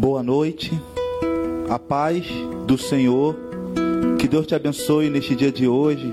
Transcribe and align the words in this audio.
Boa 0.00 0.22
noite, 0.22 0.72
a 1.68 1.78
paz 1.78 2.24
do 2.66 2.78
Senhor, 2.78 3.36
que 4.18 4.26
Deus 4.26 4.46
te 4.46 4.54
abençoe 4.54 5.10
neste 5.10 5.36
dia 5.36 5.52
de 5.52 5.68
hoje. 5.68 6.10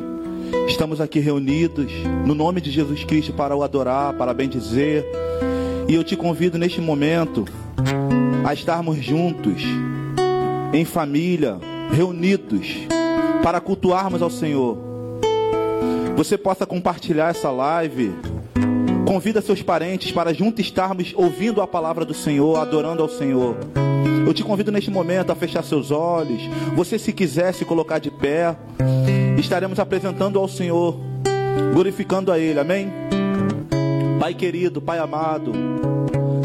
Estamos 0.67 0.99
aqui 0.99 1.21
reunidos 1.21 1.89
no 2.25 2.35
nome 2.35 2.59
de 2.59 2.69
Jesus 2.69 3.05
Cristo 3.05 3.31
para 3.31 3.55
o 3.55 3.63
adorar, 3.63 4.13
para 4.15 4.33
bendizer. 4.33 5.05
E 5.87 5.95
eu 5.95 6.03
te 6.03 6.17
convido 6.17 6.57
neste 6.57 6.81
momento 6.81 7.45
a 8.43 8.53
estarmos 8.53 8.97
juntos, 8.97 9.63
em 10.73 10.83
família, 10.83 11.57
reunidos, 11.89 12.67
para 13.41 13.61
cultuarmos 13.61 14.21
ao 14.21 14.29
Senhor. 14.29 14.77
Você 16.17 16.37
possa 16.37 16.65
compartilhar 16.65 17.29
essa 17.29 17.49
live. 17.51 18.13
Convida 19.07 19.41
seus 19.41 19.61
parentes 19.61 20.11
para 20.11 20.33
juntos 20.33 20.65
estarmos 20.65 21.13
ouvindo 21.15 21.61
a 21.61 21.67
palavra 21.67 22.03
do 22.03 22.13
Senhor, 22.13 22.57
adorando 22.57 23.01
ao 23.01 23.07
Senhor. 23.07 23.55
Eu 24.27 24.33
te 24.33 24.43
convido 24.43 24.69
neste 24.69 24.91
momento 24.91 25.31
a 25.31 25.35
fechar 25.35 25.63
seus 25.63 25.91
olhos. 25.91 26.41
Você, 26.75 26.99
se 26.99 27.13
quiser, 27.13 27.53
se 27.53 27.63
colocar 27.63 27.99
de 27.99 28.11
pé. 28.11 28.57
Estaremos 29.39 29.79
apresentando 29.79 30.37
ao 30.37 30.47
Senhor, 30.49 30.99
glorificando 31.73 32.33
a 32.33 32.37
Ele. 32.37 32.59
Amém? 32.59 32.91
Pai 34.19 34.33
querido, 34.33 34.81
Pai 34.81 34.99
amado, 34.99 35.53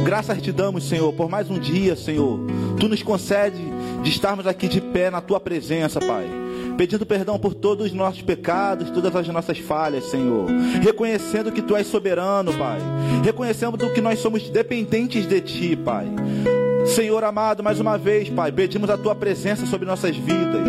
graças 0.04 0.40
te 0.40 0.52
damos, 0.52 0.88
Senhor, 0.88 1.12
por 1.14 1.28
mais 1.28 1.50
um 1.50 1.58
dia, 1.58 1.96
Senhor. 1.96 2.38
Tu 2.78 2.86
nos 2.86 3.02
concede 3.02 3.60
de 4.04 4.08
estarmos 4.08 4.46
aqui 4.46 4.68
de 4.68 4.80
pé 4.80 5.10
na 5.10 5.20
tua 5.20 5.40
presença, 5.40 5.98
Pai. 5.98 6.41
Pedindo 6.76 7.06
perdão 7.06 7.38
por 7.38 7.54
todos 7.54 7.86
os 7.86 7.92
nossos 7.92 8.22
pecados, 8.22 8.90
todas 8.90 9.14
as 9.14 9.28
nossas 9.28 9.58
falhas, 9.58 10.04
Senhor. 10.04 10.46
Reconhecendo 10.82 11.52
que 11.52 11.62
Tu 11.62 11.76
és 11.76 11.86
soberano, 11.86 12.52
Pai. 12.54 12.78
Reconhecendo 13.24 13.78
que 13.90 14.00
nós 14.00 14.18
somos 14.18 14.48
dependentes 14.50 15.26
de 15.26 15.40
Ti, 15.40 15.76
Pai. 15.76 16.06
Senhor 16.86 17.22
amado, 17.22 17.62
mais 17.62 17.78
uma 17.78 17.96
vez, 17.96 18.28
Pai, 18.28 18.50
pedimos 18.50 18.90
a 18.90 18.98
tua 18.98 19.14
presença 19.14 19.66
sobre 19.66 19.86
nossas 19.86 20.16
vidas. 20.16 20.62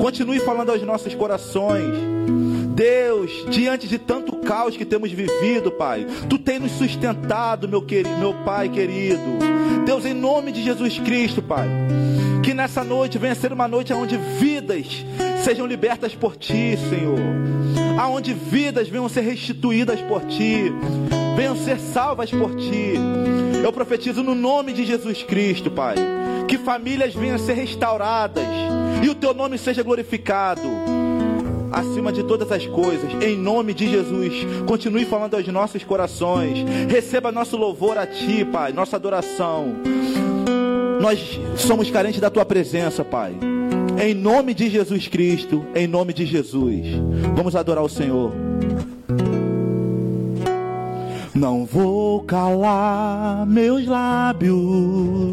Continue 0.00 0.40
falando 0.40 0.70
aos 0.70 0.82
nossos 0.82 1.14
corações. 1.14 1.94
Deus, 2.74 3.46
diante 3.50 3.86
de 3.86 3.98
tanto 3.98 4.36
caos 4.38 4.76
que 4.76 4.84
temos 4.84 5.10
vivido, 5.10 5.70
Pai, 5.70 6.06
tu 6.28 6.38
tem 6.38 6.58
nos 6.58 6.72
sustentado, 6.72 7.68
meu 7.68 7.80
querido, 7.80 8.16
meu 8.18 8.34
Pai 8.44 8.68
querido. 8.68 9.38
Deus, 9.86 10.04
em 10.04 10.14
nome 10.14 10.50
de 10.52 10.62
Jesus 10.62 10.98
Cristo, 10.98 11.40
Pai, 11.40 11.68
que 12.42 12.52
nessa 12.52 12.82
noite 12.82 13.16
venha 13.16 13.34
ser 13.34 13.52
uma 13.52 13.68
noite 13.68 13.92
onde 13.92 14.16
vidas 14.16 15.04
sejam 15.44 15.66
libertas 15.66 16.14
por 16.14 16.36
ti, 16.36 16.76
Senhor. 16.88 17.18
Aonde 17.98 18.32
vidas 18.32 18.88
venham 18.88 19.08
ser 19.10 19.20
restituídas 19.20 20.00
por 20.00 20.22
ti, 20.22 20.72
venham 21.36 21.54
ser 21.54 21.78
salvas 21.78 22.30
por 22.30 22.56
ti. 22.56 22.94
Eu 23.62 23.70
profetizo 23.70 24.22
no 24.22 24.34
nome 24.34 24.72
de 24.72 24.86
Jesus 24.86 25.22
Cristo, 25.22 25.70
Pai, 25.70 25.96
que 26.48 26.56
famílias 26.56 27.14
venham 27.14 27.38
ser 27.38 27.52
restauradas 27.52 28.46
e 29.02 29.08
o 29.08 29.14
teu 29.14 29.34
nome 29.34 29.58
seja 29.58 29.82
glorificado. 29.82 30.62
Acima 31.70 32.10
de 32.12 32.22
todas 32.22 32.50
as 32.50 32.66
coisas, 32.66 33.10
em 33.22 33.36
nome 33.36 33.74
de 33.74 33.88
Jesus, 33.88 34.46
continue 34.66 35.04
falando 35.04 35.34
aos 35.34 35.46
nossos 35.48 35.84
corações. 35.84 36.58
Receba 36.88 37.32
nosso 37.32 37.56
louvor 37.56 37.98
a 37.98 38.06
Ti, 38.06 38.44
Pai, 38.50 38.72
nossa 38.72 38.96
adoração. 38.96 39.74
Nós 41.00 41.38
somos 41.56 41.90
carentes 41.90 42.20
da 42.20 42.30
Tua 42.30 42.44
presença, 42.44 43.04
Pai. 43.04 43.34
Em 44.00 44.14
nome 44.14 44.54
de 44.54 44.68
Jesus 44.68 45.08
Cristo, 45.08 45.64
em 45.74 45.86
nome 45.86 46.12
de 46.12 46.26
Jesus. 46.26 46.86
Vamos 47.34 47.56
adorar 47.56 47.84
o 47.84 47.88
Senhor. 47.88 48.32
Não 51.34 51.64
vou 51.64 52.22
calar 52.22 53.44
meus 53.44 53.86
lábios, 53.86 55.32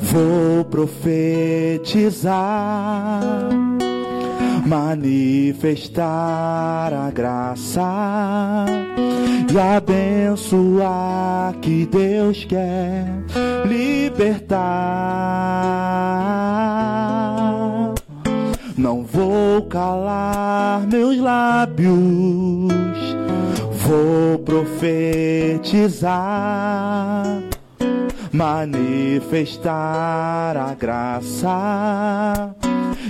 vou 0.00 0.64
profetizar, 0.70 1.76
manifestar 4.66 6.04
a 6.92 7.10
graça 7.10 8.66
e 9.50 9.58
abençoar 9.58 11.54
que 11.62 11.86
Deus 11.86 12.44
quer 12.44 13.06
libertar. 13.64 14.56
Não 18.76 19.02
vou 19.04 19.62
calar 19.62 20.86
meus 20.86 21.18
lábios 21.18 22.76
Vou 23.86 24.38
profetizar, 24.40 26.10
manifestar 28.32 29.66
a 30.56 30.74
graça 30.74 32.52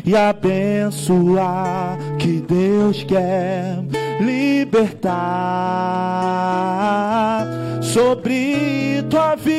e 0.06 0.14
abençoar 0.16 1.98
que 2.18 2.40
Deus 2.40 3.02
quer 3.02 3.82
libertar 4.20 5.06
sobre 7.82 9.04
tua 9.10 9.34
vida. 9.34 9.56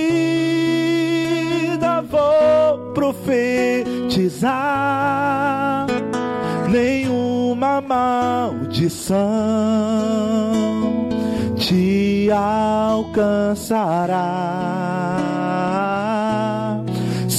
Vou 2.10 2.94
profetizar 2.94 4.56
nenhuma 6.70 7.82
maldição 7.82 9.18
te 11.58 12.30
alcançará. 12.32 13.18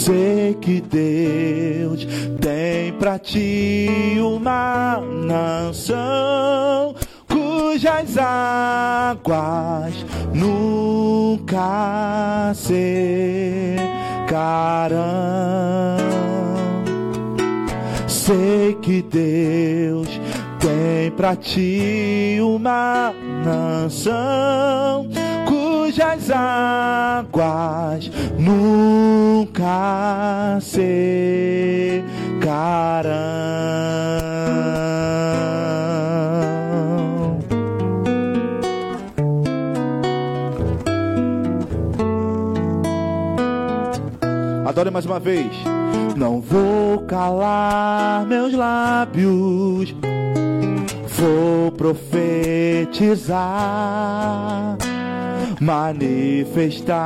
Sei 0.09 0.55
que 0.55 0.81
Deus 0.81 2.09
tem 2.41 2.95
para 2.95 3.19
ti 3.19 4.17
uma 4.19 4.99
nação 5.27 6.95
cujas 7.29 8.17
águas 8.17 10.07
nunca 10.33 11.61
secarão. 12.55 13.19
Sei 18.07 18.79
que 18.81 19.03
Deus 19.03 20.18
para 21.19 21.35
ti 21.35 22.39
uma 22.41 23.13
nação 23.45 25.09
cujas 25.49 26.31
águas 26.31 28.09
nunca 28.39 29.67
secarão. 30.61 31.99
Adore 44.65 44.93
mais 44.93 45.05
uma 45.05 45.19
vez. 45.19 45.51
Não 46.17 46.41
vou 46.41 47.01
calar 47.07 48.25
meus 48.25 48.55
lábios 48.55 49.93
vou 51.19 51.73
profetizar, 51.73 53.39
manifestar 55.61 56.97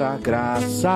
a 0.00 0.16
graça 0.16 0.88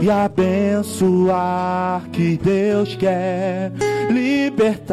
e 0.00 0.10
abençoar 0.10 2.02
que 2.10 2.36
Deus 2.36 2.96
quer 2.96 3.70
libertar. 4.10 4.90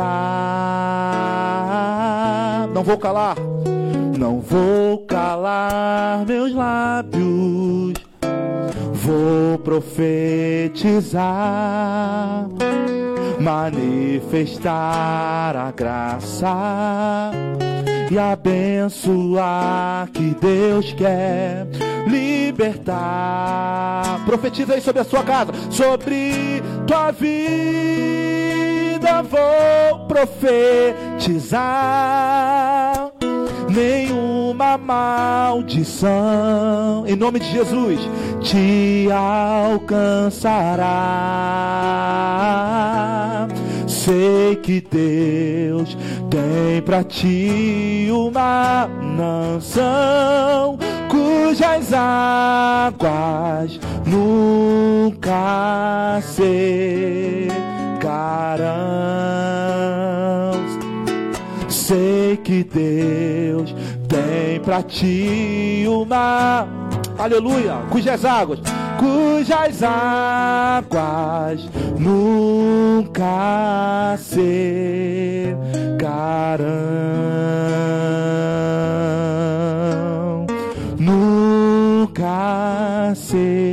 Não 2.73 2.83
vou 2.83 2.97
calar, 2.99 3.37
não 4.17 4.39
vou 4.39 4.99
calar 4.99 6.23
meus 6.27 6.53
lábios, 6.53 7.93
vou 9.07 9.57
profetizar 9.59 11.23
manifestar 13.39 15.55
a 15.55 15.71
graça 15.71 17.31
e 18.11 18.19
abençoar 18.19 20.09
que 20.11 20.35
Deus 20.41 20.91
quer 20.91 21.67
libertar. 22.05 24.25
Profetiza 24.25 24.73
aí 24.73 24.81
sobre 24.81 24.99
a 25.01 25.05
sua 25.05 25.23
casa, 25.23 25.53
sobre 25.69 26.61
tua 26.85 27.11
vida. 27.11 27.37
Vou 29.23 30.05
profetizar 30.07 31.57
nenhuma 33.77 34.75
maldição, 34.77 36.07
em 37.05 37.15
nome 37.15 37.39
de 37.39 37.51
Jesus, 37.51 37.99
te 38.41 39.07
alcançará. 39.11 40.87
Sei 43.85 44.55
que 44.55 44.81
Deus 44.81 45.95
tem 46.29 46.81
para 46.81 47.03
ti 47.03 48.07
uma 48.11 48.89
nação 49.15 50.79
cujas 51.07 51.93
águas 51.93 53.79
nunca 54.05 55.39
secarão. 56.21 57.57
Sei 61.69 62.26
que 62.47 62.63
Deus 62.63 63.75
tem 64.07 64.61
pra 64.61 64.81
ti 64.81 65.83
uma, 65.85 66.65
aleluia, 67.19 67.73
cujas 67.89 68.23
águas, 68.23 68.61
cujas 68.97 69.83
águas 69.83 71.69
nunca 71.99 73.25
secarão, 74.17 74.87
nunca 80.97 82.23
secarão. 83.13 83.67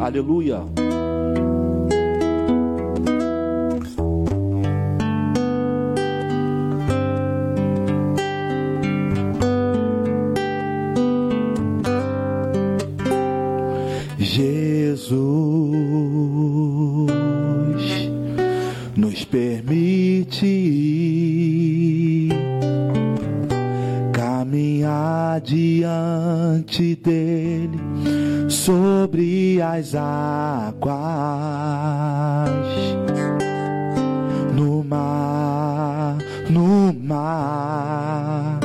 Aleluia. 0.00 0.75
Diante 25.38 26.96
dele 26.96 27.78
sobre 28.48 29.60
as 29.60 29.94
águas 29.94 30.96
no 34.56 34.82
mar, 34.82 36.16
no 36.50 36.92
mar, 36.92 38.58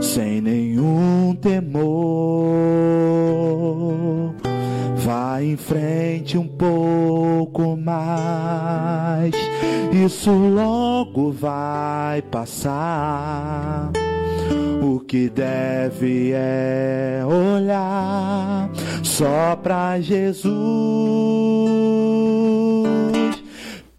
sem 0.00 0.40
nenhum 0.40 1.36
temor. 1.40 1.82
Em 5.40 5.56
frente 5.56 6.36
um 6.36 6.46
pouco 6.46 7.76
mais, 7.76 9.34
isso 9.92 10.30
logo 10.30 11.32
vai 11.32 12.22
passar. 12.22 13.90
O 14.82 15.00
que 15.00 15.28
deve 15.28 16.32
é 16.34 17.22
olhar 17.24 18.70
só 19.02 19.56
pra 19.56 20.00
Jesus. 20.00 20.52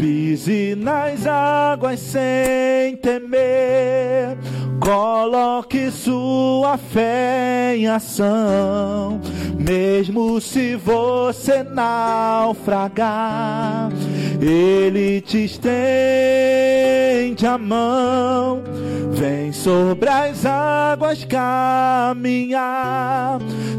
Pise 0.04 0.76
nas 0.76 1.26
águas 1.26 1.98
sem 1.98 2.98
temer. 2.98 4.38
Coloque 4.78 5.90
sua 5.92 6.78
fé 6.78 7.74
em 7.78 7.88
ação, 7.88 9.22
mesmo 9.58 10.42
se 10.42 10.76
você 10.76 11.64
naufragar, 11.64 13.14
Ele 14.42 15.22
te 15.22 15.46
estende 15.46 15.64
a 17.48 17.58
mão. 17.58 18.62
Vem 19.12 19.54
sobre 19.54 20.10
as 20.10 20.46
águas 20.46 21.03
caminhar, 21.26 22.62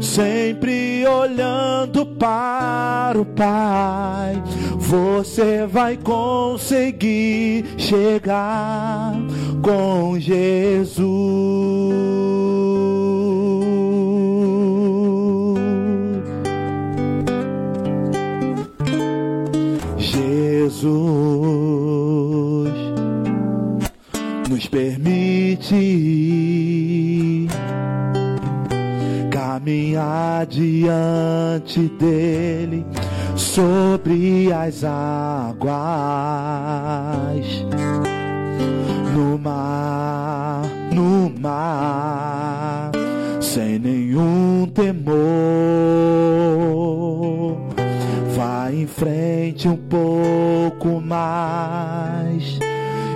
sempre 0.01 1.05
olhando 1.07 2.05
para 2.05 3.19
o 3.19 3.25
Pai. 3.25 4.43
Você 4.77 5.65
vai 5.65 5.97
conseguir 5.97 7.65
chegar 7.77 9.13
com 9.61 10.19
Jesus. 10.19 11.05
Jesus 19.97 20.65
nos 24.49 24.67
permite 24.67 26.74
caminhar 29.75 30.45
diante 30.45 31.89
dele 31.99 32.85
sobre 33.35 34.51
as 34.53 34.83
águas 34.83 35.65
no 39.13 39.37
mar, 39.37 40.63
no 40.93 41.29
mar, 41.39 42.91
sem 43.41 43.79
nenhum 43.79 44.65
temor. 44.73 45.15
Vai 48.35 48.75
em 48.75 48.87
frente 48.87 49.67
um 49.67 49.77
pouco 49.77 51.01
mais, 51.01 52.59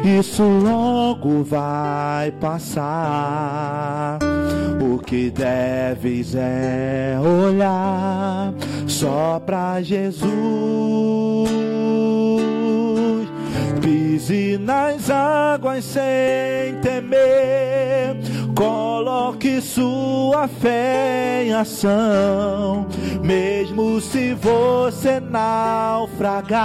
isso 0.04 0.44
logo 0.44 1.44
vai 1.44 2.32
passar. 2.32 4.20
O 4.82 4.98
que 5.00 5.30
deves 5.30 6.36
é 6.36 7.18
olhar 7.20 8.54
só 8.88 9.42
pra 9.46 9.82
Jesus. 9.82 10.30
Pise 13.82 14.58
nas 14.58 15.10
águas 15.10 15.84
sem 15.84 16.76
temer. 16.82 18.18
Coloque 18.60 19.62
sua 19.62 20.46
fé 20.50 21.46
em 21.46 21.54
ação, 21.54 22.86
mesmo 23.24 24.02
se 24.02 24.34
você 24.34 25.22
naufragar, 25.22 26.60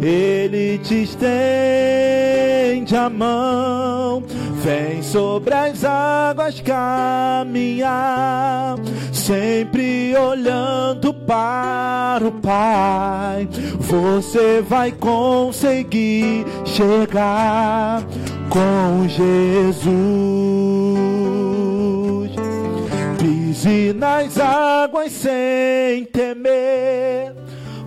Ele 0.00 0.78
te 0.78 1.02
estende 1.02 2.96
a 2.96 3.10
mão. 3.10 4.22
Vem 4.64 5.02
sobre 5.02 5.52
as 5.52 5.84
águas 5.84 6.58
caminhar, 6.62 7.96
sempre 9.12 10.16
olhando 10.16 11.12
para 11.12 12.28
o 12.28 12.32
Pai. 12.32 13.46
Você 13.78 14.62
vai 14.62 14.90
conseguir 14.90 16.46
chegar 16.64 18.02
com 18.52 19.08
Jesus. 19.08 19.82
Pise 23.18 23.94
nas 23.94 24.38
águas 24.38 25.10
sem 25.12 26.04
temer. 26.04 27.32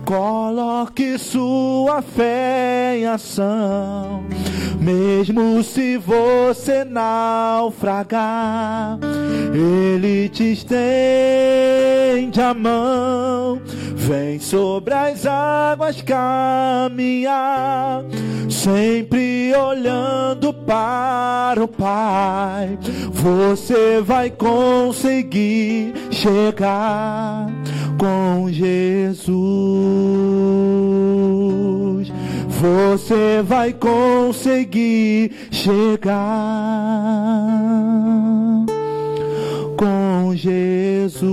Coloque 0.04 1.16
sua 1.18 2.02
fé 2.02 2.96
em 2.98 3.06
ação, 3.06 4.24
mesmo 4.80 5.62
se 5.62 5.96
você 5.96 6.84
naufragar, 6.84 8.98
Ele 9.52 10.28
te 10.28 10.52
estende 10.52 12.40
a 12.40 12.52
mão. 12.54 13.60
Vem 13.96 14.38
sobre 14.38 14.94
as 14.94 15.26
águas 15.26 16.00
caminhar, 16.02 18.04
sempre 18.48 19.52
olhando 19.56 20.55
para 20.66 21.62
o 21.62 21.68
Pai. 21.68 22.78
Você 23.12 24.00
vai 24.02 24.30
conseguir 24.30 25.94
chegar 26.10 27.46
com 27.98 28.50
Jesus. 28.50 29.36
Você 32.48 33.42
vai 33.42 33.72
conseguir 33.72 35.30
chegar 35.50 36.16
com 39.76 40.34
Jesus. 40.34 41.26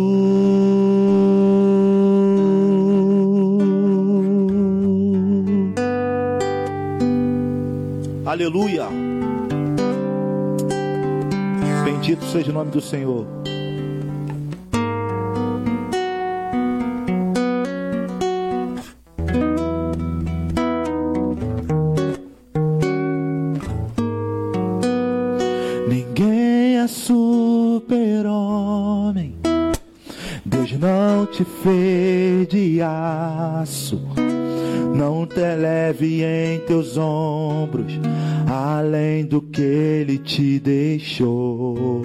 Aleluia. 8.26 9.13
Bendito 12.04 12.26
seja 12.26 12.52
o 12.52 12.54
nome 12.54 12.70
do 12.70 12.82
Senhor. 12.82 13.26
Ninguém 25.88 26.80
é 26.80 26.88
super-homem. 26.90 27.88
Deus 30.44 30.74
não 30.74 31.26
te 31.26 31.46
fez 31.46 32.50
de 32.50 32.82
aço. 32.82 34.02
Não 34.94 35.26
te 35.26 35.40
leve 35.56 36.22
em 36.22 36.60
teus 36.68 36.98
ombros 36.98 37.98
além 38.54 39.26
do 39.26 39.42
que 39.54 39.62
ele 39.62 40.18
te 40.18 40.60
deixou. 40.60 42.02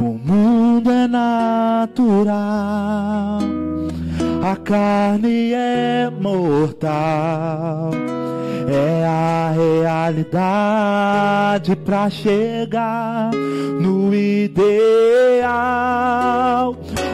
O 0.00 0.18
mundo 0.26 0.90
é 0.90 1.06
natural, 1.06 2.34
a 4.42 4.56
carne 4.56 5.52
é 5.52 6.10
mortal 6.20 7.92
é 8.68 9.04
a 9.04 9.52
realidade 9.54 11.76
para 11.76 12.10
chegar 12.10 13.30
no 13.80 14.12
ideal. 14.14 15.54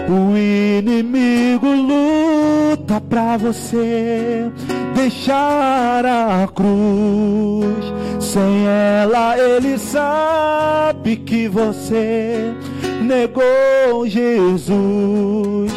O 0.08 0.36
inimigo 0.36 1.66
luta 1.66 3.00
para 3.00 3.36
você 3.36 4.50
deixar 4.94 6.04
a 6.04 6.46
cruz. 6.48 7.92
Sem 8.18 8.66
ela, 8.66 9.38
ele 9.38 9.78
sabe 9.78 11.16
que 11.16 11.48
você 11.48 12.54
negou 13.02 14.06
Jesus. 14.06 15.72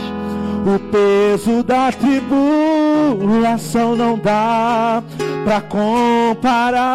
O 0.66 0.80
peso 0.92 1.62
da 1.64 1.92
tribulação 1.92 2.38
não 3.96 4.18
dá 4.18 5.04
pra 5.44 5.60
comparar 5.60 6.86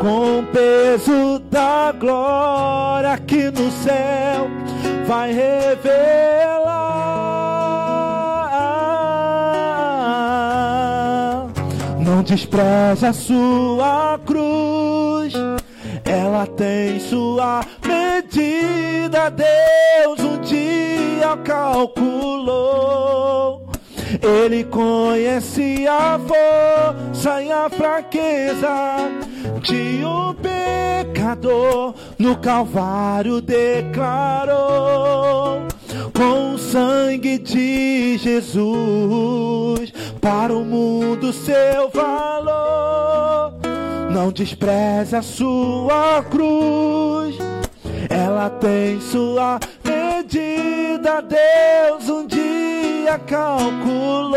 com 0.00 0.40
o 0.40 0.42
peso 0.44 1.38
da 1.50 1.92
glória 1.92 3.16
que 3.18 3.50
no 3.50 3.70
céu 3.70 4.48
vai 5.06 5.32
revelar. 5.32 6.69
Não 12.20 12.24
despreze 12.24 13.06
a 13.06 13.14
sua 13.14 14.20
cruz, 14.26 15.32
ela 16.04 16.46
tem 16.46 17.00
sua 17.00 17.64
medida. 17.82 19.30
Deus 19.30 20.20
um 20.20 20.38
dia 20.42 21.34
calculou 21.42 22.90
ele 24.22 24.64
conhece 24.64 25.86
a 25.88 26.20
força 26.20 27.42
e 27.42 27.50
a 27.50 27.70
fraqueza 27.70 28.68
de 29.62 30.04
um 30.04 30.34
pecador. 30.34 31.94
No 32.18 32.36
Calvário 32.36 33.40
declarou 33.40 34.60
com 36.20 36.52
o 36.52 36.58
sangue 36.58 37.38
de 37.38 38.18
Jesus 38.18 39.90
para 40.20 40.52
o 40.52 40.62
mundo 40.62 41.32
seu 41.32 41.88
valor. 41.88 43.54
Não 44.12 44.30
despreze 44.30 45.16
a 45.16 45.22
sua 45.22 46.22
cruz, 46.24 47.38
ela 48.10 48.50
tem 48.50 49.00
sua 49.00 49.58
medida. 49.82 51.22
Deus 51.22 52.06
um 52.10 52.26
dia 52.26 53.18
calculou. 53.26 54.30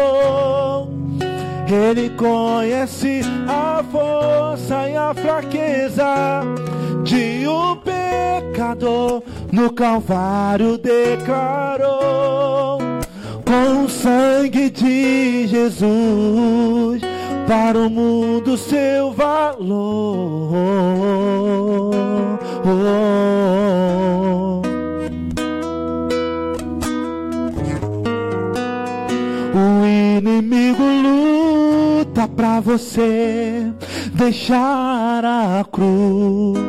Ele 1.68 2.10
conhece 2.12 3.22
a 3.48 3.84
força 3.92 4.90
e 4.90 4.96
a 4.96 5.14
fraqueza 5.14 6.42
de 7.04 7.48
um 7.48 7.76
pecador. 7.78 9.24
No 9.52 9.72
Calvário 9.72 10.78
declarou 10.78 12.80
com 13.46 13.86
o 13.86 13.90
sangue 13.90 14.70
de 14.70 15.48
Jesus 15.48 17.02
para 17.48 17.78
o 17.78 17.90
mundo 17.90 18.58
seu 18.58 19.12
valor. 19.12 20.54
O 22.66 24.73
inimigo 30.18 30.84
luta 30.84 32.28
pra 32.28 32.60
você 32.60 33.72
deixar 34.14 35.24
a 35.26 35.64
cruz. 35.64 36.60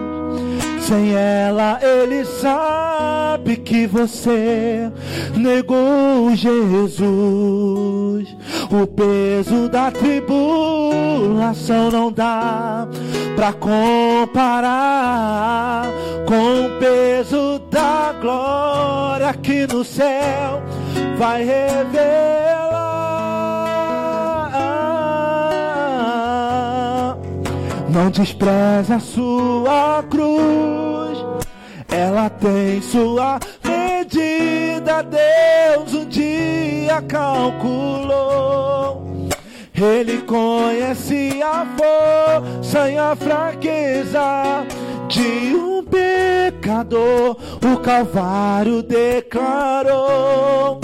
Sem 0.81 1.15
ela, 1.15 1.81
ele 1.83 2.25
sabe 2.27 3.57
que 3.57 3.87
você 3.87 4.91
negou 5.35 6.35
Jesus. 6.35 7.05
O 8.71 8.87
peso 8.87 9.69
da 9.71 9.91
tribulação 9.91 10.31
não 11.91 12.13
dá 12.13 12.87
pra 13.35 13.53
comparar 13.55 14.55
com 16.27 16.67
o 16.67 16.71
peso 16.79 17.61
da 17.71 18.15
glória 18.21 19.33
que 19.43 19.67
no 19.67 19.83
céu 19.85 20.63
vai 21.19 21.45
revelar. 21.45 22.44
Não 27.95 28.11
despreze 28.11 28.93
a 28.93 28.99
sua 28.99 30.03
cruz, 30.11 31.17
ela 31.89 32.29
tem 32.29 32.83
sua 32.83 33.39
medida. 33.63 35.01
Deus 35.05 35.95
um 35.95 36.05
dia 36.05 37.01
calculou. 37.03 37.69
Ele 39.73 40.23
conhece 40.23 41.41
a 41.41 41.65
força 41.77 42.91
e 42.91 42.99
a 42.99 43.15
fraqueza 43.15 44.67
de 45.07 45.55
um 45.55 45.85
pecador. 45.85 47.37
O 47.63 47.77
Calvário 47.79 48.83
declarou 48.83 50.81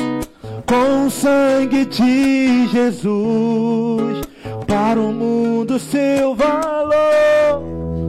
com 0.64 1.06
o 1.06 1.10
sangue 1.10 1.86
de 1.86 2.68
Jesus 2.68 4.29
para 4.70 5.00
o 5.00 5.12
mundo 5.12 5.80
seu 5.80 6.32
valor. 6.32 8.06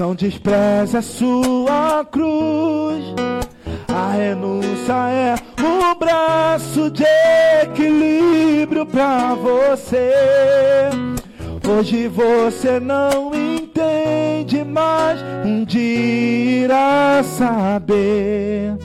Não 0.00 0.14
despreze 0.14 0.96
a 0.96 1.02
sua 1.02 2.02
cruz. 2.10 3.04
A 3.88 4.12
renúncia 4.12 4.94
é 5.10 5.34
um 5.62 5.94
braço 5.98 6.90
de 6.90 7.04
equilíbrio 7.62 8.86
para 8.86 9.34
você. 9.34 10.10
Hoje 11.68 12.08
você 12.08 12.80
não 12.80 13.30
entende, 13.34 14.64
mas 14.64 15.20
um 15.44 15.62
dia 15.62 16.64
irá 16.64 17.22
saber 17.22 18.78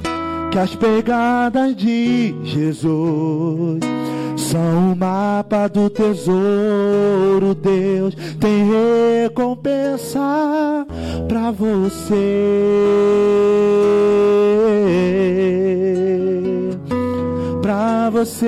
que 0.53 0.59
as 0.59 0.75
pegadas 0.75 1.75
de 1.75 2.35
Jesus 2.43 3.79
são 4.37 4.91
o 4.91 4.95
mapa 4.95 5.67
do 5.67 5.89
tesouro. 5.89 7.55
Deus 7.55 8.13
tem 8.39 8.69
recompensa 9.23 10.85
pra 11.27 11.49
você. 11.49 12.13
Pra 17.63 18.11
você. 18.11 18.45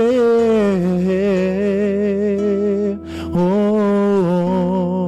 Oh, 3.34 5.05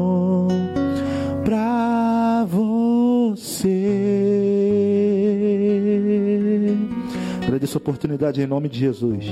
Agradeço 7.67 7.77
a 7.77 7.81
oportunidade 7.81 8.41
em 8.41 8.47
nome 8.47 8.69
de 8.69 8.79
Jesus. 8.79 9.25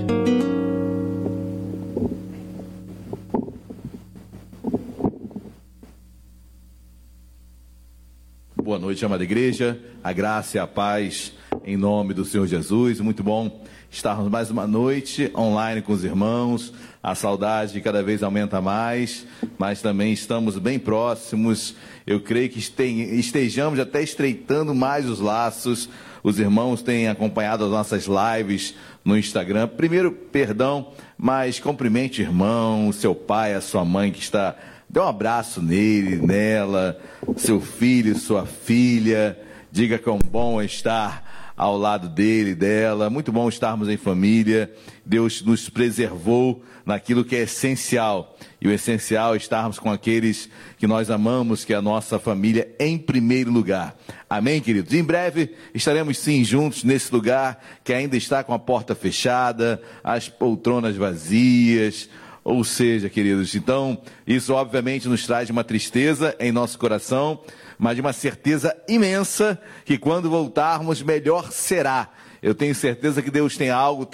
Boa 8.62 8.78
noite, 8.78 9.06
amada 9.06 9.24
igreja. 9.24 9.80
A 10.04 10.12
graça 10.12 10.58
e 10.58 10.60
a 10.60 10.67
paz 10.67 11.32
em 11.63 11.78
nome 11.78 12.13
do 12.13 12.26
Senhor 12.26 12.45
Jesus. 12.45 13.00
Muito 13.00 13.24
bom 13.24 13.63
estarmos 13.89 14.30
mais 14.30 14.52
uma 14.52 14.67
noite 14.67 15.32
online 15.34 15.82
com 15.82 15.93
os 15.93 16.04
irmãos. 16.04 16.74
A 17.02 17.15
saudade 17.15 17.80
cada 17.80 18.04
vez 18.04 18.21
aumenta 18.21 18.60
mais, 18.60 19.26
mas 19.58 19.82
também 19.82 20.12
estamos 20.12 20.58
bem 20.58 20.78
próximos. 20.78 21.74
Eu 22.06 22.19
creio 22.19 22.50
que 22.50 22.60
estejamos 22.60 23.80
até 23.80 24.04
estreitando 24.04 24.76
mais 24.76 25.10
os 25.10 25.21
laços. 25.21 25.88
Os 26.26 26.40
irmãos 26.40 26.82
têm 26.82 27.08
acompanhado 27.08 27.64
as 27.66 27.70
nossas 27.70 28.08
lives 28.08 28.74
no 29.04 29.16
Instagram. 29.16 29.68
Primeiro, 29.68 30.12
perdão, 30.12 30.92
mas 31.16 31.60
cumprimente 31.60 32.20
irmão, 32.20 32.92
seu 32.92 33.14
pai, 33.14 33.54
a 33.54 33.62
sua 33.62 33.86
mãe 33.86 34.12
que 34.12 34.22
está 34.22 34.56
Dê 34.90 35.00
um 35.00 35.08
abraço 35.08 35.62
nele, 35.62 36.16
nela, 36.18 37.00
seu 37.38 37.62
filho, 37.62 38.18
sua 38.18 38.44
filha. 38.44 39.38
Diga 39.76 40.00
quão 40.00 40.18
bom 40.18 40.62
é 40.62 40.66
estar 40.66 41.52
ao 41.58 41.78
lado 41.78 42.08
dele, 42.08 42.56
dela. 42.56 43.10
Muito 43.10 43.30
bom 43.30 43.50
estarmos 43.50 43.90
em 43.90 43.98
família. 43.98 44.72
Deus 45.06 45.42
nos 45.42 45.70
preservou 45.70 46.64
naquilo 46.86 47.26
que 47.26 47.36
é 47.36 47.42
essencial. 47.42 48.38
E 48.62 48.70
o 48.70 48.72
essencial 48.72 49.34
é 49.34 49.38
estarmos 49.38 49.78
com 49.78 49.92
aqueles 49.92 50.50
que 50.78 50.88
nós 50.88 51.10
amamos, 51.10 51.66
que 51.66 51.74
é 51.74 51.76
a 51.76 51.82
nossa 51.82 52.18
família, 52.18 52.74
em 52.80 52.98
primeiro 52.98 53.52
lugar. 53.52 53.98
Amém, 54.30 54.62
queridos? 54.62 54.94
Em 54.94 55.04
breve 55.04 55.54
estaremos 55.74 56.20
sim 56.20 56.42
juntos 56.46 56.86
nesse 56.86 57.14
lugar 57.14 57.62
que 57.84 57.92
ainda 57.92 58.16
está 58.16 58.46
com 58.46 58.54
a 58.54 58.60
porta 58.60 58.96
fechada, 58.96 59.82
as 60.02 60.30
poltronas 60.30 60.96
vazias. 60.96 62.08
Ou 62.46 62.64
seja, 62.64 63.10
queridos, 63.10 63.56
então 63.56 64.00
isso 64.26 64.54
obviamente 64.54 65.10
nos 65.10 65.26
traz 65.26 65.50
uma 65.50 65.64
tristeza 65.64 66.34
em 66.40 66.52
nosso 66.52 66.78
coração, 66.78 67.42
mas 67.78 67.96
de 67.96 68.02
uma 68.02 68.14
certeza 68.14 68.76
imensa 68.88 69.60
que 69.84 69.98
quando 69.98 70.30
voltarmos, 70.30 71.02
melhor 71.02 71.52
será. 71.52 72.10
Eu 72.42 72.54
tenho 72.54 72.76
certeza 72.76 73.24
que 73.24 73.32
Deus 73.32 73.58
tem 73.58 73.72
algo, 73.72 74.08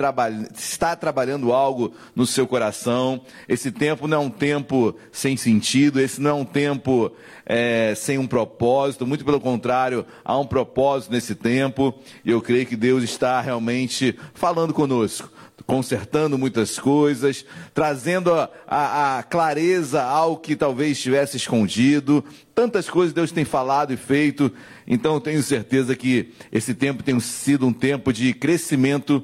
está 0.57 0.95
trabalhando 0.95 1.51
algo 1.51 1.93
no 2.15 2.25
seu 2.25 2.47
coração. 2.47 3.21
Esse 3.45 3.71
tempo 3.71 4.07
não 4.07 4.17
é 4.17 4.19
um 4.21 4.29
tempo 4.29 4.95
sem 5.11 5.35
sentido, 5.35 5.99
esse 5.99 6.21
não 6.21 6.29
é 6.29 6.33
um 6.33 6.45
tempo 6.45 7.11
é, 7.45 7.93
sem 7.93 8.17
um 8.17 8.25
propósito, 8.25 9.05
muito 9.05 9.25
pelo 9.25 9.41
contrário, 9.41 10.05
há 10.23 10.37
um 10.39 10.45
propósito 10.45 11.11
nesse 11.11 11.35
tempo, 11.35 11.93
e 12.23 12.31
eu 12.31 12.41
creio 12.41 12.65
que 12.65 12.77
Deus 12.77 13.03
está 13.03 13.41
realmente 13.41 14.17
falando 14.33 14.73
conosco 14.73 15.29
consertando 15.65 16.37
muitas 16.37 16.79
coisas, 16.79 17.45
trazendo 17.73 18.33
a, 18.33 18.49
a, 18.67 19.19
a, 19.19 19.23
clareza 19.23 20.03
ao 20.03 20.37
que 20.37 20.55
talvez 20.55 20.93
estivesse 20.93 21.37
escondido. 21.37 22.23
Tantas 22.53 22.89
coisas 22.89 23.13
Deus 23.13 23.31
tem 23.31 23.45
falado 23.45 23.93
e 23.93 23.97
feito, 23.97 24.51
então 24.87 25.15
eu 25.15 25.21
tenho 25.21 25.41
certeza 25.43 25.95
que 25.95 26.31
esse 26.51 26.73
tempo 26.73 27.03
tem 27.03 27.19
sido 27.19 27.65
um 27.67 27.73
tempo 27.73 28.11
de 28.11 28.33
crescimento 28.33 29.23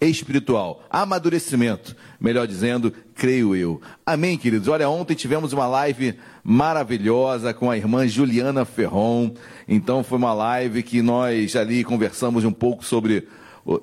espiritual, 0.00 0.82
amadurecimento, 0.90 1.94
melhor 2.20 2.46
dizendo, 2.46 2.92
creio 3.14 3.54
eu. 3.54 3.80
Amém, 4.04 4.36
queridos? 4.36 4.68
Olha, 4.68 4.88
ontem 4.88 5.14
tivemos 5.14 5.52
uma 5.52 5.66
live 5.66 6.14
maravilhosa 6.42 7.54
com 7.54 7.70
a 7.70 7.76
irmã 7.76 8.06
Juliana 8.06 8.64
Ferron. 8.64 9.34
Então 9.68 10.02
foi 10.02 10.18
uma 10.18 10.34
live 10.34 10.82
que 10.82 11.02
nós 11.02 11.54
ali 11.56 11.84
conversamos 11.84 12.44
um 12.44 12.52
pouco 12.52 12.84
sobre 12.84 13.28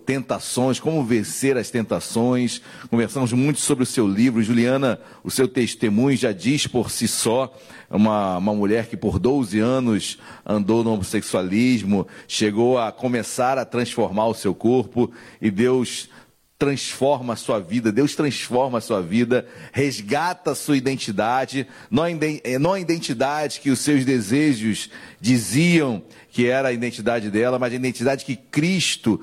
tentações, 0.05 0.79
como 0.79 1.03
vencer 1.03 1.57
as 1.57 1.69
tentações. 1.69 2.61
Conversamos 2.89 3.33
muito 3.33 3.59
sobre 3.59 3.83
o 3.83 3.87
seu 3.87 4.07
livro. 4.07 4.43
Juliana, 4.43 4.99
o 5.23 5.31
seu 5.31 5.47
testemunho 5.47 6.15
já 6.15 6.31
diz 6.31 6.67
por 6.67 6.91
si 6.91 7.07
só. 7.07 7.53
Uma, 7.89 8.37
uma 8.37 8.53
mulher 8.53 8.87
que 8.87 8.95
por 8.95 9.19
12 9.19 9.59
anos 9.59 10.17
andou 10.45 10.83
no 10.83 10.93
homossexualismo, 10.93 12.07
chegou 12.27 12.77
a 12.77 12.91
começar 12.91 13.57
a 13.57 13.65
transformar 13.65 14.27
o 14.27 14.33
seu 14.33 14.55
corpo 14.55 15.11
e 15.41 15.51
Deus 15.51 16.09
transforma 16.61 17.33
a 17.33 17.35
sua 17.35 17.59
vida, 17.59 17.91
Deus 17.91 18.13
transforma 18.13 18.77
a 18.77 18.81
sua 18.81 19.01
vida, 19.01 19.47
resgata 19.73 20.51
a 20.51 20.55
sua 20.55 20.77
identidade, 20.77 21.65
não 21.89 22.73
a 22.73 22.79
identidade 22.79 23.59
que 23.59 23.71
os 23.71 23.79
seus 23.79 24.05
desejos 24.05 24.87
diziam 25.19 26.03
que 26.29 26.47
era 26.47 26.67
a 26.67 26.71
identidade 26.71 27.31
dela, 27.31 27.57
mas 27.57 27.73
a 27.73 27.75
identidade 27.75 28.23
que 28.23 28.35
Cristo 28.35 29.19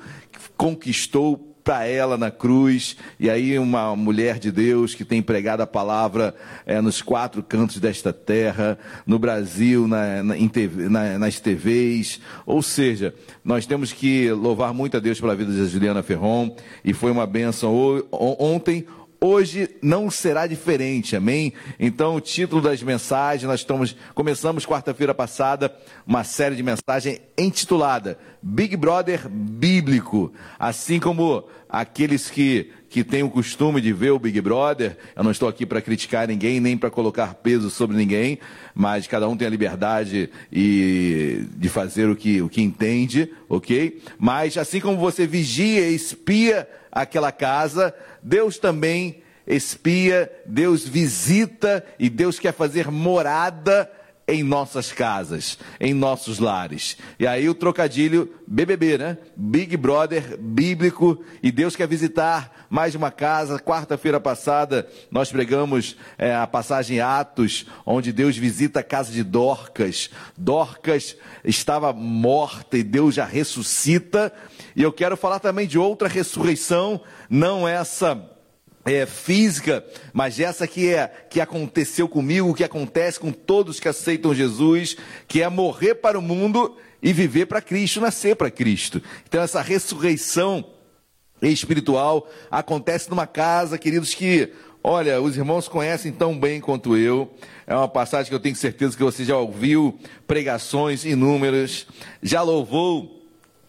conquistou 0.59 1.37
para 1.63 1.85
ela 1.85 2.17
na 2.17 2.29
cruz, 2.29 2.97
e 3.17 3.29
aí 3.29 3.57
uma 3.57 3.95
mulher 3.95 4.39
de 4.39 4.51
Deus 4.51 4.93
que 4.93 5.05
tem 5.05 5.21
pregado 5.21 5.63
a 5.63 5.67
palavra 5.67 6.35
é, 6.65 6.81
nos 6.81 7.01
quatro 7.01 7.41
cantos 7.41 7.77
desta 7.77 8.11
terra, 8.11 8.77
no 9.05 9.17
Brasil, 9.17 9.87
na, 9.87 10.21
na, 10.21 10.35
TV, 10.49 10.89
na, 10.89 11.17
nas 11.17 11.39
TVs, 11.39 12.19
ou 12.45 12.61
seja, 12.61 13.13
nós 13.41 13.65
temos 13.65 13.93
que 13.93 14.29
louvar 14.31 14.73
muito 14.73 14.97
a 14.97 14.99
Deus 14.99 15.19
pela 15.19 15.35
vida 15.35 15.51
de 15.51 15.65
Juliana 15.67 16.03
Ferron, 16.03 16.53
e 16.83 16.93
foi 16.93 17.11
uma 17.11 17.25
benção 17.25 18.03
ontem, 18.11 18.85
Hoje 19.21 19.75
não 19.81 20.09
será 20.09 20.47
diferente, 20.47 21.13
amém? 21.13 21.51
Então, 21.77 22.15
o 22.15 22.21
título 22.21 22.61
das 22.61 22.81
mensagens, 22.81 23.43
nós 23.43 23.59
estamos, 23.59 23.93
começamos 24.15 24.65
quarta-feira 24.65 25.13
passada 25.13 25.75
uma 26.07 26.23
série 26.23 26.55
de 26.55 26.63
mensagens 26.63 27.19
intitulada 27.37 28.17
Big 28.41 28.75
Brother 28.77 29.27
Bíblico. 29.29 30.31
Assim 30.57 30.99
como 30.99 31.43
aqueles 31.67 32.29
que, 32.29 32.71
que 32.89 33.03
têm 33.03 33.21
o 33.21 33.29
costume 33.29 33.81
de 33.81 33.91
ver 33.93 34.11
o 34.11 34.19
Big 34.19 34.39
Brother, 34.41 34.97
eu 35.15 35.23
não 35.23 35.31
estou 35.31 35.47
aqui 35.47 35.65
para 35.65 35.81
criticar 35.81 36.27
ninguém, 36.27 36.59
nem 36.59 36.77
para 36.77 36.89
colocar 36.89 37.33
peso 37.35 37.69
sobre 37.69 37.97
ninguém, 37.97 38.39
mas 38.73 39.07
cada 39.07 39.27
um 39.27 39.35
tem 39.35 39.47
a 39.47 39.51
liberdade 39.51 40.29
e, 40.51 41.45
de 41.55 41.69
fazer 41.69 42.09
o 42.09 42.15
que, 42.15 42.41
o 42.41 42.49
que 42.49 42.61
entende, 42.61 43.31
ok? 43.47 44.01
Mas 44.17 44.57
assim 44.57 44.79
como 44.79 44.97
você 44.97 45.27
vigia 45.27 45.89
e 45.89 45.95
espia 45.95 46.67
aquela 46.91 47.31
casa, 47.31 47.93
Deus 48.23 48.57
também 48.57 49.21
espia, 49.45 50.31
Deus 50.45 50.87
visita 50.87 51.83
e 51.97 52.09
Deus 52.09 52.39
quer 52.39 52.53
fazer 52.53 52.89
morada 52.89 53.89
em 54.29 54.43
nossas 54.43 54.91
casas, 54.91 55.57
em 55.79 55.91
nossos 55.91 56.37
lares. 56.37 56.95
E 57.19 57.25
aí 57.25 57.49
o 57.49 57.55
trocadilho 57.55 58.31
BBB, 58.45 58.99
né? 58.99 59.17
Big 59.35 59.75
Brother 59.75 60.37
bíblico 60.37 61.23
e 61.41 61.51
Deus 61.51 61.75
quer 61.75 61.87
visitar 61.87 62.67
mais 62.69 62.93
uma 62.93 63.09
casa. 63.09 63.59
Quarta-feira 63.59 64.19
passada 64.19 64.87
nós 65.09 65.31
pregamos 65.31 65.97
é, 66.15 66.35
a 66.35 66.45
passagem 66.45 67.01
Atos, 67.01 67.65
onde 67.83 68.13
Deus 68.13 68.37
visita 68.37 68.81
a 68.81 68.83
casa 68.83 69.11
de 69.11 69.23
Dorcas. 69.23 70.11
Dorcas 70.37 71.17
estava 71.43 71.91
morta 71.91 72.77
e 72.77 72.83
Deus 72.83 73.15
já 73.15 73.25
ressuscita. 73.25 74.31
E 74.75 74.83
eu 74.83 74.93
quero 74.93 75.17
falar 75.17 75.39
também 75.39 75.67
de 75.67 75.79
outra 75.79 76.07
ressurreição, 76.07 77.01
não 77.27 77.67
essa 77.67 78.38
é, 78.89 79.05
física, 79.05 79.85
mas 80.11 80.39
essa 80.39 80.67
que 80.67 80.89
é 80.89 81.07
que 81.29 81.39
aconteceu 81.39 82.07
comigo, 82.09 82.55
que 82.55 82.63
acontece 82.63 83.19
com 83.19 83.31
todos 83.31 83.79
que 83.79 83.87
aceitam 83.87 84.33
Jesus, 84.33 84.97
que 85.27 85.41
é 85.41 85.49
morrer 85.49 85.95
para 85.95 86.17
o 86.17 86.21
mundo 86.21 86.75
e 87.01 87.13
viver 87.13 87.45
para 87.45 87.61
Cristo, 87.61 88.01
nascer 88.01 88.35
para 88.35 88.49
Cristo. 88.49 89.01
Então 89.27 89.41
essa 89.41 89.61
ressurreição 89.61 90.65
espiritual 91.41 92.27
acontece 92.49 93.09
numa 93.09 93.27
casa, 93.27 93.77
queridos, 93.77 94.13
que 94.13 94.51
Olha, 94.81 95.21
os 95.21 95.35
irmãos 95.35 95.67
conhecem 95.67 96.09
tão 96.09 96.39
bem 96.39 96.61
quanto 96.61 96.95
eu. 96.95 97.29
É 97.67 97.75
uma 97.75 97.89
passagem 97.89 98.29
que 98.29 98.35
eu 98.35 98.39
tenho 98.39 98.55
certeza 98.55 98.95
que 98.95 99.03
você 99.03 99.25
já 99.25 99.37
ouviu, 99.37 99.99
pregações 100.25 101.03
inúmeras, 101.03 101.85
já 102.23 102.41
louvou 102.41 103.21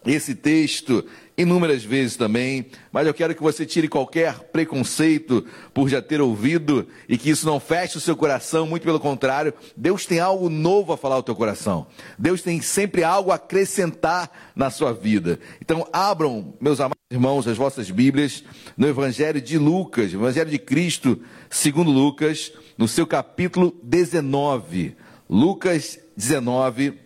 esse 0.05 0.33
texto 0.33 1.05
inúmeras 1.41 1.83
vezes 1.83 2.15
também, 2.15 2.67
mas 2.91 3.07
eu 3.07 3.13
quero 3.13 3.35
que 3.35 3.41
você 3.41 3.65
tire 3.65 3.87
qualquer 3.87 4.39
preconceito 4.51 5.45
por 5.73 5.89
já 5.89 6.01
ter 6.01 6.21
ouvido 6.21 6.87
e 7.07 7.17
que 7.17 7.29
isso 7.29 7.45
não 7.45 7.59
feche 7.59 7.97
o 7.97 8.01
seu 8.01 8.15
coração, 8.15 8.65
muito 8.65 8.83
pelo 8.83 8.99
contrário, 8.99 9.53
Deus 9.75 10.05
tem 10.05 10.19
algo 10.19 10.49
novo 10.49 10.93
a 10.93 10.97
falar 10.97 11.15
ao 11.15 11.23
teu 11.23 11.35
coração. 11.35 11.87
Deus 12.17 12.41
tem 12.41 12.61
sempre 12.61 13.03
algo 13.03 13.31
a 13.31 13.35
acrescentar 13.35 14.51
na 14.55 14.69
sua 14.69 14.93
vida. 14.93 15.39
Então, 15.61 15.87
abram, 15.91 16.53
meus 16.59 16.79
amados 16.79 17.01
irmãos, 17.11 17.45
as 17.45 17.57
vossas 17.57 17.91
Bíblias 17.91 18.43
no 18.77 18.87
Evangelho 18.87 19.41
de 19.41 19.57
Lucas, 19.57 20.13
Evangelho 20.13 20.49
de 20.49 20.57
Cristo, 20.57 21.19
segundo 21.49 21.91
Lucas, 21.91 22.53
no 22.77 22.87
seu 22.87 23.05
capítulo 23.05 23.75
19. 23.83 24.95
Lucas 25.29 25.99
19. 26.15 26.97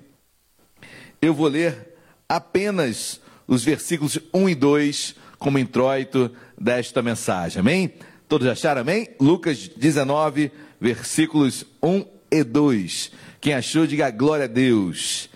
Eu 1.22 1.34
vou 1.34 1.48
ler 1.48 1.96
apenas 2.30 3.20
os 3.48 3.64
versículos 3.64 4.20
1 4.34 4.50
e 4.50 4.56
2 4.56 5.16
como 5.38 5.60
introito 5.60 6.32
desta 6.60 7.02
mensagem. 7.02 7.60
Amém? 7.60 7.94
Todos 8.28 8.48
acharam 8.48 8.82
amém? 8.82 9.10
Lucas 9.20 9.68
19, 9.68 10.52
versículos 10.80 11.66
1 11.82 12.06
e 12.32 12.44
2. 12.44 13.12
Quem 13.40 13.54
achou, 13.54 13.86
diga 13.86 14.10
glória 14.10 14.46
a 14.46 14.48
Deus. 14.48 15.30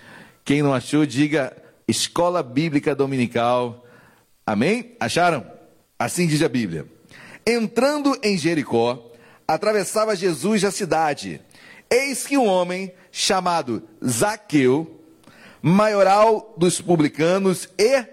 Quem 0.43 0.63
não 0.63 0.73
achou, 0.73 1.05
diga 1.05 1.55
Escola 1.87 2.41
Bíblica 2.41 2.95
Dominical. 2.95 3.85
Amém? 4.45 4.95
Acharam? 4.99 5.45
Assim 5.97 6.25
diz 6.25 6.41
a 6.41 6.49
Bíblia. 6.49 6.87
Entrando 7.45 8.17
em 8.23 8.37
Jericó, 8.37 9.11
atravessava 9.47 10.15
Jesus 10.15 10.63
a 10.63 10.71
cidade. 10.71 11.41
Eis 11.89 12.25
que 12.25 12.37
um 12.37 12.47
homem 12.47 12.91
chamado 13.11 13.83
Zaqueu, 14.03 14.98
maioral 15.61 16.53
dos 16.57 16.81
publicanos 16.81 17.69
e 17.77 18.05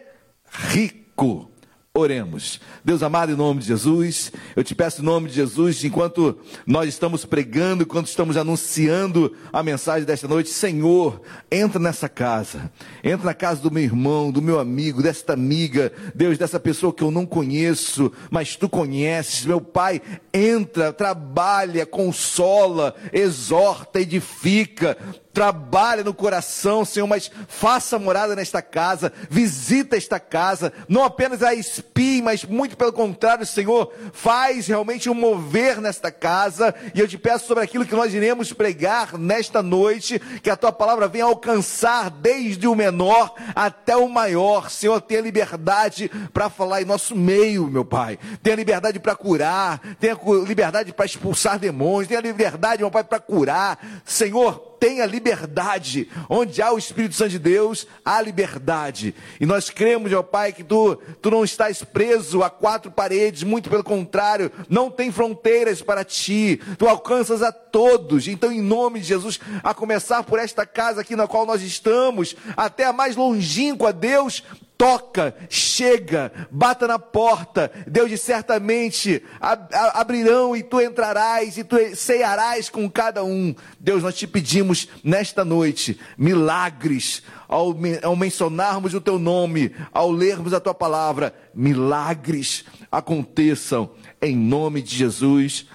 rico. 0.50 1.50
Oremos. 1.96 2.60
Deus 2.84 3.02
amado, 3.02 3.32
em 3.32 3.36
nome 3.36 3.60
de 3.60 3.68
Jesus, 3.68 4.30
eu 4.54 4.62
te 4.62 4.74
peço 4.74 5.00
em 5.00 5.04
nome 5.04 5.30
de 5.30 5.34
Jesus, 5.34 5.82
enquanto 5.82 6.38
nós 6.66 6.90
estamos 6.90 7.24
pregando, 7.24 7.84
enquanto 7.84 8.06
estamos 8.06 8.36
anunciando 8.36 9.34
a 9.50 9.62
mensagem 9.62 10.04
desta 10.04 10.28
noite, 10.28 10.50
Senhor, 10.50 11.22
entra 11.50 11.80
nessa 11.80 12.06
casa, 12.06 12.70
entra 13.02 13.24
na 13.24 13.32
casa 13.32 13.62
do 13.62 13.70
meu 13.70 13.82
irmão, 13.82 14.30
do 14.30 14.42
meu 14.42 14.60
amigo, 14.60 15.02
desta 15.02 15.32
amiga, 15.32 15.90
Deus, 16.14 16.36
dessa 16.36 16.60
pessoa 16.60 16.92
que 16.92 17.02
eu 17.02 17.10
não 17.10 17.24
conheço, 17.24 18.12
mas 18.30 18.56
tu 18.56 18.68
conheces, 18.68 19.46
meu 19.46 19.60
Pai, 19.60 20.02
entra, 20.34 20.92
trabalha, 20.92 21.86
consola, 21.86 22.94
exorta, 23.10 24.02
edifica, 24.02 24.98
trabalha 25.36 26.02
no 26.02 26.14
coração, 26.14 26.82
Senhor, 26.82 27.06
mas 27.06 27.30
faça 27.46 27.98
morada 27.98 28.34
nesta 28.34 28.62
casa, 28.62 29.12
visita 29.28 29.94
esta 29.94 30.18
casa, 30.18 30.72
não 30.88 31.04
apenas 31.04 31.42
a 31.42 31.52
espie, 31.52 32.22
mas 32.22 32.42
muito 32.42 32.74
pelo 32.74 32.90
contrário, 32.90 33.44
Senhor, 33.44 33.92
faz 34.14 34.66
realmente 34.66 35.10
um 35.10 35.14
mover 35.14 35.78
nesta 35.78 36.10
casa, 36.10 36.74
e 36.94 37.00
eu 37.00 37.06
te 37.06 37.18
peço 37.18 37.46
sobre 37.46 37.62
aquilo 37.62 37.84
que 37.84 37.94
nós 37.94 38.14
iremos 38.14 38.50
pregar 38.54 39.18
nesta 39.18 39.62
noite, 39.62 40.18
que 40.42 40.48
a 40.48 40.56
tua 40.56 40.72
palavra 40.72 41.06
venha 41.06 41.26
alcançar 41.26 42.08
desde 42.08 42.66
o 42.66 42.74
menor 42.74 43.34
até 43.54 43.94
o 43.94 44.08
maior, 44.08 44.70
Senhor, 44.70 45.02
tenha 45.02 45.20
liberdade 45.20 46.10
para 46.32 46.48
falar 46.48 46.80
em 46.80 46.86
nosso 46.86 47.14
meio, 47.14 47.66
meu 47.66 47.84
Pai, 47.84 48.18
tenha 48.42 48.56
liberdade 48.56 48.98
para 48.98 49.14
curar, 49.14 49.82
tenha 50.00 50.18
liberdade 50.46 50.94
para 50.94 51.04
expulsar 51.04 51.58
demônios, 51.58 52.08
tenha 52.08 52.22
liberdade, 52.22 52.80
meu 52.80 52.90
Pai, 52.90 53.04
para 53.04 53.20
curar, 53.20 53.78
Senhor, 54.02 54.75
tenha 54.78 55.06
liberdade. 55.06 56.08
Onde 56.28 56.62
há 56.62 56.72
o 56.72 56.78
Espírito 56.78 57.14
Santo 57.14 57.30
de 57.30 57.38
Deus, 57.38 57.86
há 58.04 58.20
liberdade. 58.20 59.14
E 59.40 59.46
nós 59.46 59.70
cremos, 59.70 60.10
meu 60.10 60.24
Pai, 60.24 60.52
que 60.52 60.64
tu, 60.64 60.96
tu 61.20 61.30
não 61.30 61.44
estás 61.44 61.82
preso 61.82 62.42
a 62.42 62.50
quatro 62.50 62.90
paredes, 62.90 63.42
muito 63.42 63.70
pelo 63.70 63.84
contrário, 63.84 64.50
não 64.68 64.90
tem 64.90 65.10
fronteiras 65.10 65.82
para 65.82 66.04
ti. 66.04 66.60
Tu 66.78 66.88
alcanças 66.88 67.42
a 67.42 67.52
todos. 67.52 68.28
Então, 68.28 68.50
em 68.52 68.62
nome 68.62 69.00
de 69.00 69.06
Jesus, 69.06 69.40
a 69.62 69.74
começar 69.74 70.22
por 70.22 70.38
esta 70.38 70.66
casa 70.66 71.00
aqui 71.00 71.16
na 71.16 71.26
qual 71.26 71.46
nós 71.46 71.62
estamos, 71.62 72.36
até 72.56 72.84
a 72.84 72.92
mais 72.92 73.16
longínqua, 73.16 73.92
Deus, 73.92 74.42
toca, 74.76 75.34
chega, 75.48 76.32
bata 76.50 76.86
na 76.86 76.98
porta. 76.98 77.70
Deus 77.86 78.10
diz 78.10 78.20
certamente 78.20 79.22
ab 79.40 79.74
abrirão 79.94 80.56
e 80.56 80.62
tu 80.62 80.80
entrarás 80.80 81.56
e 81.56 81.64
tu 81.64 81.76
cearás 81.94 82.68
com 82.68 82.88
cada 82.90 83.24
um. 83.24 83.54
Deus, 83.80 84.02
nós 84.02 84.14
te 84.14 84.26
pedimos 84.26 84.88
nesta 85.02 85.44
noite 85.44 85.98
milagres 86.16 87.22
ao, 87.48 87.74
ao 88.02 88.16
mencionarmos 88.16 88.94
o 88.94 89.00
teu 89.00 89.18
nome, 89.18 89.74
ao 89.92 90.10
lermos 90.10 90.52
a 90.52 90.60
tua 90.60 90.74
palavra, 90.74 91.34
milagres 91.54 92.64
aconteçam 92.90 93.90
em 94.20 94.36
nome 94.36 94.82
de 94.82 94.94
Jesus. 94.94 95.66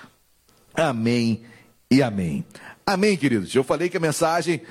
Amém 0.74 1.44
e 1.90 2.02
amém. 2.02 2.46
Amém, 2.86 3.18
queridos. 3.18 3.54
Eu 3.54 3.64
falei 3.64 3.90
que 3.90 3.98
a 3.98 4.02
mensagem 4.02 4.62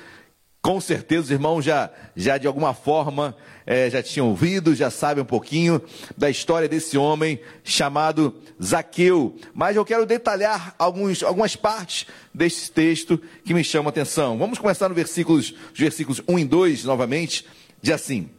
com 0.61 0.79
certeza 0.79 1.23
os 1.23 1.31
irmãos 1.31 1.65
já, 1.65 1.89
já 2.15 2.37
de 2.37 2.45
alguma 2.45 2.73
forma 2.73 3.35
é, 3.65 3.89
já 3.89 4.01
tinham 4.01 4.29
ouvido, 4.29 4.75
já 4.75 4.89
sabem 4.89 5.23
um 5.23 5.25
pouquinho 5.25 5.81
da 6.17 6.29
história 6.29 6.67
desse 6.67 6.97
homem 6.97 7.39
chamado 7.63 8.35
Zaqueu. 8.61 9.35
Mas 9.53 9.75
eu 9.75 9.85
quero 9.85 10.05
detalhar 10.05 10.75
alguns, 10.77 11.23
algumas 11.23 11.55
partes 11.55 12.07
desse 12.33 12.71
texto 12.71 13.21
que 13.45 13.53
me 13.53 13.63
chamam 13.63 13.87
a 13.87 13.89
atenção. 13.89 14.37
Vamos 14.37 14.59
começar 14.59 14.89
no 14.89 14.95
versículos, 14.95 15.53
os 15.73 15.79
versículos 15.79 16.21
1 16.27 16.39
e 16.39 16.45
2 16.45 16.83
novamente. 16.85 17.45
Diz 17.81 17.93
assim: 17.93 18.29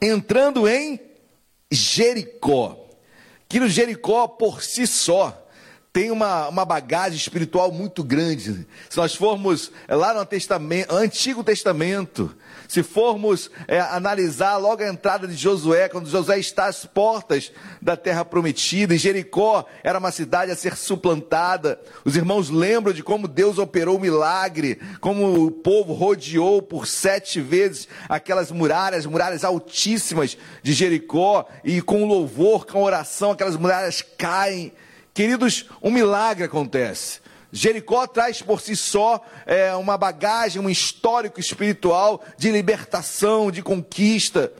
Entrando 0.00 0.68
em 0.68 1.00
Jericó, 1.70 2.88
que 3.48 3.60
no 3.60 3.68
Jericó 3.68 4.26
por 4.26 4.62
si 4.62 4.86
só 4.86 5.39
tem 5.92 6.10
uma, 6.10 6.48
uma 6.48 6.64
bagagem 6.64 7.18
espiritual 7.18 7.72
muito 7.72 8.04
grande. 8.04 8.66
Se 8.88 8.96
nós 8.96 9.14
formos 9.14 9.72
é, 9.88 9.94
lá 9.94 10.14
no 10.14 10.24
testamento, 10.24 10.94
Antigo 10.94 11.42
Testamento, 11.42 12.34
se 12.68 12.84
formos 12.84 13.50
é, 13.66 13.80
analisar 13.80 14.56
logo 14.56 14.84
a 14.84 14.88
entrada 14.88 15.26
de 15.26 15.34
Josué, 15.34 15.88
quando 15.88 16.08
Josué 16.08 16.38
está 16.38 16.66
às 16.66 16.86
portas 16.86 17.50
da 17.82 17.96
terra 17.96 18.24
prometida, 18.24 18.94
e 18.94 18.98
Jericó 18.98 19.66
era 19.82 19.98
uma 19.98 20.12
cidade 20.12 20.52
a 20.52 20.56
ser 20.56 20.76
suplantada, 20.76 21.80
os 22.04 22.16
irmãos 22.16 22.50
lembram 22.50 22.92
de 22.92 23.02
como 23.02 23.26
Deus 23.26 23.58
operou 23.58 23.96
o 23.96 24.00
milagre, 24.00 24.80
como 25.00 25.46
o 25.46 25.50
povo 25.50 25.92
rodeou 25.92 26.62
por 26.62 26.86
sete 26.86 27.40
vezes 27.40 27.88
aquelas 28.08 28.52
muralhas, 28.52 29.06
muralhas 29.06 29.42
altíssimas 29.42 30.38
de 30.62 30.72
Jericó, 30.72 31.48
e 31.64 31.82
com 31.82 32.06
louvor, 32.06 32.64
com 32.64 32.84
oração, 32.84 33.32
aquelas 33.32 33.56
muralhas 33.56 34.04
caem. 34.16 34.72
Queridos, 35.12 35.66
um 35.82 35.90
milagre 35.90 36.44
acontece. 36.44 37.20
Jericó 37.52 38.06
traz 38.06 38.40
por 38.40 38.60
si 38.60 38.76
só 38.76 39.24
é, 39.44 39.74
uma 39.74 39.98
bagagem, 39.98 40.62
um 40.62 40.70
histórico 40.70 41.40
espiritual 41.40 42.22
de 42.38 42.50
libertação, 42.50 43.50
de 43.50 43.60
conquista. 43.60 44.52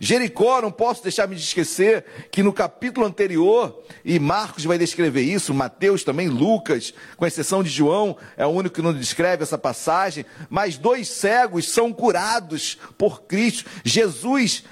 Jericó, 0.00 0.62
não 0.62 0.70
posso 0.70 1.02
deixar 1.02 1.26
me 1.26 1.34
de 1.34 1.42
esquecer 1.42 2.04
que 2.30 2.42
no 2.42 2.52
capítulo 2.52 3.04
anterior, 3.04 3.82
e 4.04 4.18
Marcos 4.18 4.64
vai 4.64 4.78
descrever 4.78 5.22
isso, 5.22 5.52
Mateus 5.52 6.04
também, 6.04 6.28
Lucas, 6.28 6.94
com 7.16 7.26
exceção 7.26 7.62
de 7.62 7.68
João, 7.68 8.16
é 8.36 8.46
o 8.46 8.50
único 8.50 8.76
que 8.76 8.82
não 8.82 8.94
descreve 8.94 9.42
essa 9.42 9.58
passagem, 9.58 10.24
mas 10.48 10.78
dois 10.78 11.08
cegos 11.08 11.68
são 11.68 11.92
curados 11.92 12.78
por 12.96 13.22
Cristo. 13.22 13.68
Jesus 13.84 14.62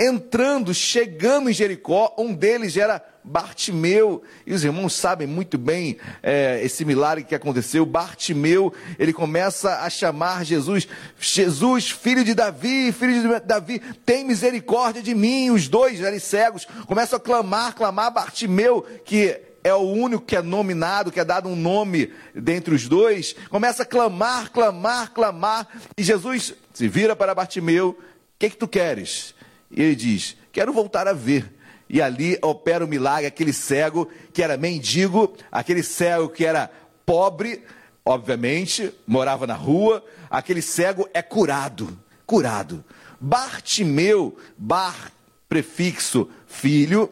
entrando, 0.00 0.72
chegando 0.72 1.50
em 1.50 1.52
Jericó, 1.52 2.14
um 2.16 2.32
deles 2.32 2.74
era 2.74 3.04
Bartimeu, 3.22 4.22
e 4.46 4.54
os 4.54 4.64
irmãos 4.64 4.94
sabem 4.94 5.26
muito 5.26 5.58
bem 5.58 5.98
é, 6.22 6.58
esse 6.64 6.86
milagre 6.86 7.22
que 7.22 7.34
aconteceu. 7.34 7.84
Bartimeu, 7.84 8.72
ele 8.98 9.12
começa 9.12 9.80
a 9.80 9.90
chamar 9.90 10.42
Jesus, 10.42 10.88
Jesus, 11.18 11.90
filho 11.90 12.24
de 12.24 12.32
Davi, 12.32 12.90
filho 12.92 13.20
de 13.20 13.40
Davi, 13.46 13.78
tem 14.06 14.24
misericórdia 14.24 15.02
de 15.02 15.14
mim. 15.14 15.50
Os 15.50 15.68
dois 15.68 16.02
ali 16.02 16.18
cegos 16.18 16.66
começam 16.86 17.18
a 17.18 17.20
clamar, 17.20 17.74
clamar. 17.74 18.10
Bartimeu, 18.10 18.86
que 19.04 19.38
é 19.62 19.74
o 19.74 19.80
único 19.80 20.24
que 20.24 20.34
é 20.34 20.40
nominado, 20.40 21.12
que 21.12 21.20
é 21.20 21.24
dado 21.24 21.46
um 21.46 21.56
nome 21.56 22.10
dentre 22.34 22.74
os 22.74 22.88
dois, 22.88 23.36
começa 23.50 23.82
a 23.82 23.86
clamar, 23.86 24.50
clamar, 24.50 25.12
clamar, 25.12 25.68
e 25.98 26.02
Jesus 26.02 26.54
se 26.72 26.88
vira 26.88 27.14
para 27.14 27.34
Bartimeu: 27.34 27.90
O 27.90 27.96
que, 28.38 28.48
que 28.48 28.56
tu 28.56 28.66
queres? 28.66 29.34
E 29.70 29.82
ele 29.82 29.94
diz: 29.94 30.36
Quero 30.52 30.72
voltar 30.72 31.06
a 31.06 31.12
ver 31.12 31.60
e 31.92 32.00
ali 32.00 32.38
opera 32.40 32.84
o 32.84 32.88
milagre, 32.88 33.26
aquele 33.26 33.52
cego 33.52 34.08
que 34.32 34.44
era 34.44 34.56
mendigo, 34.56 35.34
aquele 35.50 35.82
cego 35.82 36.28
que 36.28 36.46
era 36.46 36.70
pobre, 37.04 37.64
obviamente, 38.04 38.94
morava 39.04 39.44
na 39.44 39.54
rua, 39.54 40.04
aquele 40.30 40.62
cego 40.62 41.08
é 41.12 41.20
curado, 41.20 41.98
curado. 42.24 42.84
Bartimeu, 43.20 44.38
bar, 44.56 45.10
prefixo 45.48 46.30
filho, 46.46 47.10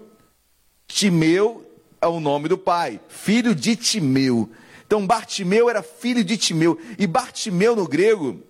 Timeu 0.86 1.68
é 2.00 2.06
o 2.06 2.20
nome 2.20 2.48
do 2.48 2.56
pai, 2.56 3.00
filho 3.08 3.56
de 3.56 3.74
Timeu. 3.74 4.48
Então 4.86 5.04
Bartimeu 5.04 5.68
era 5.68 5.82
filho 5.82 6.22
de 6.22 6.36
Timeu, 6.36 6.78
e 6.96 7.04
Bartimeu 7.04 7.74
no 7.74 7.86
grego, 7.86 8.40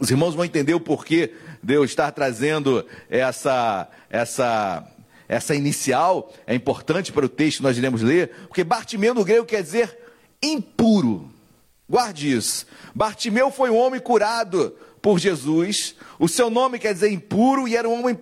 os 0.00 0.10
irmãos 0.10 0.34
vão 0.34 0.44
entender 0.44 0.74
o 0.74 0.80
porquê 0.80 1.32
Deus 1.62 1.90
está 1.90 2.10
trazendo 2.10 2.84
essa, 3.08 3.88
essa 4.08 4.90
essa 5.30 5.54
inicial 5.54 6.32
é 6.44 6.56
importante 6.56 7.12
para 7.12 7.24
o 7.24 7.28
texto 7.28 7.58
que 7.58 7.62
nós 7.62 7.78
iremos 7.78 8.02
ler, 8.02 8.32
porque 8.48 8.64
Bartimeu 8.64 9.14
no 9.14 9.24
grego 9.24 9.46
quer 9.46 9.62
dizer 9.62 9.96
impuro. 10.42 11.30
Guarde 11.88 12.32
isso. 12.32 12.66
Bartimeu 12.92 13.52
foi 13.52 13.70
um 13.70 13.76
homem 13.76 14.00
curado 14.00 14.74
por 15.00 15.20
Jesus. 15.20 15.94
O 16.18 16.26
seu 16.26 16.50
nome 16.50 16.80
quer 16.80 16.92
dizer 16.94 17.12
impuro 17.12 17.68
e 17.68 17.76
era 17.76 17.88
um 17.88 18.00
homem 18.00 18.18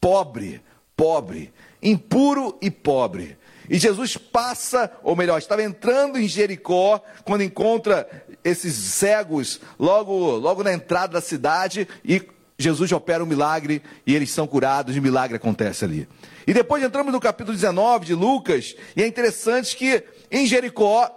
pobre, 0.00 0.60
pobre, 0.96 1.52
impuro 1.80 2.58
e 2.60 2.68
pobre. 2.68 3.38
E 3.68 3.78
Jesus 3.78 4.16
passa, 4.16 4.90
ou 5.04 5.14
melhor, 5.14 5.38
estava 5.38 5.62
entrando 5.62 6.18
em 6.18 6.26
Jericó 6.26 7.00
quando 7.24 7.44
encontra 7.44 8.08
esses 8.44 8.74
cegos 8.74 9.60
logo, 9.78 10.36
logo 10.36 10.62
na 10.62 10.72
entrada 10.72 11.14
da 11.14 11.20
cidade 11.20 11.86
e 12.04 12.22
Jesus 12.58 12.92
opera 12.92 13.24
um 13.24 13.26
milagre 13.26 13.82
e 14.06 14.14
eles 14.14 14.30
são 14.30 14.46
curados 14.46 14.94
e 14.94 15.00
milagre 15.00 15.36
acontece 15.36 15.84
ali. 15.84 16.06
E 16.46 16.52
depois 16.52 16.82
entramos 16.82 17.12
no 17.12 17.20
capítulo 17.20 17.54
19 17.54 18.04
de 18.04 18.14
Lucas, 18.14 18.76
e 18.94 19.02
é 19.02 19.06
interessante 19.06 19.76
que 19.76 20.04
em 20.30 20.46
Jericó, 20.46 21.10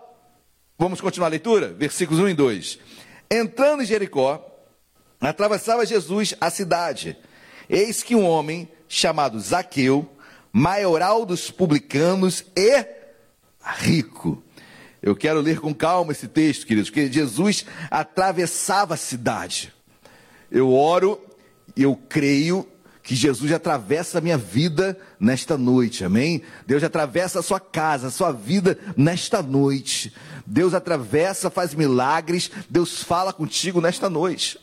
vamos 0.77 1.01
continuar 1.01 1.27
a 1.27 1.31
leitura? 1.31 1.69
Versículos 1.73 2.21
1 2.23 2.29
e 2.29 2.33
2. 2.33 2.79
Entrando 3.29 3.83
em 3.83 3.85
Jericó, 3.85 4.45
atravessava 5.19 5.85
Jesus 5.85 6.33
a 6.39 6.49
cidade. 6.49 7.17
Eis 7.69 8.03
que 8.03 8.15
um 8.15 8.25
homem 8.25 8.69
chamado 8.87 9.39
Zaqueu, 9.39 10.09
maioral 10.51 11.25
dos 11.25 11.49
publicanos 11.49 12.45
e 12.55 12.85
rico. 13.59 14.43
Eu 15.03 15.17
quero 15.17 15.41
ler 15.41 15.59
com 15.59 15.75
calma 15.75 16.13
esse 16.13 16.29
texto, 16.29 16.65
queridos, 16.65 16.89
porque 16.89 17.11
Jesus 17.11 17.65
atravessava 17.91 18.93
a 18.93 18.97
cidade. 18.97 19.73
Eu 20.49 20.73
oro, 20.73 21.21
eu 21.75 21.93
creio 22.07 22.65
que 23.03 23.13
Jesus 23.13 23.51
atravessa 23.51 24.19
a 24.19 24.21
minha 24.21 24.37
vida 24.37 24.97
nesta 25.19 25.57
noite, 25.57 26.05
amém? 26.05 26.41
Deus 26.65 26.85
atravessa 26.85 27.39
a 27.39 27.43
sua 27.43 27.59
casa, 27.59 28.07
a 28.07 28.11
sua 28.11 28.31
vida 28.31 28.79
nesta 28.95 29.43
noite. 29.43 30.13
Deus 30.45 30.73
atravessa, 30.73 31.49
faz 31.49 31.75
milagres, 31.75 32.49
Deus 32.69 33.03
fala 33.03 33.33
contigo 33.33 33.81
nesta 33.81 34.09
noite. 34.09 34.57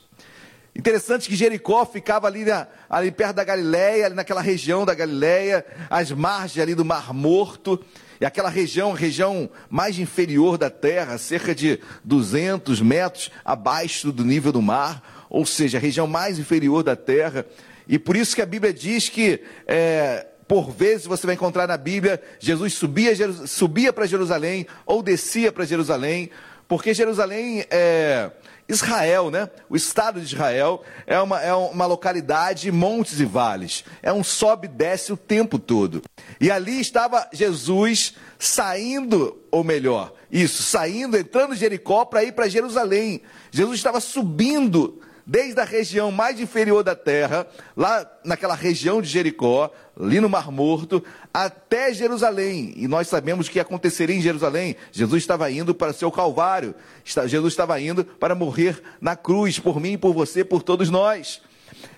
Interessante 0.75 1.29
que 1.29 1.37
Jericó 1.37 1.85
ficava 1.85 2.27
ali, 2.27 2.47
na, 2.47 2.67
ali 2.89 3.11
perto 3.11 3.37
da 3.37 3.45
Galileia, 3.45 4.07
ali 4.07 4.15
naquela 4.15 4.41
região 4.41 4.87
da 4.87 4.95
Galileia, 4.95 5.67
as 5.91 6.11
margens 6.11 6.63
ali 6.63 6.75
do 6.75 6.85
Mar 6.85 7.13
Morto, 7.13 7.79
e 8.21 8.27
aquela 8.27 8.51
região, 8.51 8.93
região 8.93 9.49
mais 9.71 9.99
inferior 9.99 10.59
da 10.59 10.69
terra, 10.69 11.17
cerca 11.17 11.55
de 11.55 11.81
200 12.05 12.83
metros 12.83 13.31
abaixo 13.43 14.13
do 14.13 14.25
nível 14.25 14.53
do 14.53 14.61
mar, 14.61 15.27
ou 15.31 15.47
seja, 15.47 15.79
a 15.79 15.81
região 15.81 16.07
mais 16.07 16.39
inferior 16.39 16.83
da 16.83 16.95
terra. 16.95 17.47
E 17.89 17.99
por 17.99 18.17
isso 18.17 18.35
que 18.35 18.43
a 18.43 18.47
Bíblia 18.47 18.75
diz 18.75 19.09
que, 19.09 19.41
é, 19.67 20.27
por 20.47 20.71
vezes 20.71 21.07
você 21.07 21.25
vai 21.25 21.35
encontrar 21.35 21.67
na 21.67 21.79
Bíblia, 21.79 22.21
Jesus 22.39 22.75
subia, 22.75 23.15
subia 23.47 23.91
para 23.91 24.05
Jerusalém 24.05 24.67
ou 24.85 25.03
descia 25.03 25.51
para 25.51 25.65
Jerusalém, 25.65 26.31
porque 26.71 26.95
Jerusalém 26.95 27.67
é 27.69 28.31
Israel, 28.69 29.29
né? 29.29 29.51
O 29.69 29.75
Estado 29.75 30.21
de 30.21 30.27
Israel 30.27 30.85
é 31.05 31.21
uma, 31.21 31.43
é 31.43 31.53
uma 31.53 31.85
localidade, 31.85 32.71
montes 32.71 33.19
e 33.19 33.25
vales. 33.25 33.85
É 34.01 34.13
um 34.13 34.23
sobe 34.23 34.69
e 34.69 34.71
desce 34.71 35.13
o 35.13 35.17
tempo 35.17 35.59
todo. 35.59 36.01
E 36.41 36.49
ali 36.49 36.81
estava 36.81 37.29
Jesus 37.33 38.15
saindo, 38.39 39.37
ou 39.51 39.65
melhor, 39.65 40.13
isso, 40.31 40.63
saindo, 40.63 41.19
entrando 41.19 41.55
em 41.55 41.57
Jericó 41.57 42.05
para 42.05 42.23
ir 42.23 42.35
para 42.35 42.49
Jerusalém. 42.49 43.21
Jesus 43.51 43.77
estava 43.77 43.99
subindo 43.99 45.01
desde 45.31 45.61
a 45.61 45.65
região 45.65 46.11
mais 46.11 46.41
inferior 46.41 46.83
da 46.83 46.97
terra, 46.97 47.47
lá 47.77 48.05
naquela 48.25 48.57
região 48.57 49.01
de 49.01 49.09
Jericó, 49.09 49.71
ali 49.97 50.21
no 50.21 50.29
Mar 50.29 50.51
Morto, 50.51 51.05
até 51.33 51.95
Jerusalém. 51.95 52.73
E 52.75 52.89
nós 52.89 53.07
sabemos 53.07 53.47
o 53.47 53.51
que 53.51 53.61
aconteceria 53.61 54.17
em 54.17 54.21
Jerusalém. 54.21 54.75
Jesus 54.91 55.23
estava 55.23 55.49
indo 55.49 55.73
para 55.73 55.93
o 55.93 55.95
seu 55.95 56.11
Calvário. 56.11 56.75
Jesus 57.05 57.53
estava 57.53 57.81
indo 57.81 58.05
para 58.05 58.35
morrer 58.35 58.83
na 59.01 59.15
cruz, 59.15 59.57
por 59.57 59.79
mim, 59.79 59.97
por 59.97 60.13
você, 60.13 60.43
por 60.43 60.65
todos 60.65 60.91
nós. 60.91 61.41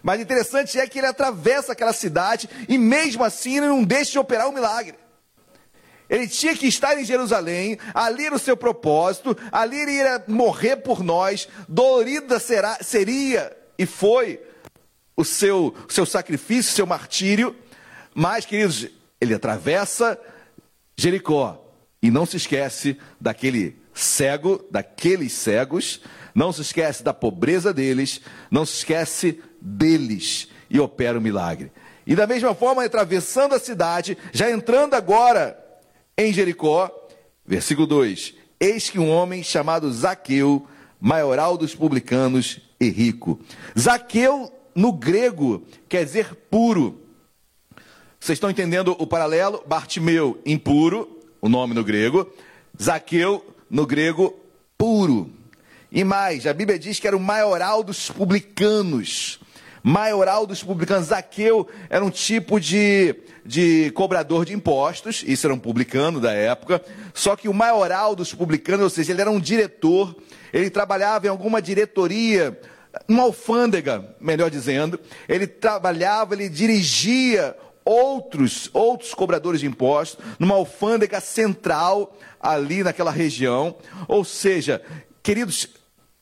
Mas 0.03 0.21
interessante 0.21 0.79
é 0.79 0.87
que 0.87 0.99
ele 0.99 1.07
atravessa 1.07 1.73
aquela 1.73 1.95
cidade 1.95 2.51
e 2.69 2.77
mesmo 2.77 3.25
assim 3.25 3.61
não 3.61 3.83
deixa 3.83 4.13
de 4.13 4.19
operar 4.19 4.47
o 4.47 4.51
um 4.51 4.55
milagre. 4.55 5.02
Ele 6.13 6.29
tinha 6.29 6.55
que 6.55 6.67
estar 6.67 7.01
em 7.01 7.07
Jerusalém, 7.07 7.79
ali 7.95 8.27
era 8.27 8.35
o 8.35 8.39
seu 8.39 8.55
propósito, 8.55 9.35
ali 9.51 9.81
ele 9.81 9.93
iria 9.93 10.23
morrer 10.29 10.77
por 10.77 11.03
nós, 11.03 11.49
dolorida 11.67 12.39
será, 12.39 12.77
seria 12.83 13.51
e 13.79 13.87
foi 13.87 14.39
o 15.17 15.25
seu, 15.25 15.75
o 15.89 15.91
seu 15.91 16.05
sacrifício, 16.05 16.71
o 16.71 16.75
seu 16.75 16.87
martírio. 16.87 17.57
Mas, 18.15 18.45
queridos, 18.45 18.89
ele 19.19 19.33
atravessa 19.33 20.21
Jericó 20.99 21.67
e 22.03 22.11
não 22.11 22.27
se 22.27 22.37
esquece 22.37 22.99
daquele 23.19 23.79
cego, 23.95 24.63
daqueles 24.71 25.33
cegos, 25.33 26.03
não 26.35 26.53
se 26.53 26.61
esquece 26.61 27.03
da 27.03 27.15
pobreza 27.15 27.73
deles, 27.73 28.21
não 28.51 28.67
se 28.67 28.75
esquece 28.75 29.43
deles 29.59 30.47
e 30.69 30.79
opera 30.79 31.19
o 31.19 31.23
milagre. 31.23 31.73
E 32.07 32.15
da 32.15 32.27
mesma 32.27 32.55
forma, 32.55 32.85
atravessando 32.85 33.55
a 33.55 33.59
cidade, 33.59 34.19
já 34.31 34.51
entrando 34.51 34.93
agora 34.93 35.62
em 36.17 36.33
Jericó, 36.33 36.91
versículo 37.47 37.87
2: 37.87 38.35
Eis 38.61 38.91
que 38.91 38.99
um 38.99 39.11
homem 39.11 39.43
chamado 39.43 39.93
Zaqueu, 39.93 40.67
maioral 41.01 41.57
dos 41.57 41.75
publicanos 41.75 42.61
e 42.81 42.89
rico. 42.89 43.41
Zaqueu, 43.79 44.53
no 44.75 44.93
grego, 44.93 45.63
quer 45.89 46.05
dizer 46.05 46.35
puro. 46.51 47.01
Vocês 48.19 48.37
estão 48.37 48.51
entendendo 48.51 48.95
o 48.99 49.07
paralelo? 49.07 49.65
Bartimeu, 49.67 50.41
impuro, 50.47 51.21
o 51.41 51.49
nome 51.49 51.75
no 51.75 51.83
grego. 51.83 52.33
Zaqueu, 52.81 53.45
no 53.69 53.85
grego, 53.85 54.39
puro. 54.79 55.31
E 55.91 56.05
mais, 56.05 56.47
a 56.47 56.55
Bíblia 56.55 56.79
diz 56.79 57.01
que 57.01 57.07
era 57.07 57.17
o 57.17 57.21
maioral 57.21 57.83
dos 57.83 58.11
publicanos 58.11 59.42
maioral 59.83 60.47
dos 60.47 60.63
publicanos. 60.63 61.09
Zaqueu 61.09 61.69
era 61.91 62.05
um 62.05 62.11
tipo 62.11 62.61
de, 62.61 63.15
de 63.45 63.91
cobrador 63.93 64.45
de 64.45 64.55
impostos, 64.55 65.25
isso 65.27 65.47
era 65.47 65.55
um 65.55 65.59
publicano 65.59 66.21
da 66.21 66.33
época, 66.33 66.83
só 67.13 67.35
que 67.35 67.49
o 67.49 67.55
maioral 67.55 68.15
dos 68.15 68.33
publicanos, 68.35 68.85
ou 68.85 68.91
seja, 68.91 69.13
ele 69.13 69.21
era 69.21 69.31
um 69.31 69.41
diretor, 69.41 70.15
ele 70.53 70.71
trabalhava 70.71 71.27
em 71.27 71.31
alguma 71.31 71.61
diretoria, 71.61 72.59
uma 73.09 73.25
alfândega, 73.25 74.15
melhor 74.21 74.51
dizendo, 74.51 75.01
ele 75.29 75.47
trabalhava, 75.47 76.35
ele 76.35 76.49
dirigia 76.49 77.57
outros, 77.85 78.71
outros 78.73 79.15
cobradores 79.15 79.61
de 79.61 79.67
impostos 79.67 80.25
numa 80.39 80.55
alfândega 80.55 81.21
central 81.21 82.17
ali 82.41 82.83
naquela 82.83 83.11
região, 83.11 83.77
ou 84.09 84.25
seja, 84.25 84.83
queridos, 85.23 85.69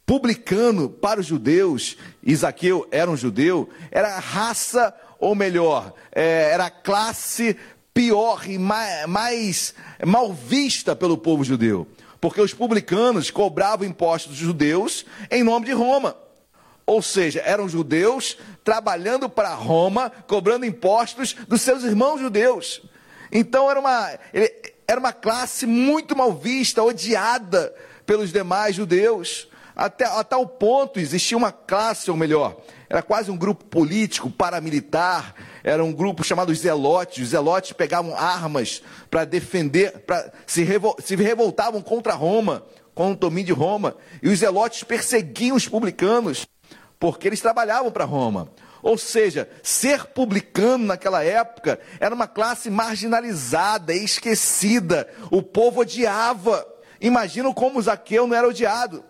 publicano 0.07 0.88
para 0.88 1.20
os 1.20 1.27
judeus, 1.27 1.96
Isaqueu 2.22 2.87
era 2.90 3.11
um 3.11 3.16
judeu, 3.16 3.68
era 3.90 4.16
a 4.16 4.20
raça, 4.20 4.94
ou 5.18 5.35
melhor, 5.35 5.94
é, 6.12 6.50
era 6.52 6.66
a 6.66 6.70
classe 6.70 7.56
pior 7.94 8.48
e 8.48 8.59
mais, 8.59 9.74
mal 10.06 10.33
vista 10.33 10.94
pelo 10.94 11.18
povo 11.18 11.44
judeu. 11.44 11.87
Porque 12.20 12.40
os 12.40 12.52
publicanos 12.52 13.30
cobravam 13.30 13.87
impostos 13.87 14.33
dos 14.33 14.40
judeus 14.40 15.06
em 15.30 15.42
nome 15.42 15.66
de 15.66 15.72
Roma. 15.72 16.16
Ou 16.85 17.00
seja, 17.00 17.40
eram 17.44 17.68
judeus 17.68 18.37
trabalhando 18.64 19.28
para 19.28 19.54
Roma, 19.54 20.11
cobrando 20.26 20.66
impostos 20.66 21.35
dos 21.48 21.62
seus 21.62 21.85
irmãos 21.85 22.20
judeus. 22.20 22.83
Então 23.33 23.70
era 23.70 23.78
uma, 23.78 24.11
era 24.87 24.98
uma 24.98 25.12
classe 25.12 25.66
muito 25.66 26.16
mal 26.16 26.33
vista, 26.33 26.83
odiada 26.83 27.72
pelos 28.04 28.33
demais 28.33 28.74
judeus. 28.74 29.46
Até 29.80 30.04
a 30.04 30.22
tal 30.22 30.46
ponto 30.46 31.00
existia 31.00 31.38
uma 31.38 31.50
classe, 31.50 32.10
ou 32.10 32.16
melhor, 32.16 32.60
era 32.86 33.00
quase 33.00 33.30
um 33.30 33.36
grupo 33.36 33.64
político, 33.64 34.28
paramilitar, 34.30 35.34
era 35.64 35.82
um 35.82 35.90
grupo 35.90 36.22
chamado 36.22 36.54
Zelotes. 36.54 37.24
Os 37.24 37.30
Zelotes 37.30 37.72
pegavam 37.72 38.14
armas 38.14 38.82
para 39.10 39.24
defender, 39.24 40.00
para 40.00 40.34
se, 40.46 40.64
revol, 40.64 40.94
se 41.02 41.16
revoltavam 41.16 41.80
contra 41.80 42.12
Roma, 42.12 42.62
contra 42.94 43.14
o 43.14 43.30
domínio 43.30 43.54
de 43.54 43.58
Roma. 43.58 43.96
E 44.22 44.28
os 44.28 44.40
Zelotes 44.40 44.84
perseguiam 44.84 45.56
os 45.56 45.66
publicanos, 45.66 46.46
porque 46.98 47.26
eles 47.26 47.40
trabalhavam 47.40 47.90
para 47.90 48.04
Roma. 48.04 48.52
Ou 48.82 48.98
seja, 48.98 49.48
ser 49.62 50.08
publicano 50.08 50.84
naquela 50.84 51.24
época 51.24 51.80
era 51.98 52.14
uma 52.14 52.28
classe 52.28 52.68
marginalizada, 52.68 53.94
esquecida. 53.94 55.08
O 55.30 55.42
povo 55.42 55.80
odiava. 55.80 56.66
Imagina 57.00 57.50
como 57.54 57.80
Zaqueu 57.80 58.26
não 58.26 58.36
era 58.36 58.46
odiado. 58.46 59.08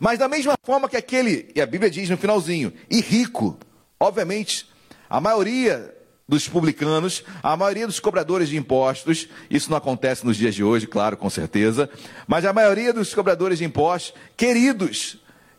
Mas 0.00 0.18
da 0.18 0.28
mesma 0.28 0.54
forma 0.62 0.88
que 0.88 0.96
aquele, 0.96 1.50
e 1.54 1.60
a 1.60 1.66
Bíblia 1.66 1.90
diz 1.90 2.08
no 2.08 2.16
finalzinho, 2.16 2.72
e 2.90 3.00
rico, 3.00 3.58
obviamente, 3.98 4.68
a 5.08 5.20
maioria 5.20 5.94
dos 6.26 6.48
publicanos, 6.48 7.22
a 7.42 7.56
maioria 7.56 7.86
dos 7.86 8.00
cobradores 8.00 8.48
de 8.48 8.56
impostos, 8.56 9.28
isso 9.50 9.70
não 9.70 9.76
acontece 9.76 10.24
nos 10.24 10.36
dias 10.36 10.54
de 10.54 10.64
hoje, 10.64 10.86
claro, 10.86 11.16
com 11.16 11.28
certeza, 11.28 11.88
mas 12.26 12.44
a 12.44 12.52
maioria 12.52 12.92
dos 12.92 13.14
cobradores 13.14 13.58
de 13.58 13.64
impostos, 13.64 14.14
queridos, 14.36 15.18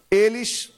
eles 0.09 0.71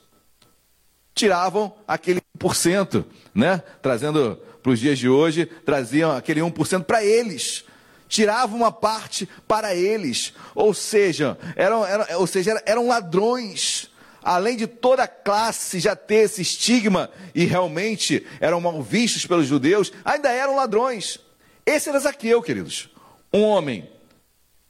tiravam 1.16 1.74
aquele 1.88 2.22
1%, 2.38 3.06
né? 3.34 3.64
Trazendo 3.82 4.40
para 4.62 4.72
os 4.72 4.80
dias 4.80 5.00
de 5.00 5.10
hoje, 5.10 5.46
traziam 5.46 6.12
aquele 6.12 6.42
1% 6.42 6.84
para 6.84 7.04
eles 7.04 7.64
tirava 8.08 8.56
uma 8.56 8.72
parte 8.72 9.28
para 9.48 9.76
eles, 9.76 10.34
ou 10.56 10.74
seja, 10.74 11.38
eram, 11.56 11.86
eram, 11.86 12.20
ou 12.20 12.28
seja, 12.28 12.62
eram 12.66 12.88
ladrões. 12.88 13.90
Além 14.24 14.58
de 14.58 14.68
toda 14.68 15.04
a 15.04 15.08
classe 15.08 15.80
já 15.80 15.96
ter 15.96 16.26
esse 16.26 16.42
estigma 16.42 17.10
e 17.34 17.46
realmente 17.46 18.26
eram 18.42 18.60
mal 18.60 18.82
vistos 18.82 19.26
pelos 19.26 19.48
judeus, 19.48 19.92
ainda 20.04 20.30
eram 20.30 20.56
ladrões. 20.56 21.20
Esse 21.66 21.90
era 21.90 22.00
Zaqueu, 22.00 22.42
queridos. 22.42 22.90
Um 23.34 23.42
homem 23.44 23.90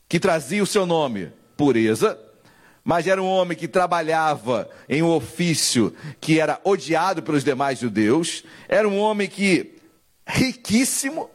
que 0.07 0.19
trazia 0.19 0.61
o 0.61 0.67
seu 0.67 0.85
nome 0.85 1.31
pureza, 1.55 2.19
mas 2.83 3.07
era 3.07 3.21
um 3.21 3.27
homem 3.27 3.57
que 3.57 3.67
trabalhava 3.67 4.69
em 4.87 5.01
um 5.01 5.09
ofício 5.09 5.93
que 6.21 6.39
era 6.39 6.61
odiado 6.63 7.21
pelos 7.21 7.43
demais 7.43 7.79
judeus, 7.79 8.43
era 8.69 8.87
um 8.87 8.97
homem 8.97 9.27
que 9.27 9.75
riquíssimo, 10.25 11.29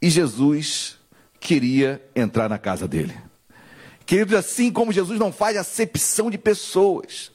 e 0.00 0.08
Jesus 0.08 0.98
queria 1.38 2.02
entrar 2.14 2.48
na 2.48 2.58
casa 2.58 2.86
dele. 2.88 3.16
Queridos, 4.06 4.34
assim 4.34 4.72
como 4.72 4.92
Jesus 4.92 5.18
não 5.18 5.32
faz 5.32 5.56
acepção 5.56 6.30
de 6.30 6.38
pessoas, 6.38 7.30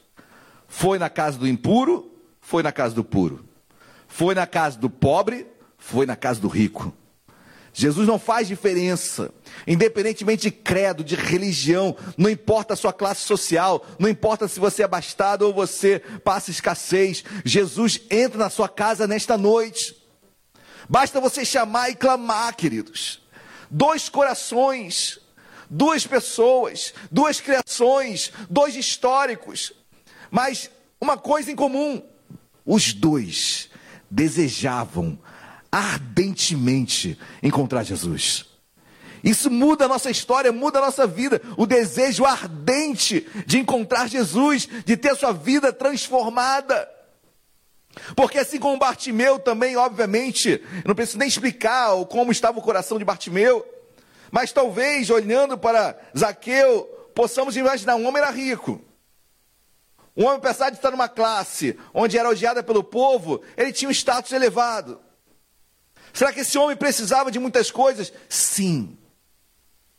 foi 0.68 0.98
na 0.98 1.08
casa 1.08 1.38
do 1.38 1.48
impuro, 1.48 2.12
foi 2.40 2.62
na 2.62 2.72
casa 2.72 2.94
do 2.94 3.02
puro, 3.02 3.44
foi 4.06 4.34
na 4.34 4.46
casa 4.46 4.78
do 4.78 4.90
pobre, 4.90 5.46
foi 5.78 6.06
na 6.06 6.16
casa 6.16 6.40
do 6.40 6.48
rico. 6.48 6.92
Jesus 7.72 8.08
não 8.08 8.18
faz 8.18 8.48
diferença, 8.48 9.30
independentemente 9.66 10.42
de 10.44 10.50
credo, 10.50 11.04
de 11.04 11.14
religião, 11.14 11.94
não 12.16 12.30
importa 12.30 12.72
a 12.72 12.76
sua 12.76 12.92
classe 12.92 13.20
social, 13.20 13.84
não 13.98 14.08
importa 14.08 14.48
se 14.48 14.58
você 14.58 14.80
é 14.80 14.86
abastado 14.86 15.42
ou 15.42 15.52
você 15.52 15.98
passa 16.24 16.50
escassez, 16.50 17.22
Jesus 17.44 18.00
entra 18.10 18.38
na 18.38 18.48
sua 18.48 18.66
casa 18.66 19.06
nesta 19.06 19.36
noite. 19.36 20.05
Basta 20.88 21.20
você 21.20 21.44
chamar 21.44 21.90
e 21.90 21.94
clamar, 21.94 22.54
queridos. 22.54 23.20
Dois 23.70 24.08
corações, 24.08 25.18
duas 25.68 26.06
pessoas, 26.06 26.94
duas 27.10 27.40
criações, 27.40 28.32
dois 28.48 28.76
históricos. 28.76 29.72
Mas 30.30 30.70
uma 31.00 31.16
coisa 31.16 31.50
em 31.50 31.56
comum: 31.56 32.02
os 32.64 32.92
dois 32.92 33.68
desejavam 34.10 35.18
ardentemente 35.70 37.18
encontrar 37.42 37.82
Jesus. 37.82 38.46
Isso 39.24 39.50
muda 39.50 39.86
a 39.86 39.88
nossa 39.88 40.08
história, 40.08 40.52
muda 40.52 40.78
a 40.78 40.82
nossa 40.82 41.06
vida. 41.06 41.42
O 41.56 41.66
desejo 41.66 42.24
ardente 42.24 43.26
de 43.44 43.58
encontrar 43.58 44.08
Jesus, 44.08 44.68
de 44.84 44.96
ter 44.96 45.10
a 45.10 45.16
sua 45.16 45.32
vida 45.32 45.72
transformada. 45.72 46.88
Porque 48.14 48.38
assim 48.38 48.58
como 48.58 48.78
Bartimeu 48.78 49.38
também, 49.38 49.76
obviamente, 49.76 50.62
não 50.84 50.94
preciso 50.94 51.18
nem 51.18 51.28
explicar 51.28 51.92
como 52.06 52.30
estava 52.32 52.58
o 52.58 52.62
coração 52.62 52.98
de 52.98 53.04
Bartimeu, 53.04 53.66
mas 54.30 54.52
talvez 54.52 55.08
olhando 55.10 55.56
para 55.56 55.98
Zaqueu, 56.16 56.84
possamos 57.14 57.56
imaginar, 57.56 57.96
um 57.96 58.06
homem 58.06 58.22
era 58.22 58.30
rico. 58.30 58.82
Um 60.16 60.24
homem, 60.24 60.38
apesar 60.38 60.70
de 60.70 60.76
estar 60.76 60.90
numa 60.90 61.08
classe 61.08 61.78
onde 61.92 62.16
era 62.16 62.28
odiada 62.28 62.62
pelo 62.62 62.82
povo, 62.82 63.42
ele 63.56 63.72
tinha 63.72 63.88
um 63.88 63.92
status 63.92 64.32
elevado. 64.32 65.00
Será 66.12 66.32
que 66.32 66.40
esse 66.40 66.56
homem 66.56 66.76
precisava 66.76 67.30
de 67.30 67.38
muitas 67.38 67.70
coisas? 67.70 68.12
Sim. 68.28 68.96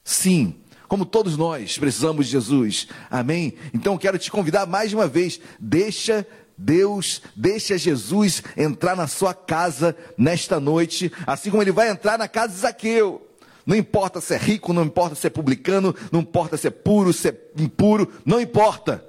Sim. 0.04 0.60
Como 0.88 1.06
todos 1.06 1.38
nós 1.38 1.78
precisamos 1.78 2.26
de 2.26 2.32
Jesus. 2.32 2.88
Amém? 3.10 3.56
Então 3.74 3.98
quero 3.98 4.18
te 4.18 4.32
convidar 4.32 4.66
mais 4.66 4.94
uma 4.94 5.08
vez. 5.08 5.40
Deixa 5.60 6.26
Deus, 6.58 7.22
deixa 7.36 7.78
Jesus 7.78 8.42
entrar 8.56 8.96
na 8.96 9.08
sua 9.08 9.34
casa 9.34 9.96
nesta 10.18 10.60
noite, 10.60 11.12
assim 11.26 11.52
como 11.52 11.62
ele 11.62 11.72
vai 11.72 11.90
entrar 11.90 12.18
na 12.18 12.28
casa 12.28 12.54
de 12.54 12.60
Zaqueu. 12.60 13.28
Não 13.66 13.76
importa 13.76 14.22
se 14.22 14.34
é 14.34 14.38
rico, 14.38 14.74
não 14.74 14.84
importa 14.84 15.14
se 15.14 15.28
é 15.28 15.30
publicano, 15.30 15.94
não 16.12 16.22
importa 16.22 16.58
se 16.58 16.68
é 16.68 16.72
puro, 16.72 17.14
se 17.14 17.30
é 17.30 17.38
impuro, 17.58 18.12
não 18.26 18.40
importa. 18.40 19.06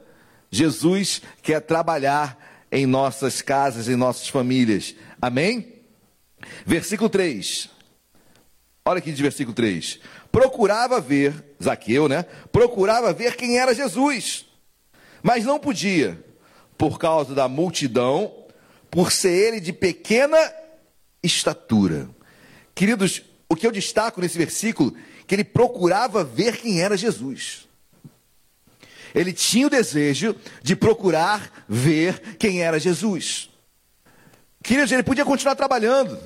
Jesus 0.50 1.22
quer 1.42 1.60
trabalhar 1.60 2.66
em 2.70 2.84
nossas 2.84 3.40
casas, 3.40 3.88
em 3.88 3.96
nossas 3.96 4.28
famílias. 4.28 4.94
Amém? 5.22 5.74
Versículo 6.66 7.08
3. 7.08 7.70
Olha 8.84 8.98
aqui 8.98 9.12
de 9.12 9.22
versículo 9.22 9.54
3. 9.54 10.00
Procurava 10.32 11.00
ver, 11.00 11.54
Zaqueu, 11.62 12.08
né? 12.08 12.24
Procurava 12.50 13.12
ver 13.12 13.36
quem 13.36 13.58
era 13.58 13.74
Jesus, 13.74 14.46
mas 15.22 15.44
não 15.44 15.58
podia, 15.58 16.22
por 16.78 16.98
causa 16.98 17.34
da 17.34 17.48
multidão, 17.48 18.32
por 18.88 19.10
ser 19.10 19.32
ele 19.32 19.60
de 19.60 19.72
pequena 19.72 20.38
estatura. 21.22 22.08
Queridos, 22.74 23.22
o 23.48 23.56
que 23.56 23.66
eu 23.66 23.72
destaco 23.72 24.20
nesse 24.20 24.38
versículo, 24.38 24.96
que 25.26 25.34
ele 25.34 25.44
procurava 25.44 26.22
ver 26.22 26.56
quem 26.58 26.80
era 26.80 26.96
Jesus. 26.96 27.66
Ele 29.14 29.32
tinha 29.32 29.66
o 29.66 29.70
desejo 29.70 30.36
de 30.62 30.76
procurar 30.76 31.64
ver 31.68 32.36
quem 32.36 32.62
era 32.62 32.78
Jesus. 32.78 33.50
Queridos, 34.62 34.92
ele 34.92 35.02
podia 35.02 35.24
continuar 35.24 35.56
trabalhando. 35.56 36.18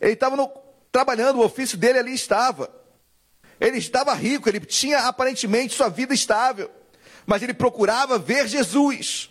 Ele 0.00 0.12
estava 0.12 0.50
trabalhando, 0.90 1.40
o 1.40 1.44
ofício 1.44 1.76
dele 1.76 1.98
ali 1.98 2.14
estava. 2.14 2.70
Ele 3.60 3.78
estava 3.78 4.14
rico, 4.14 4.48
ele 4.48 4.60
tinha 4.60 5.00
aparentemente 5.00 5.74
sua 5.74 5.88
vida 5.88 6.14
estável. 6.14 6.70
Mas 7.26 7.42
ele 7.42 7.52
procurava 7.52 8.18
ver 8.18 8.48
Jesus. 8.48 9.30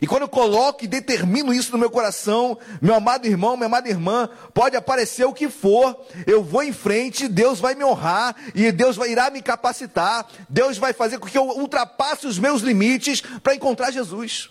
E 0.00 0.06
quando 0.06 0.22
eu 0.22 0.28
coloco 0.28 0.84
e 0.84 0.88
determino 0.88 1.52
isso 1.52 1.72
no 1.72 1.78
meu 1.78 1.90
coração, 1.90 2.58
meu 2.80 2.94
amado 2.94 3.26
irmão, 3.26 3.56
minha 3.56 3.66
amada 3.66 3.88
irmã, 3.88 4.28
pode 4.54 4.76
aparecer 4.76 5.24
o 5.24 5.32
que 5.32 5.48
for, 5.48 6.06
eu 6.26 6.42
vou 6.42 6.62
em 6.62 6.72
frente, 6.72 7.26
Deus 7.26 7.58
vai 7.58 7.74
me 7.74 7.84
honrar 7.84 8.36
e 8.54 8.70
Deus 8.70 8.96
vai, 8.96 9.10
irá 9.10 9.28
me 9.30 9.42
capacitar, 9.42 10.26
Deus 10.48 10.78
vai 10.78 10.92
fazer 10.92 11.18
com 11.18 11.26
que 11.26 11.36
eu 11.36 11.48
ultrapasse 11.48 12.26
os 12.26 12.38
meus 12.38 12.62
limites 12.62 13.20
para 13.42 13.54
encontrar 13.54 13.90
Jesus. 13.90 14.50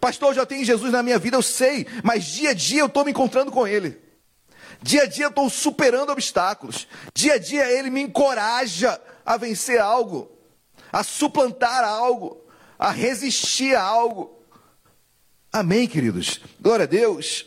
Pastor, 0.00 0.30
eu 0.30 0.34
já 0.34 0.46
tenho 0.46 0.64
Jesus 0.64 0.90
na 0.90 1.02
minha 1.02 1.18
vida, 1.18 1.36
eu 1.36 1.42
sei, 1.42 1.86
mas 2.02 2.24
dia 2.24 2.50
a 2.50 2.54
dia 2.54 2.80
eu 2.80 2.86
estou 2.86 3.04
me 3.04 3.12
encontrando 3.12 3.52
com 3.52 3.68
Ele. 3.68 3.96
Dia 4.82 5.04
a 5.04 5.06
dia 5.06 5.26
eu 5.26 5.30
estou 5.30 5.48
superando 5.48 6.10
obstáculos. 6.10 6.88
Dia 7.14 7.34
a 7.34 7.38
dia 7.38 7.70
Ele 7.70 7.88
me 7.88 8.02
encoraja 8.02 9.00
a 9.24 9.36
vencer 9.36 9.80
algo, 9.80 10.28
a 10.92 11.04
suplantar 11.04 11.84
algo 11.84 12.41
a 12.82 12.90
resistir 12.90 13.76
a 13.76 13.80
algo. 13.80 14.42
Amém, 15.52 15.86
queridos? 15.86 16.40
Glória 16.60 16.82
a 16.82 16.86
Deus. 16.86 17.46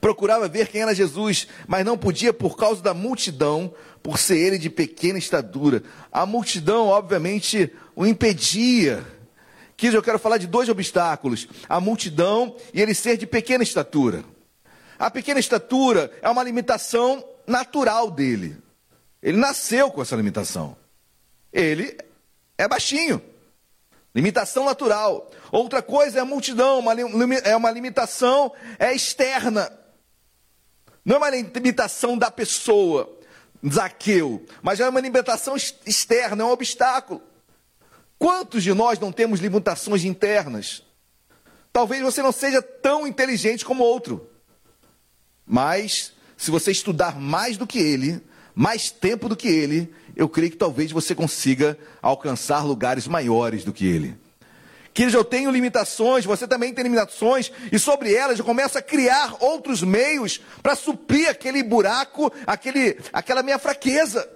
Procurava 0.00 0.46
ver 0.46 0.68
quem 0.68 0.82
era 0.82 0.94
Jesus, 0.94 1.48
mas 1.66 1.84
não 1.84 1.98
podia 1.98 2.32
por 2.32 2.56
causa 2.56 2.80
da 2.80 2.94
multidão, 2.94 3.74
por 4.00 4.16
ser 4.16 4.38
ele 4.38 4.56
de 4.56 4.70
pequena 4.70 5.18
estatura. 5.18 5.82
A 6.12 6.24
multidão, 6.24 6.86
obviamente, 6.86 7.72
o 7.96 8.06
impedia. 8.06 9.04
Quis 9.76 9.92
eu 9.92 10.02
quero 10.04 10.20
falar 10.20 10.38
de 10.38 10.46
dois 10.46 10.68
obstáculos: 10.68 11.48
a 11.68 11.80
multidão 11.80 12.54
e 12.72 12.80
ele 12.80 12.94
ser 12.94 13.16
de 13.16 13.26
pequena 13.26 13.64
estatura. 13.64 14.22
A 15.00 15.10
pequena 15.10 15.40
estatura 15.40 16.12
é 16.22 16.28
uma 16.28 16.44
limitação 16.44 17.24
natural 17.44 18.08
dele. 18.08 18.56
Ele 19.20 19.36
nasceu 19.36 19.90
com 19.90 20.00
essa 20.00 20.14
limitação. 20.14 20.76
Ele 21.52 21.98
é 22.56 22.68
baixinho. 22.68 23.20
Limitação 24.14 24.64
natural. 24.64 25.30
Outra 25.52 25.82
coisa 25.82 26.18
é 26.18 26.20
a 26.20 26.24
multidão, 26.24 26.80
uma, 26.80 26.92
é 27.44 27.56
uma 27.56 27.70
limitação 27.70 28.52
é 28.78 28.94
externa. 28.94 29.70
Não 31.04 31.16
é 31.16 31.18
uma 31.18 31.30
limitação 31.30 32.18
da 32.18 32.30
pessoa, 32.30 33.18
Zaqueu, 33.66 34.44
mas 34.62 34.78
é 34.78 34.88
uma 34.88 35.00
limitação 35.00 35.56
externa, 35.56 36.42
é 36.42 36.46
um 36.46 36.50
obstáculo. 36.50 37.22
Quantos 38.18 38.62
de 38.62 38.74
nós 38.74 38.98
não 38.98 39.12
temos 39.12 39.40
limitações 39.40 40.04
internas? 40.04 40.82
Talvez 41.72 42.02
você 42.02 42.20
não 42.20 42.32
seja 42.32 42.60
tão 42.60 43.06
inteligente 43.06 43.64
como 43.64 43.84
outro, 43.84 44.28
mas 45.46 46.12
se 46.36 46.50
você 46.50 46.70
estudar 46.70 47.18
mais 47.18 47.56
do 47.56 47.66
que 47.66 47.78
ele, 47.78 48.20
mais 48.54 48.90
tempo 48.90 49.28
do 49.28 49.36
que 49.36 49.48
ele, 49.48 49.94
eu 50.18 50.28
creio 50.28 50.50
que 50.50 50.56
talvez 50.56 50.90
você 50.90 51.14
consiga 51.14 51.78
alcançar 52.02 52.64
lugares 52.64 53.06
maiores 53.06 53.64
do 53.64 53.72
que 53.72 53.86
ele. 53.86 54.18
Queridos, 54.92 55.14
eu 55.14 55.24
tenho 55.24 55.48
limitações, 55.48 56.24
você 56.24 56.48
também 56.48 56.74
tem 56.74 56.82
limitações, 56.82 57.52
e 57.70 57.78
sobre 57.78 58.12
elas 58.12 58.36
eu 58.36 58.44
começo 58.44 58.76
a 58.76 58.82
criar 58.82 59.36
outros 59.38 59.80
meios 59.80 60.40
para 60.60 60.74
suprir 60.74 61.30
aquele 61.30 61.62
buraco, 61.62 62.32
aquele, 62.44 62.98
aquela 63.12 63.44
minha 63.44 63.60
fraqueza. 63.60 64.28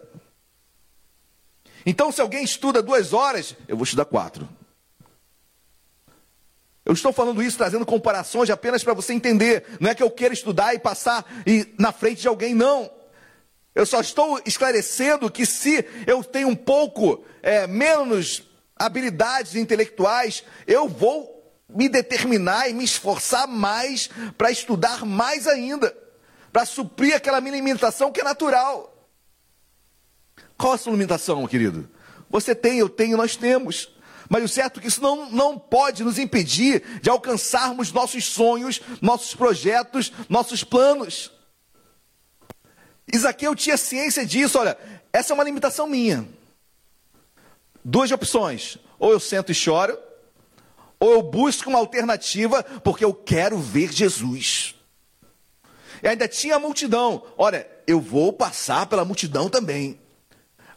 Então, 1.85 2.12
se 2.12 2.20
alguém 2.20 2.45
estuda 2.45 2.80
duas 2.80 3.12
horas, 3.12 3.57
eu 3.66 3.76
vou 3.76 3.83
estudar 3.83 4.05
quatro. 4.05 4.49
Eu 6.85 6.93
estou 6.93 7.12
falando 7.12 7.43
isso 7.43 7.59
trazendo 7.59 7.85
comparações 7.85 8.51
apenas 8.51 8.85
para 8.85 8.95
você 8.95 9.12
entender. 9.12 9.64
Não 9.80 9.91
é 9.91 9.97
que 9.97 10.03
eu 10.03 10.11
queira 10.11 10.33
estudar 10.33 10.74
e 10.74 10.78
passar 10.78 11.26
na 11.76 11.91
frente 11.91 12.20
de 12.20 12.28
alguém, 12.28 12.55
não. 12.55 12.89
Eu 13.75 13.87
só 13.87 14.01
estou 14.01 14.41
esclarecendo 14.45 15.31
que 15.31 15.47
se 15.47 15.85
eu 16.07 16.23
tenho 16.23 16.49
um 16.49 16.57
pouco 16.57 17.25
é, 17.43 17.66
menos 17.66 18.43
habilidades 18.77 19.55
intelectuais, 19.55 20.45
eu 20.66 20.89
vou 20.89 21.33
me 21.68 21.89
determinar 21.89 22.68
e 22.68 22.75
me 22.75 22.85
esforçar 22.85 23.49
mais 23.49 24.11
para 24.37 24.51
estudar 24.51 25.07
mais 25.07 25.47
ainda, 25.47 25.97
para 26.53 26.66
suprir 26.66 27.16
aquela 27.16 27.41
minha 27.41 27.57
limitação 27.57 28.12
que 28.12 28.20
é 28.20 28.25
natural. 28.25 28.93
Qual 30.59 30.75
a 30.75 30.79
sua 30.79 30.93
limitação, 30.93 31.47
querido? 31.47 31.89
Você 32.29 32.55
tem, 32.55 32.79
eu 32.79 32.89
tenho, 32.89 33.16
nós 33.16 33.37
temos. 33.37 33.91
Mas 34.29 34.45
o 34.45 34.49
certo 34.49 34.79
é 34.79 34.83
que 34.83 34.89
isso 34.89 35.03
não, 35.03 35.31
não 35.31 35.59
pode 35.59 36.05
nos 36.05 36.18
impedir 36.18 36.83
de 37.03 37.11
alcançarmos 37.11 37.93
nossos 37.93 38.25
sonhos, 38.25 38.81
nossos 39.01 39.35
projetos, 39.35 40.12
nossos 40.29 40.62
planos. 40.62 41.31
Isaqueu 43.12 43.54
tinha 43.54 43.76
ciência 43.76 44.24
disso, 44.24 44.58
olha, 44.58 44.76
essa 45.12 45.32
é 45.32 45.34
uma 45.34 45.44
limitação 45.44 45.86
minha. 45.86 46.26
Duas 47.84 48.10
opções: 48.10 48.78
ou 48.98 49.12
eu 49.12 49.20
sento 49.20 49.52
e 49.52 49.54
choro, 49.54 49.98
ou 50.98 51.12
eu 51.12 51.22
busco 51.22 51.68
uma 51.68 51.78
alternativa, 51.78 52.62
porque 52.82 53.04
eu 53.04 53.12
quero 53.12 53.58
ver 53.58 53.92
Jesus. 53.92 54.74
E 56.02 56.08
ainda 56.08 56.26
tinha 56.26 56.56
a 56.56 56.58
multidão. 56.58 57.22
Olha, 57.36 57.66
eu 57.86 58.00
vou 58.00 58.32
passar 58.32 58.86
pela 58.86 59.04
multidão 59.04 59.48
também. 59.48 59.98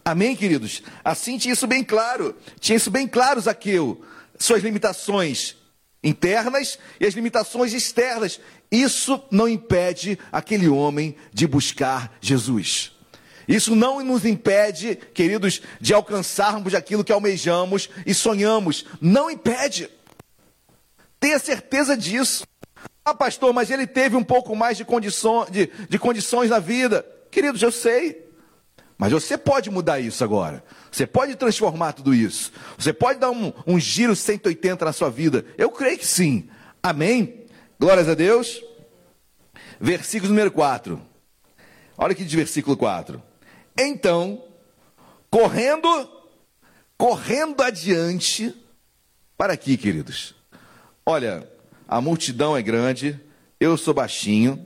Amém, 0.04 0.36
queridos? 0.36 0.84
Assim 1.04 1.38
tinha 1.38 1.54
isso 1.54 1.66
bem 1.66 1.84
claro. 1.84 2.36
Tinha 2.60 2.76
isso 2.76 2.92
bem 2.92 3.08
claro, 3.08 3.42
Zaqueu. 3.42 4.06
Suas 4.38 4.62
limitações 4.62 5.56
internas 6.04 6.78
e 7.00 7.06
as 7.08 7.16
limitações 7.16 7.74
externas. 7.74 8.40
Isso 8.72 9.22
não 9.32 9.48
impede 9.48 10.18
aquele 10.32 10.68
homem 10.68 11.16
de 11.34 11.48
buscar 11.48 12.18
Jesus. 12.20 12.92
Isso 13.48 13.76
não 13.76 14.04
nos 14.04 14.26
impede, 14.26 14.96
queridos, 15.14 15.62
de 15.80 15.94
alcançarmos 15.94 16.74
aquilo 16.74 17.04
que 17.04 17.12
almejamos 17.12 17.90
e 18.06 18.14
sonhamos. 18.14 18.86
Não 19.00 19.30
impede. 19.30 19.90
Tenha 21.20 21.40
certeza 21.40 21.96
disso. 21.96 22.46
Ah, 23.04 23.14
pastor, 23.14 23.54
mas 23.54 23.70
ele 23.70 23.86
teve 23.86 24.16
um 24.16 24.24
pouco 24.24 24.56
mais 24.56 24.78
de, 24.78 24.84
condição, 24.84 25.46
de, 25.50 25.70
de 25.88 26.00
condições 26.00 26.50
na 26.50 26.60
vida. 26.60 27.06
Queridos, 27.30 27.62
eu 27.62 27.72
sei. 27.72 28.26
Mas 28.98 29.12
você 29.12 29.38
pode 29.38 29.70
mudar 29.70 30.00
isso 30.00 30.24
agora. 30.24 30.64
Você 30.92 31.06
pode 31.06 31.36
transformar 31.36 31.94
tudo 31.94 32.16
isso. 32.16 32.52
Você 32.78 32.94
pode 32.94 33.20
dar 33.20 33.30
um, 33.30 33.54
um 33.68 33.80
giro 33.80 34.16
180 34.16 34.86
na 34.86 34.94
sua 34.94 35.10
vida. 35.10 35.46
Eu 35.58 35.70
creio 35.70 35.98
que 35.98 36.08
sim. 36.08 36.50
Amém? 36.82 37.45
Glórias 37.78 38.08
a 38.08 38.14
Deus. 38.14 38.64
Versículo 39.80 40.30
número 40.30 40.50
4. 40.50 41.02
Olha 41.98 42.14
aqui 42.14 42.24
de 42.24 42.36
versículo 42.36 42.78
4. 42.78 43.22
Então, 43.78 44.42
correndo, 45.30 45.88
correndo 46.98 47.62
adiante, 47.62 48.56
para 49.38 49.54
aqui, 49.54 49.76
queridos. 49.76 50.34
Olha, 51.06 51.50
a 51.86 52.00
multidão 52.00 52.56
é 52.56 52.62
grande, 52.62 53.20
eu 53.60 53.76
sou 53.76 53.94
baixinho, 53.94 54.66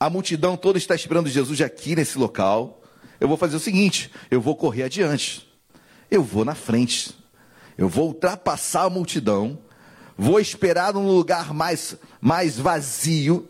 a 0.00 0.08
multidão 0.08 0.56
toda 0.56 0.78
está 0.78 0.94
esperando 0.94 1.28
Jesus 1.28 1.60
aqui 1.60 1.94
nesse 1.94 2.18
local. 2.18 2.82
Eu 3.20 3.28
vou 3.28 3.36
fazer 3.36 3.56
o 3.56 3.60
seguinte: 3.60 4.10
eu 4.30 4.40
vou 4.40 4.56
correr 4.56 4.84
adiante, 4.84 5.46
eu 6.10 6.22
vou 6.22 6.44
na 6.44 6.54
frente, 6.54 7.14
eu 7.76 7.88
vou 7.88 8.08
ultrapassar 8.08 8.84
a 8.84 8.90
multidão, 8.90 9.58
vou 10.16 10.40
esperar 10.40 10.92
num 10.94 11.06
lugar 11.06 11.52
mais, 11.52 11.96
mais 12.20 12.58
vazio, 12.58 13.48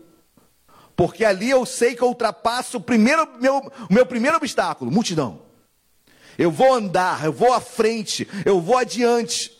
porque 0.95 1.23
ali 1.23 1.49
eu 1.49 1.65
sei 1.65 1.95
que 1.95 2.01
eu 2.01 2.07
ultrapasso 2.07 2.77
o 2.77 2.81
primeiro, 2.81 3.27
meu, 3.39 3.71
meu 3.89 4.05
primeiro 4.05 4.37
obstáculo, 4.37 4.91
multidão. 4.91 5.41
Eu 6.37 6.51
vou 6.51 6.73
andar, 6.73 7.25
eu 7.25 7.33
vou 7.33 7.53
à 7.53 7.61
frente, 7.61 8.27
eu 8.45 8.61
vou 8.61 8.77
adiante. 8.77 9.51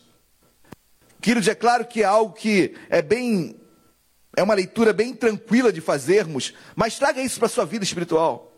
Queridos, 1.22 1.48
é 1.48 1.56
claro 1.56 1.86
que 1.86 2.04
é 2.04 2.06
algo 2.06 2.34
que 2.34 2.76
é 2.90 3.02
bem 3.02 3.56
é 4.38 4.44
uma 4.44 4.54
leitura 4.54 4.94
bem 4.94 5.16
tranquila 5.16 5.74
de 5.74 5.82
fazermos, 5.82 6.54
mas 6.76 6.96
traga 6.96 7.20
isso 7.20 7.40
para 7.40 7.48
a 7.48 7.50
sua 7.50 7.66
vida 7.66 7.84
espiritual. 7.84 8.54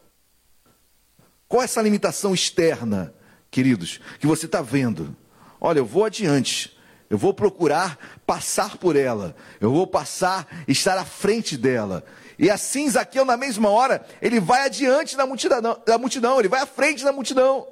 Qual 1.47 1.61
é 1.61 1.65
essa 1.65 1.81
limitação 1.81 2.33
externa, 2.33 3.13
queridos, 3.49 4.01
que 4.19 4.27
você 4.27 4.45
está 4.45 4.61
vendo? 4.61 5.15
Olha, 5.59 5.79
eu 5.79 5.85
vou 5.85 6.03
adiante, 6.03 6.77
eu 7.09 7.17
vou 7.17 7.33
procurar 7.33 7.97
passar 8.25 8.77
por 8.77 8.95
ela, 8.95 9.35
eu 9.59 9.71
vou 9.71 9.87
passar, 9.87 10.47
estar 10.67 10.97
à 10.97 11.05
frente 11.05 11.57
dela. 11.57 12.03
E 12.37 12.49
assim, 12.49 12.89
Zaqueu, 12.89 13.25
na 13.25 13.35
mesma 13.35 13.69
hora, 13.69 14.05
ele 14.21 14.39
vai 14.39 14.65
adiante 14.65 15.17
da 15.17 15.25
multidão, 15.25 15.81
da 15.85 15.97
multidão 15.97 16.39
ele 16.39 16.47
vai 16.47 16.61
à 16.61 16.65
frente 16.65 17.03
da 17.03 17.11
multidão. 17.11 17.67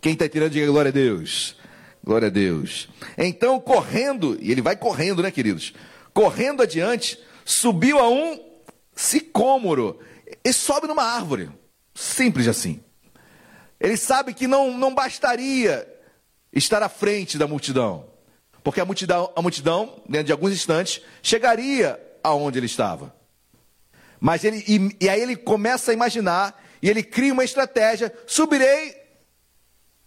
Quem 0.00 0.14
está 0.14 0.28
tirando, 0.28 0.52
diga 0.52 0.66
glória 0.66 0.88
a 0.88 0.92
Deus. 0.92 1.56
Glória 2.02 2.28
a 2.28 2.30
Deus. 2.30 2.88
Então, 3.18 3.60
correndo, 3.60 4.38
e 4.40 4.50
ele 4.50 4.62
vai 4.62 4.74
correndo, 4.74 5.22
né, 5.22 5.30
queridos? 5.30 5.74
correndo 6.12 6.62
adiante, 6.62 7.18
subiu 7.44 7.98
a 7.98 8.08
um 8.08 8.38
sicômoro 8.94 9.98
e 10.44 10.52
sobe 10.52 10.86
numa 10.86 11.02
árvore. 11.02 11.50
Simples 11.94 12.48
assim. 12.48 12.82
Ele 13.78 13.96
sabe 13.96 14.34
que 14.34 14.46
não, 14.46 14.76
não 14.76 14.94
bastaria 14.94 15.86
estar 16.52 16.82
à 16.82 16.88
frente 16.88 17.38
da 17.38 17.46
multidão, 17.46 18.06
porque 18.62 18.80
a 18.80 18.84
multidão, 18.84 19.32
a 19.34 19.42
multidão, 19.42 20.02
dentro 20.08 20.26
de 20.26 20.32
alguns 20.32 20.52
instantes, 20.52 21.02
chegaria 21.22 22.00
aonde 22.22 22.58
ele 22.58 22.66
estava. 22.66 23.14
Mas 24.20 24.44
ele, 24.44 24.64
e, 24.68 25.04
e 25.04 25.08
aí 25.08 25.20
ele 25.20 25.36
começa 25.36 25.90
a 25.90 25.94
imaginar, 25.94 26.62
e 26.82 26.90
ele 26.90 27.02
cria 27.02 27.32
uma 27.32 27.44
estratégia: 27.44 28.12
subirei 28.26 28.94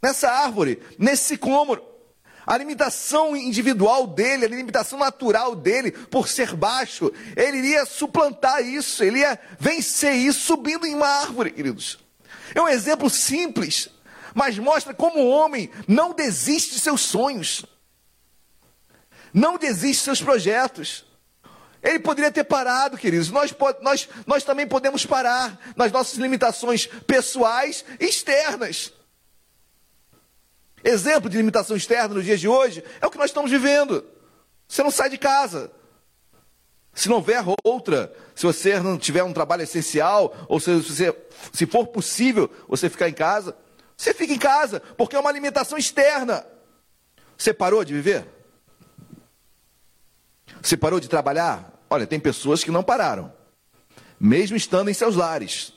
nessa 0.01 0.29
árvore, 0.29 0.81
nesse 0.99 1.25
sicômoro. 1.25 1.93
A 2.45 2.57
limitação 2.57 3.37
individual 3.37 4.05
dele, 4.05 4.45
a 4.45 4.49
limitação 4.49 4.99
natural 4.99 5.55
dele, 5.55 5.91
por 5.91 6.27
ser 6.27 6.53
baixo, 6.55 7.09
ele 7.37 7.59
iria 7.59 7.85
suplantar 7.85 8.61
isso, 8.61 9.01
ele 9.01 9.19
ia 9.19 9.39
vencer 9.57 10.13
isso 10.13 10.41
subindo 10.41 10.85
em 10.85 10.93
uma 10.93 11.07
árvore, 11.07 11.51
queridos. 11.51 11.99
É 12.53 12.61
um 12.61 12.67
exemplo 12.67 13.09
simples, 13.09 13.89
mas 14.33 14.57
mostra 14.57 14.93
como 14.93 15.19
o 15.19 15.29
homem 15.29 15.69
não 15.87 16.13
desiste 16.13 16.75
de 16.75 16.79
seus 16.79 17.01
sonhos, 17.01 17.65
não 19.33 19.57
desiste 19.57 19.99
de 19.99 20.05
seus 20.05 20.21
projetos. 20.21 21.05
Ele 21.81 21.99
poderia 21.99 22.31
ter 22.31 22.45
parado, 22.45 22.97
queridos. 22.97 23.29
Nós, 23.29 23.53
nós, 23.81 24.07
nós 24.25 24.43
também 24.43 24.65
podemos 24.65 25.05
parar 25.05 25.59
nas 25.75 25.91
nossas 25.91 26.17
limitações 26.17 26.85
pessoais 26.85 27.83
e 27.99 28.05
externas. 28.05 28.93
Exemplo 30.81 31.29
de 31.29 31.37
limitação 31.37 31.75
externa 31.75 32.15
nos 32.15 32.25
dias 32.25 32.39
de 32.39 32.47
hoje 32.47 32.83
é 33.01 33.07
o 33.07 33.11
que 33.11 33.17
nós 33.17 33.29
estamos 33.29 33.51
vivendo. 33.51 34.05
Você 34.67 34.81
não 34.81 34.91
sai 34.91 35.09
de 35.09 35.17
casa. 35.17 35.71
Se 36.93 37.09
não 37.09 37.17
houver 37.17 37.43
outra, 37.63 38.13
se 38.35 38.45
você 38.45 38.79
não 38.79 38.97
tiver 38.97 39.23
um 39.23 39.33
trabalho 39.33 39.63
essencial, 39.63 40.35
ou 40.47 40.59
se, 40.59 40.75
você, 40.75 41.15
se 41.51 41.65
for 41.65 41.87
possível 41.87 42.49
você 42.67 42.89
ficar 42.89 43.09
em 43.09 43.13
casa, 43.13 43.57
você 44.03 44.13
fica 44.13 44.33
em 44.33 44.37
casa, 44.37 44.81
porque 44.97 45.15
é 45.15 45.19
uma 45.19 45.31
limitação 45.31 45.77
externa. 45.77 46.45
Você 47.37 47.53
parou 47.53 47.85
de 47.85 47.93
viver? 47.93 48.27
Você 50.61 50.75
parou 50.75 50.99
de 50.99 51.07
trabalhar? 51.07 51.71
Olha, 51.89 52.05
tem 52.05 52.19
pessoas 52.19 52.65
que 52.65 52.71
não 52.71 52.83
pararam, 52.83 53.31
mesmo 54.19 54.57
estando 54.57 54.89
em 54.89 54.93
seus 54.93 55.15
lares. 55.15 55.71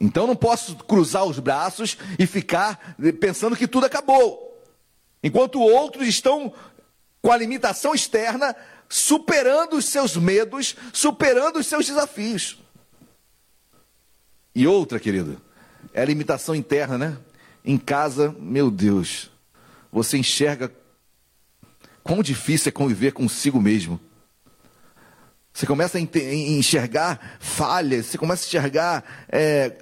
Então 0.00 0.26
não 0.26 0.34
posso 0.34 0.76
cruzar 0.76 1.24
os 1.24 1.38
braços 1.38 1.98
e 2.18 2.26
ficar 2.26 2.96
pensando 3.20 3.56
que 3.56 3.68
tudo 3.68 3.84
acabou. 3.84 4.58
Enquanto 5.22 5.60
outros 5.60 6.08
estão 6.08 6.54
com 7.20 7.30
a 7.30 7.36
limitação 7.36 7.94
externa, 7.94 8.56
superando 8.88 9.76
os 9.76 9.84
seus 9.84 10.16
medos, 10.16 10.74
superando 10.92 11.58
os 11.58 11.66
seus 11.66 11.84
desafios. 11.84 12.58
E 14.54 14.66
outra, 14.66 14.98
querido, 14.98 15.38
é 15.92 16.02
a 16.02 16.04
limitação 16.04 16.54
interna, 16.54 16.98
né? 16.98 17.18
Em 17.64 17.76
casa, 17.76 18.34
meu 18.38 18.70
Deus, 18.70 19.30
você 19.90 20.16
enxerga 20.16 20.72
quão 22.02 22.22
difícil 22.22 22.68
é 22.70 22.72
conviver 22.72 23.12
consigo 23.12 23.60
mesmo. 23.60 24.00
Você 25.52 25.66
começa 25.66 25.98
a 25.98 26.00
enxergar 26.00 27.36
falhas, 27.40 28.06
você 28.06 28.16
começa 28.16 28.44
a 28.44 28.46
enxergar 28.46 29.26
é, 29.28 29.76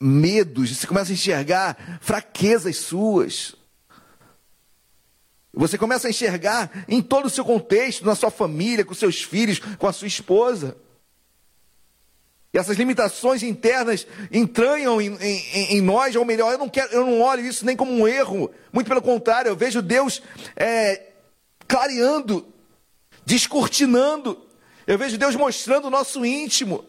medos, 0.00 0.74
você 0.74 0.86
começa 0.86 1.12
a 1.12 1.14
enxergar 1.14 1.98
fraquezas 2.00 2.78
suas. 2.78 3.54
Você 5.52 5.76
começa 5.76 6.06
a 6.06 6.10
enxergar 6.10 6.84
em 6.88 7.02
todo 7.02 7.26
o 7.26 7.30
seu 7.30 7.44
contexto, 7.44 8.06
na 8.06 8.14
sua 8.14 8.30
família, 8.30 8.84
com 8.84 8.94
seus 8.94 9.22
filhos, 9.22 9.58
com 9.58 9.86
a 9.86 9.92
sua 9.92 10.08
esposa. 10.08 10.76
E 12.52 12.58
essas 12.58 12.76
limitações 12.76 13.42
internas 13.42 14.06
entranham 14.30 15.00
em, 15.00 15.16
em, 15.20 15.76
em, 15.76 15.80
nós, 15.80 16.16
ou 16.16 16.24
melhor, 16.24 16.52
eu 16.52 16.58
não, 16.58 16.68
quero, 16.68 16.92
eu 16.92 17.06
não 17.06 17.20
olho 17.20 17.46
isso 17.46 17.64
nem 17.64 17.76
como 17.76 17.92
um 17.92 18.08
erro, 18.08 18.50
muito 18.72 18.88
pelo 18.88 19.00
contrário, 19.00 19.48
eu 19.48 19.56
vejo 19.56 19.80
Deus 19.80 20.20
é, 20.56 21.10
clareando, 21.68 22.52
descortinando, 23.24 24.46
eu 24.84 24.98
vejo 24.98 25.16
Deus 25.16 25.36
mostrando 25.36 25.86
o 25.86 25.90
nosso 25.90 26.24
íntimo, 26.26 26.84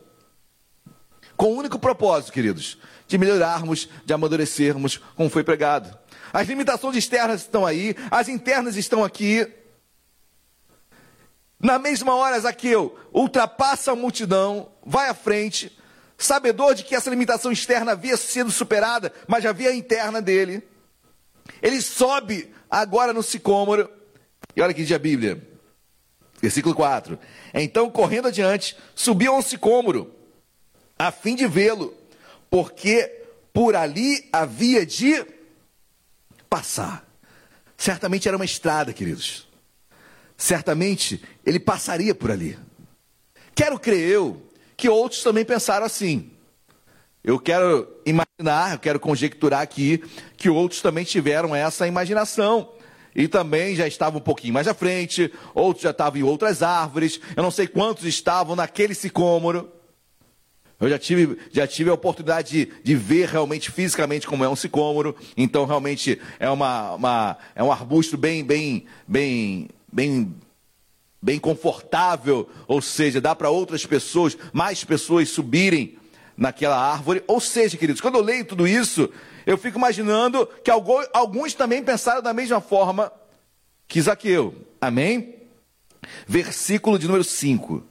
com 1.38 1.54
o 1.54 1.58
único 1.58 1.78
propósito, 1.78 2.34
queridos, 2.34 2.80
de 3.08 3.18
melhorarmos, 3.18 3.88
de 4.04 4.14
amadurecermos, 4.14 5.00
como 5.16 5.30
foi 5.30 5.44
pregado. 5.44 5.96
As 6.34 6.48
limitações 6.48 6.96
externas 6.96 7.42
estão 7.42 7.66
aí, 7.66 7.96
as 8.10 8.28
internas 8.28 8.76
estão 8.76 9.04
aqui. 9.04 9.48
Na 11.62 11.78
mesma 11.78 12.16
hora, 12.16 12.40
Zaqueu 12.40 12.98
ultrapassa 13.14 13.92
a 13.92 13.96
multidão, 13.96 14.72
vai 14.86 15.10
à 15.10 15.14
frente, 15.14 15.78
sabedor 16.18 16.74
de 16.74 16.84
que 16.84 16.96
essa 16.96 17.10
limitação 17.10 17.52
externa 17.52 17.92
havia 17.92 18.18
sido 18.18 18.52
superada, 18.52 19.14
mas 19.28 19.44
já 19.44 19.50
havia 19.50 19.70
a 19.70 19.76
interna 19.76 20.22
dele. 20.22 20.64
Ele 21.62 21.82
sobe 21.82 22.52
agora 22.70 23.14
no 23.14 23.22
sicômoro, 23.22 23.90
e 24.56 24.62
olha 24.62 24.74
que 24.74 24.84
diz 24.84 24.96
a 24.96 25.00
Bíblia, 25.00 25.48
versículo 26.42 26.74
4: 26.74 27.20
Então, 27.54 27.90
correndo 27.90 28.28
adiante, 28.28 28.78
subiu 28.96 29.34
a 29.34 29.38
um 29.38 29.42
sicômoro, 29.42 30.14
a 30.98 31.12
fim 31.12 31.36
de 31.36 31.48
vê-lo 31.48 31.96
porque 32.52 33.24
por 33.54 33.78
ali 33.78 34.28
havia 34.32 34.86
de 34.86 35.26
passar. 36.50 37.08
Certamente 37.78 38.28
era 38.28 38.36
uma 38.36 38.46
estrada, 38.46 38.92
queridos. 38.92 39.48
Certamente 40.36 41.24
ele 41.46 41.60
passaria 41.60 42.14
por 42.14 42.32
ali. 42.32 42.58
Quero 43.54 43.80
crer 43.80 44.10
eu 44.10 44.42
que 44.76 44.90
outros 44.90 45.22
também 45.22 45.46
pensaram 45.46 45.86
assim. 45.86 46.32
Eu 47.24 47.40
quero 47.40 47.88
imaginar, 48.06 48.74
eu 48.74 48.80
quero 48.80 49.00
conjecturar 49.00 49.62
aqui 49.62 50.04
que 50.36 50.50
outros 50.50 50.82
também 50.82 51.04
tiveram 51.04 51.56
essa 51.56 51.88
imaginação 51.88 52.72
e 53.16 53.28
também 53.28 53.76
já 53.76 53.88
estavam 53.88 54.20
um 54.20 54.24
pouquinho 54.24 54.54
mais 54.54 54.68
à 54.68 54.74
frente, 54.74 55.32
outros 55.54 55.84
já 55.84 55.92
estavam 55.92 56.20
em 56.20 56.24
outras 56.24 56.64
árvores, 56.64 57.20
eu 57.36 57.44
não 57.44 57.52
sei 57.52 57.68
quantos 57.68 58.06
estavam 58.06 58.56
naquele 58.56 58.96
sicômoro. 58.96 59.72
Eu 60.80 60.90
já 60.90 60.98
tive, 60.98 61.38
já 61.52 61.68
tive 61.68 61.92
a 61.92 61.94
oportunidade 61.94 62.66
de, 62.66 62.74
de, 62.84 62.96
ver 62.96 63.28
realmente 63.28 63.70
fisicamente 63.70 64.26
como 64.26 64.44
é 64.44 64.50
um 64.50 64.56
sicômoro. 64.56 65.16
Então, 65.38 65.64
realmente 65.66 66.20
é, 66.40 66.50
uma, 66.50 66.94
uma, 66.94 67.38
é 67.54 67.62
um 67.62 67.72
arbusto 67.72 68.18
bem, 68.18 68.44
bem, 68.44 68.86
bem, 69.08 69.70
bem, 69.94 70.36
bem 71.22 71.40
confortável. 71.40 72.50
Ou 72.68 72.82
seja, 72.82 73.22
dá 73.22 73.36
para 73.36 73.50
outras 73.50 73.86
pessoas, 73.86 74.38
mais 74.52 74.84
pessoas 74.84 75.30
subirem 75.30 75.98
naquela 76.36 76.78
árvore. 76.78 77.24
Ou 77.28 77.40
seja, 77.40 77.78
queridos, 77.78 78.02
quando 78.02 78.16
eu 78.16 78.24
leio 78.24 78.46
tudo 78.46 78.68
isso, 78.68 79.10
eu 79.46 79.58
fico 79.58 79.78
imaginando 79.78 80.48
que 80.64 80.72
alguns 80.72 81.54
também 81.54 81.84
pensaram 81.84 82.22
da 82.22 82.34
mesma 82.34 82.60
forma 82.60 83.12
que 83.88 84.02
Zaqueu. 84.02 84.56
Amém? 84.80 85.36
Versículo 86.28 86.98
de 86.98 87.06
número 87.06 87.24
5. 87.24 87.84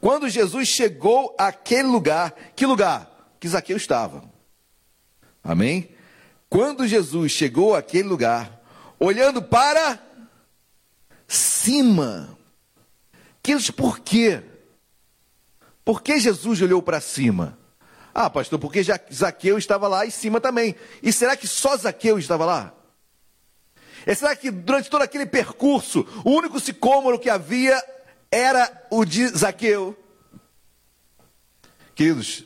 Quando 0.00 0.28
Jesus 0.28 0.68
chegou 0.68 1.34
àquele 1.38 1.88
lugar, 1.88 2.34
que 2.54 2.66
lugar? 2.66 3.10
Que 3.40 3.48
Zaqueu 3.48 3.76
estava. 3.76 4.22
Amém? 5.42 5.88
Quando 6.48 6.86
Jesus 6.86 7.32
chegou 7.32 7.74
àquele 7.74 8.08
lugar, 8.08 8.60
olhando 8.98 9.42
para 9.42 9.98
cima. 11.28 12.36
Queridos, 13.42 13.70
por 13.70 14.00
quê? 14.00 14.42
Por 15.84 16.02
que 16.02 16.18
Jesus 16.18 16.60
olhou 16.60 16.82
para 16.82 17.00
cima? 17.00 17.58
Ah, 18.14 18.28
pastor, 18.28 18.58
porque 18.58 18.82
Zaqueu 18.82 19.58
estava 19.58 19.86
lá 19.86 20.04
em 20.04 20.10
cima 20.10 20.40
também. 20.40 20.74
E 21.02 21.12
será 21.12 21.36
que 21.36 21.46
só 21.46 21.76
Zaqueu 21.76 22.18
estava 22.18 22.44
lá? 22.44 22.74
E 24.06 24.14
será 24.14 24.34
que 24.34 24.50
durante 24.50 24.90
todo 24.90 25.02
aquele 25.02 25.26
percurso, 25.26 26.06
o 26.24 26.30
único 26.30 26.58
sicômoro 26.58 27.18
que 27.18 27.30
havia 27.30 27.80
era 28.30 28.86
o 28.90 29.04
de 29.04 29.28
Zaqueu. 29.28 29.96
Queridos, 31.94 32.44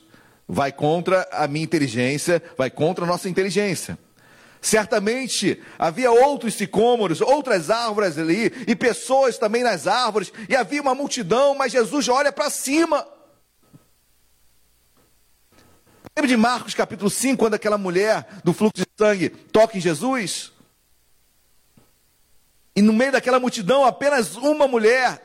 vai 0.48 0.72
contra 0.72 1.28
a 1.32 1.46
minha 1.46 1.64
inteligência, 1.64 2.42
vai 2.56 2.70
contra 2.70 3.04
a 3.04 3.08
nossa 3.08 3.28
inteligência. 3.28 3.98
Certamente 4.64 5.60
havia 5.76 6.12
outros 6.12 6.54
sicômoros, 6.54 7.20
outras 7.20 7.68
árvores 7.68 8.16
ali, 8.16 8.44
e 8.68 8.76
pessoas 8.76 9.36
também 9.36 9.64
nas 9.64 9.88
árvores, 9.88 10.32
e 10.48 10.54
havia 10.54 10.80
uma 10.80 10.94
multidão, 10.94 11.56
mas 11.56 11.72
Jesus 11.72 12.08
olha 12.08 12.30
para 12.30 12.48
cima. 12.48 13.04
Lembra 16.16 16.28
de 16.28 16.36
Marcos 16.36 16.74
capítulo 16.74 17.10
5, 17.10 17.36
quando 17.36 17.54
aquela 17.54 17.76
mulher 17.76 18.24
do 18.44 18.52
fluxo 18.52 18.84
de 18.84 18.86
sangue 18.96 19.30
toca 19.30 19.76
em 19.76 19.80
Jesus? 19.80 20.52
E 22.76 22.80
no 22.80 22.92
meio 22.92 23.10
daquela 23.10 23.40
multidão, 23.40 23.84
apenas 23.84 24.36
uma 24.36 24.68
mulher 24.68 25.20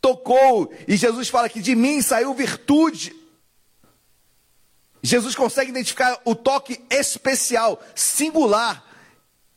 tocou, 0.00 0.72
e 0.86 0.96
Jesus 0.96 1.28
fala 1.28 1.48
que 1.48 1.60
de 1.60 1.74
mim 1.74 2.00
saiu 2.00 2.32
virtude. 2.34 3.16
Jesus 5.02 5.34
consegue 5.34 5.70
identificar 5.70 6.20
o 6.24 6.34
toque 6.34 6.84
especial, 6.90 7.82
singular, 7.94 8.84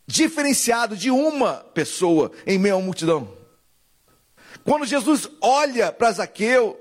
diferenciado 0.08 0.96
de 0.96 1.12
uma 1.12 1.56
pessoa 1.74 2.32
em 2.46 2.58
meio 2.58 2.78
uma 2.78 2.86
multidão. 2.86 3.36
Quando 4.64 4.86
Jesus 4.86 5.30
olha 5.42 5.92
para 5.92 6.12
Zaqueu, 6.12 6.80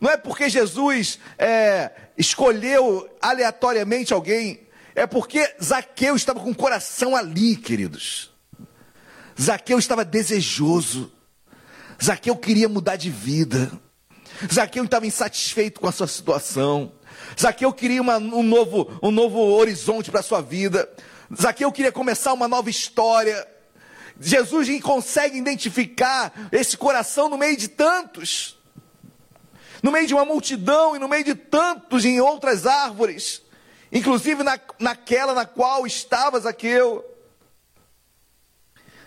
não 0.00 0.10
é 0.10 0.16
porque 0.16 0.48
Jesus 0.48 1.18
é, 1.38 1.90
escolheu 2.16 3.08
aleatoriamente 3.20 4.12
alguém, 4.12 4.66
é 4.94 5.06
porque 5.06 5.54
Zaqueu 5.62 6.14
estava 6.14 6.40
com 6.40 6.50
o 6.50 6.54
coração 6.54 7.16
ali, 7.16 7.56
queridos. 7.56 8.30
Zaqueu 9.40 9.78
estava 9.78 10.04
desejoso. 10.04 11.12
Zaqueu 12.02 12.36
queria 12.36 12.68
mudar 12.68 12.96
de 12.96 13.10
vida. 13.10 13.70
Zaqueu 14.52 14.84
estava 14.84 15.06
insatisfeito 15.06 15.80
com 15.80 15.88
a 15.88 15.92
sua 15.92 16.06
situação. 16.06 16.92
Zaqueu 17.38 17.72
queria 17.72 18.00
uma, 18.00 18.16
um, 18.16 18.42
novo, 18.42 18.98
um 19.02 19.10
novo 19.10 19.38
horizonte 19.38 20.10
para 20.10 20.20
a 20.20 20.22
sua 20.22 20.40
vida. 20.40 20.88
Zaqueu 21.34 21.70
queria 21.70 21.92
começar 21.92 22.32
uma 22.32 22.48
nova 22.48 22.70
história. 22.70 23.46
Jesus 24.18 24.68
consegue 24.80 25.36
identificar 25.36 26.48
esse 26.50 26.76
coração 26.76 27.28
no 27.28 27.36
meio 27.36 27.56
de 27.56 27.68
tantos, 27.68 28.56
no 29.82 29.92
meio 29.92 30.06
de 30.06 30.14
uma 30.14 30.24
multidão 30.24 30.96
e 30.96 30.98
no 30.98 31.08
meio 31.08 31.24
de 31.24 31.34
tantos 31.34 32.06
em 32.06 32.20
outras 32.20 32.66
árvores, 32.66 33.42
inclusive 33.92 34.42
na, 34.42 34.58
naquela 34.78 35.34
na 35.34 35.44
qual 35.44 35.86
estava 35.86 36.40
Zaqueu. 36.40 37.04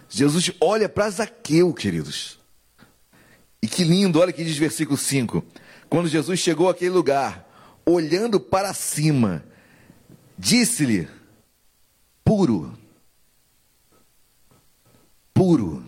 Jesus 0.07 0.51
olha 0.61 0.87
para 0.87 1.09
Zaqueu, 1.09 1.73
queridos. 1.73 2.37
E 3.61 3.67
que 3.67 3.83
lindo, 3.83 4.19
olha 4.19 4.31
que 4.31 4.43
diz 4.43 4.57
versículo 4.57 4.97
5. 4.97 5.43
Quando 5.89 6.07
Jesus 6.07 6.39
chegou 6.39 6.69
àquele 6.69 6.91
lugar, 6.91 7.48
olhando 7.91 8.39
para 8.39 8.73
cima, 8.73 9.43
disse-lhe: 10.37 11.07
puro, 12.23 12.77
puro. 15.33 15.83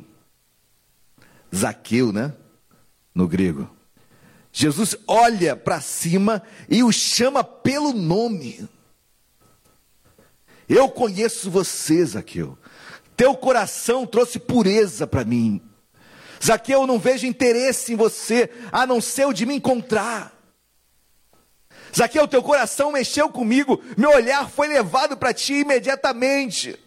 Zaqueu, 1.54 2.14
né? 2.14 2.34
No 3.14 3.28
grego. 3.28 3.70
Jesus 4.54 4.96
olha 5.08 5.56
para 5.56 5.82
cima 5.82 6.42
e 6.70 6.84
o 6.84 6.92
chama 6.92 7.44
pelo 7.44 7.94
nome. 7.94 8.68
Eu 10.68 10.90
conheço 10.90 11.52
você, 11.52 12.06
Zaqueu. 12.06 12.58
Teu 13.16 13.36
coração 13.36 14.08
trouxe 14.08 14.40
pureza 14.40 15.06
para 15.06 15.26
mim. 15.26 15.62
Zaqueu, 16.44 16.82
eu 16.82 16.88
não 16.88 16.98
vejo 16.98 17.28
interesse 17.28 17.94
em 17.94 17.96
você, 17.96 18.50
a 18.72 18.88
não 18.88 19.00
ser 19.00 19.28
o 19.28 19.34
de 19.34 19.46
me 19.46 19.56
encontrar. 19.56 20.41
Zaqueu, 21.96 22.28
teu 22.28 22.42
coração 22.42 22.92
mexeu 22.92 23.30
comigo, 23.30 23.82
meu 23.98 24.12
olhar 24.12 24.50
foi 24.50 24.68
levado 24.68 25.18
para 25.18 25.34
ti 25.34 25.56
imediatamente. 25.56 26.78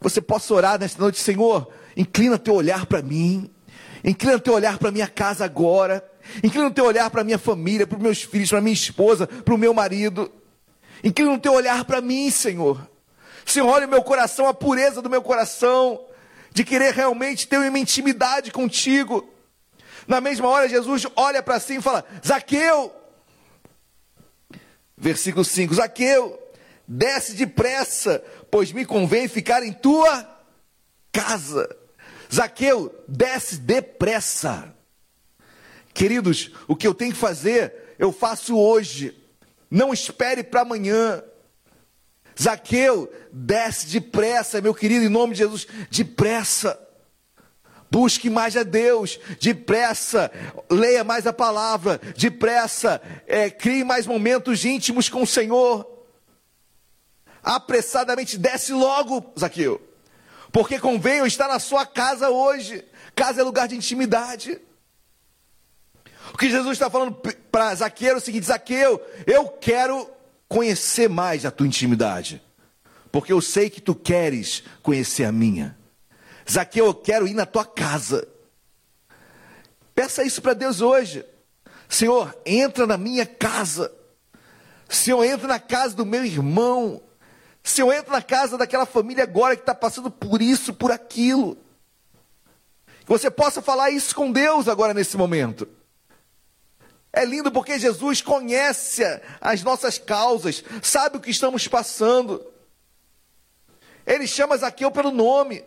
Você 0.00 0.20
possa 0.20 0.52
orar 0.54 0.78
nesta 0.78 1.00
noite, 1.00 1.18
Senhor, 1.18 1.68
inclina 1.96 2.38
teu 2.38 2.54
olhar 2.54 2.86
para 2.86 3.02
mim, 3.02 3.50
inclina 4.04 4.38
teu 4.38 4.54
olhar 4.54 4.78
para 4.78 4.90
minha 4.90 5.08
casa 5.08 5.44
agora, 5.44 6.04
inclina 6.42 6.70
teu 6.70 6.84
olhar 6.84 7.10
para 7.10 7.24
minha 7.24 7.38
família, 7.38 7.86
para 7.86 7.96
os 7.96 8.02
meus 8.02 8.22
filhos, 8.22 8.50
para 8.50 8.60
minha 8.60 8.74
esposa, 8.74 9.26
para 9.26 9.54
o 9.54 9.58
meu 9.58 9.74
marido. 9.74 10.30
Inclina 11.02 11.38
teu 11.38 11.52
olhar 11.52 11.84
para 11.84 12.00
mim, 12.00 12.30
Senhor. 12.30 12.88
Senhor, 13.44 13.68
olha 13.68 13.86
o 13.86 13.90
meu 13.90 14.02
coração, 14.02 14.46
a 14.46 14.54
pureza 14.54 15.02
do 15.02 15.10
meu 15.10 15.22
coração 15.22 16.00
de 16.52 16.64
querer 16.64 16.94
realmente 16.94 17.48
ter 17.48 17.58
uma 17.58 17.78
intimidade 17.78 18.50
contigo. 18.50 19.28
Na 20.06 20.20
mesma 20.20 20.48
hora, 20.48 20.68
Jesus 20.68 21.06
olha 21.16 21.42
para 21.42 21.58
si 21.58 21.76
e 21.76 21.82
fala: 21.82 22.04
Zaqueu, 22.24 22.92
versículo 24.96 25.44
5: 25.44 25.74
Zaqueu, 25.74 26.38
desce 26.86 27.34
depressa, 27.34 28.22
pois 28.50 28.72
me 28.72 28.84
convém 28.84 29.28
ficar 29.28 29.62
em 29.62 29.72
tua 29.72 30.28
casa. 31.12 31.68
Zaqueu, 32.32 32.94
desce 33.06 33.56
depressa. 33.56 34.74
Queridos, 35.92 36.50
o 36.66 36.74
que 36.74 36.86
eu 36.86 36.94
tenho 36.94 37.12
que 37.12 37.18
fazer, 37.18 37.94
eu 37.98 38.12
faço 38.12 38.58
hoje. 38.58 39.16
Não 39.70 39.92
espere 39.92 40.42
para 40.42 40.62
amanhã. 40.62 41.22
Zaqueu, 42.40 43.12
desce 43.32 43.86
depressa, 43.86 44.60
meu 44.60 44.74
querido, 44.74 45.04
em 45.04 45.08
nome 45.08 45.34
de 45.34 45.38
Jesus, 45.38 45.66
depressa. 45.90 46.78
Busque 47.94 48.28
mais 48.28 48.56
a 48.56 48.64
Deus, 48.64 49.20
depressa, 49.40 50.28
leia 50.68 51.04
mais 51.04 51.28
a 51.28 51.32
palavra, 51.32 52.00
depressa, 52.16 53.00
é, 53.24 53.48
crie 53.48 53.84
mais 53.84 54.04
momentos 54.04 54.64
íntimos 54.64 55.08
com 55.08 55.22
o 55.22 55.26
Senhor. 55.26 56.04
Apressadamente 57.40 58.36
desce 58.36 58.72
logo, 58.72 59.32
Zaqueu, 59.38 59.80
porque 60.50 60.80
convém 60.80 61.18
eu 61.18 61.26
estar 61.26 61.46
na 61.46 61.60
sua 61.60 61.86
casa 61.86 62.30
hoje. 62.30 62.84
Casa 63.14 63.42
é 63.42 63.44
lugar 63.44 63.68
de 63.68 63.76
intimidade. 63.76 64.60
O 66.32 66.36
que 66.36 66.50
Jesus 66.50 66.72
está 66.72 66.90
falando 66.90 67.12
para 67.52 67.76
Zaqueu 67.76 68.14
é 68.14 68.16
o 68.16 68.20
seguinte: 68.20 68.46
Zaqueu, 68.46 69.00
eu 69.24 69.46
quero 69.46 70.10
conhecer 70.48 71.08
mais 71.08 71.46
a 71.46 71.50
tua 71.52 71.68
intimidade, 71.68 72.42
porque 73.12 73.32
eu 73.32 73.40
sei 73.40 73.70
que 73.70 73.80
tu 73.80 73.94
queres 73.94 74.64
conhecer 74.82 75.26
a 75.26 75.30
minha. 75.30 75.83
Zaqueu, 76.50 76.86
eu 76.86 76.94
quero 76.94 77.26
ir 77.26 77.34
na 77.34 77.46
tua 77.46 77.64
casa. 77.64 78.28
Peça 79.94 80.22
isso 80.24 80.42
para 80.42 80.54
Deus 80.54 80.80
hoje. 80.80 81.24
Senhor, 81.88 82.36
entra 82.44 82.86
na 82.86 82.98
minha 82.98 83.24
casa. 83.24 83.92
Senhor, 84.88 85.22
entra 85.24 85.46
na 85.46 85.60
casa 85.60 85.94
do 85.94 86.04
meu 86.04 86.24
irmão. 86.24 87.02
Senhor, 87.62 87.92
entra 87.92 88.12
na 88.12 88.22
casa 88.22 88.58
daquela 88.58 88.84
família 88.84 89.24
agora 89.24 89.56
que 89.56 89.62
está 89.62 89.74
passando 89.74 90.10
por 90.10 90.42
isso, 90.42 90.74
por 90.74 90.90
aquilo. 90.90 91.56
Que 93.00 93.08
você 93.08 93.30
possa 93.30 93.62
falar 93.62 93.90
isso 93.90 94.14
com 94.14 94.30
Deus 94.30 94.68
agora 94.68 94.92
nesse 94.92 95.16
momento. 95.16 95.68
É 97.12 97.24
lindo 97.24 97.50
porque 97.52 97.78
Jesus 97.78 98.20
conhece 98.20 99.02
as 99.40 99.62
nossas 99.62 99.98
causas, 99.98 100.64
sabe 100.82 101.16
o 101.16 101.20
que 101.20 101.30
estamos 101.30 101.68
passando. 101.68 102.44
Ele 104.04 104.26
chama 104.26 104.56
Zaqueu 104.56 104.90
pelo 104.90 105.12
nome. 105.12 105.64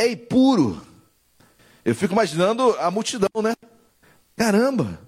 É 0.00 0.08
impuro. 0.08 0.80
Eu 1.84 1.94
fico 1.94 2.14
imaginando 2.14 2.74
a 2.78 2.90
multidão, 2.90 3.42
né? 3.42 3.54
Caramba! 4.34 4.98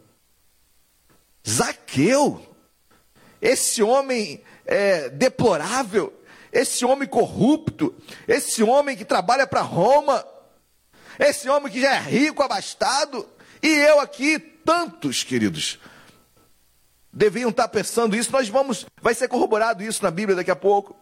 Zaqueu, 1.49 2.47
esse 3.41 3.83
homem 3.83 4.45
é, 4.67 5.09
deplorável, 5.09 6.13
esse 6.53 6.85
homem 6.85 7.09
corrupto, 7.09 7.95
esse 8.29 8.63
homem 8.63 8.95
que 8.95 9.03
trabalha 9.03 9.47
para 9.47 9.63
Roma, 9.63 10.23
esse 11.19 11.49
homem 11.49 11.73
que 11.73 11.81
já 11.81 11.95
é 11.95 11.99
rico, 11.99 12.43
abastado, 12.43 13.27
e 13.63 13.69
eu 13.69 13.99
aqui 13.99 14.39
tantos, 14.39 15.25
queridos, 15.25 15.79
deviam 17.11 17.49
estar 17.49 17.69
pensando 17.69 18.15
isso. 18.15 18.31
Nós 18.31 18.51
vamos, 18.51 18.85
vai 19.01 19.15
ser 19.15 19.27
corroborado 19.27 19.83
isso 19.83 20.03
na 20.03 20.11
Bíblia 20.11 20.37
daqui 20.37 20.51
a 20.51 20.57
pouco. 20.57 21.02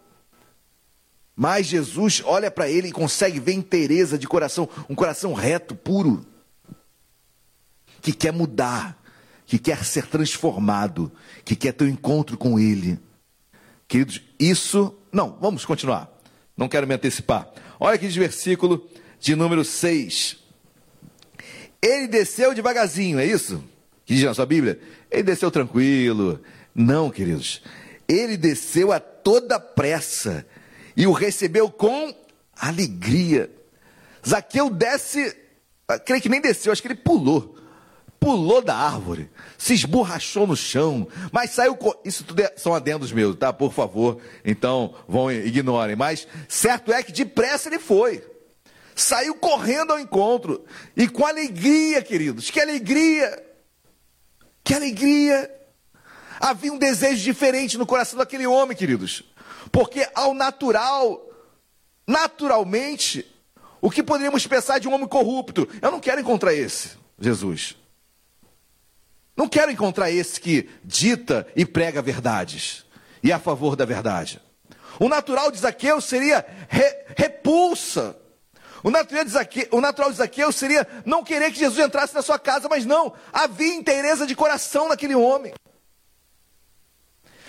Mas 1.42 1.68
Jesus 1.68 2.20
olha 2.26 2.50
para 2.50 2.68
ele 2.68 2.88
e 2.88 2.92
consegue 2.92 3.40
ver 3.40 3.54
inteireza 3.54 4.18
de 4.18 4.28
coração, 4.28 4.68
um 4.90 4.94
coração 4.94 5.32
reto, 5.32 5.74
puro, 5.74 6.22
que 8.02 8.12
quer 8.12 8.30
mudar, 8.30 9.02
que 9.46 9.58
quer 9.58 9.82
ser 9.82 10.04
transformado, 10.04 11.10
que 11.42 11.56
quer 11.56 11.72
ter 11.72 11.84
um 11.84 11.88
encontro 11.88 12.36
com 12.36 12.60
ele. 12.60 13.00
Queridos, 13.88 14.20
isso. 14.38 14.94
Não, 15.10 15.38
vamos 15.40 15.64
continuar. 15.64 16.12
Não 16.54 16.68
quero 16.68 16.86
me 16.86 16.92
antecipar. 16.92 17.50
Olha 17.80 17.94
aqui 17.94 18.08
de 18.08 18.20
versículo 18.20 18.86
de 19.18 19.34
número 19.34 19.64
6. 19.64 20.36
Ele 21.80 22.06
desceu 22.06 22.52
devagarzinho, 22.52 23.18
é 23.18 23.24
isso? 23.24 23.64
Que 24.04 24.14
diz 24.14 24.24
na 24.24 24.34
sua 24.34 24.44
Bíblia? 24.44 24.78
Ele 25.10 25.22
desceu 25.22 25.50
tranquilo. 25.50 26.38
Não, 26.74 27.08
queridos. 27.08 27.62
Ele 28.06 28.36
desceu 28.36 28.92
a 28.92 29.00
toda 29.00 29.58
pressa 29.58 30.44
e 30.96 31.06
o 31.06 31.12
recebeu 31.12 31.70
com 31.70 32.14
alegria. 32.56 33.50
Zaqueu 34.26 34.70
desce, 34.70 35.36
ah, 35.88 35.98
creio 35.98 36.22
que 36.22 36.28
nem 36.28 36.40
desceu, 36.40 36.72
acho 36.72 36.82
que 36.82 36.88
ele 36.88 36.94
pulou. 36.94 37.56
Pulou 38.18 38.60
da 38.60 38.76
árvore, 38.76 39.30
se 39.56 39.72
esborrachou 39.72 40.46
no 40.46 40.54
chão, 40.54 41.08
mas 41.32 41.52
saiu. 41.52 41.78
Isso 42.04 42.22
tudo 42.22 42.42
é, 42.42 42.52
são 42.54 42.74
adendos 42.74 43.10
meus, 43.12 43.34
tá? 43.34 43.50
Por 43.50 43.72
favor, 43.72 44.20
então 44.44 44.94
vão 45.08 45.32
ignorem. 45.32 45.96
Mas 45.96 46.28
certo 46.46 46.92
é 46.92 47.02
que 47.02 47.12
depressa 47.12 47.70
ele 47.70 47.78
foi. 47.78 48.22
Saiu 48.94 49.34
correndo 49.34 49.92
ao 49.92 49.98
encontro. 49.98 50.62
E 50.94 51.08
com 51.08 51.24
alegria, 51.24 52.02
queridos. 52.02 52.50
Que 52.50 52.60
alegria! 52.60 53.42
Que 54.62 54.74
alegria! 54.74 55.50
Havia 56.38 56.72
um 56.72 56.78
desejo 56.78 57.22
diferente 57.22 57.78
no 57.78 57.86
coração 57.86 58.18
daquele 58.18 58.46
homem, 58.46 58.76
queridos. 58.76 59.24
Porque 59.70 60.08
ao 60.14 60.34
natural, 60.34 61.20
naturalmente, 62.06 63.26
o 63.80 63.90
que 63.90 64.02
poderíamos 64.02 64.46
pensar 64.46 64.78
de 64.78 64.88
um 64.88 64.94
homem 64.94 65.08
corrupto? 65.08 65.68
Eu 65.80 65.90
não 65.90 66.00
quero 66.00 66.20
encontrar 66.20 66.54
esse, 66.54 66.90
Jesus. 67.18 67.76
Não 69.36 69.48
quero 69.48 69.70
encontrar 69.70 70.10
esse 70.10 70.40
que 70.40 70.68
dita 70.84 71.46
e 71.56 71.64
prega 71.64 72.02
verdades 72.02 72.84
e 73.22 73.30
é 73.30 73.34
a 73.34 73.38
favor 73.38 73.76
da 73.76 73.84
verdade. 73.84 74.40
O 74.98 75.08
natural 75.08 75.50
de 75.50 75.58
Zaqueu 75.58 76.00
seria 76.00 76.44
re, 76.68 76.84
repulsa. 77.16 78.16
O 78.82 78.90
natural, 78.90 79.24
de 79.24 79.30
Zaqueu, 79.30 79.68
o 79.72 79.80
natural 79.80 80.10
de 80.10 80.16
Zaqueu 80.16 80.50
seria 80.52 80.86
não 81.04 81.22
querer 81.22 81.52
que 81.52 81.58
Jesus 81.58 81.78
entrasse 81.84 82.14
na 82.14 82.22
sua 82.22 82.38
casa, 82.38 82.68
mas 82.68 82.86
não, 82.86 83.12
havia 83.32 83.74
inteireza 83.74 84.26
de 84.26 84.34
coração 84.34 84.88
naquele 84.88 85.14
homem. 85.14 85.52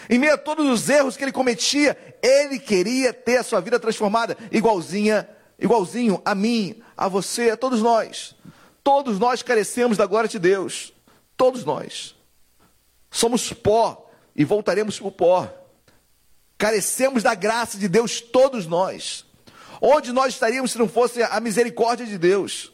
Em 0.10 0.20
meio 0.20 0.34
a 0.34 0.38
todos 0.38 0.68
os 0.68 0.90
erros 0.90 1.16
que 1.16 1.24
ele 1.24 1.32
cometia, 1.32 1.98
ele 2.22 2.60
queria 2.60 3.14
ter 3.14 3.38
a 3.38 3.44
sua 3.44 3.60
vida 3.60 3.80
transformada, 3.80 4.38
igualzinha, 4.52 5.30
igualzinho 5.60 6.22
a 6.26 6.34
mim, 6.34 6.82
a 6.98 7.08
você, 7.08 7.52
a 7.52 7.58
todos 7.58 7.82
nós. 7.82 8.36
Todos 8.84 9.20
nós 9.20 9.42
carecemos 9.42 9.98
da 9.98 10.06
glória 10.06 10.30
de 10.30 10.40
Deus. 10.40 10.94
Todos 11.38 11.64
nós. 11.64 12.16
Somos 13.10 13.52
pó 13.54 14.10
e 14.36 14.44
voltaremos 14.44 14.98
para 15.00 15.08
o 15.08 15.12
pó. 15.12 15.54
Carecemos 16.58 17.24
da 17.24 17.36
graça 17.36 17.78
de 17.78 17.88
Deus, 17.88 18.22
todos 18.22 18.66
nós. 18.66 19.26
Onde 19.82 20.12
nós 20.12 20.34
estaríamos 20.34 20.72
se 20.72 20.78
não 20.78 20.88
fosse 20.88 21.24
a 21.24 21.40
misericórdia 21.40 22.06
de 22.06 22.18
Deus? 22.18 22.72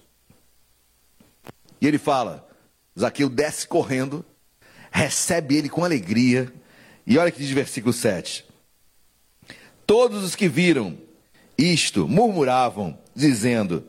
E 1.79 1.87
ele 1.87 1.97
fala: 1.97 2.47
Zaqueu 2.99 3.29
desce 3.29 3.67
correndo, 3.67 4.25
recebe 4.91 5.55
ele 5.55 5.69
com 5.69 5.85
alegria 5.85 6.51
e 7.07 7.17
olha 7.17 7.31
que 7.31 7.39
diz 7.39 7.49
versículo 7.51 7.93
7. 7.93 8.45
Todos 9.85 10.25
os 10.25 10.35
que 10.35 10.49
viram 10.49 10.97
isto 11.57 12.05
murmuravam, 12.05 12.99
dizendo 13.15 13.87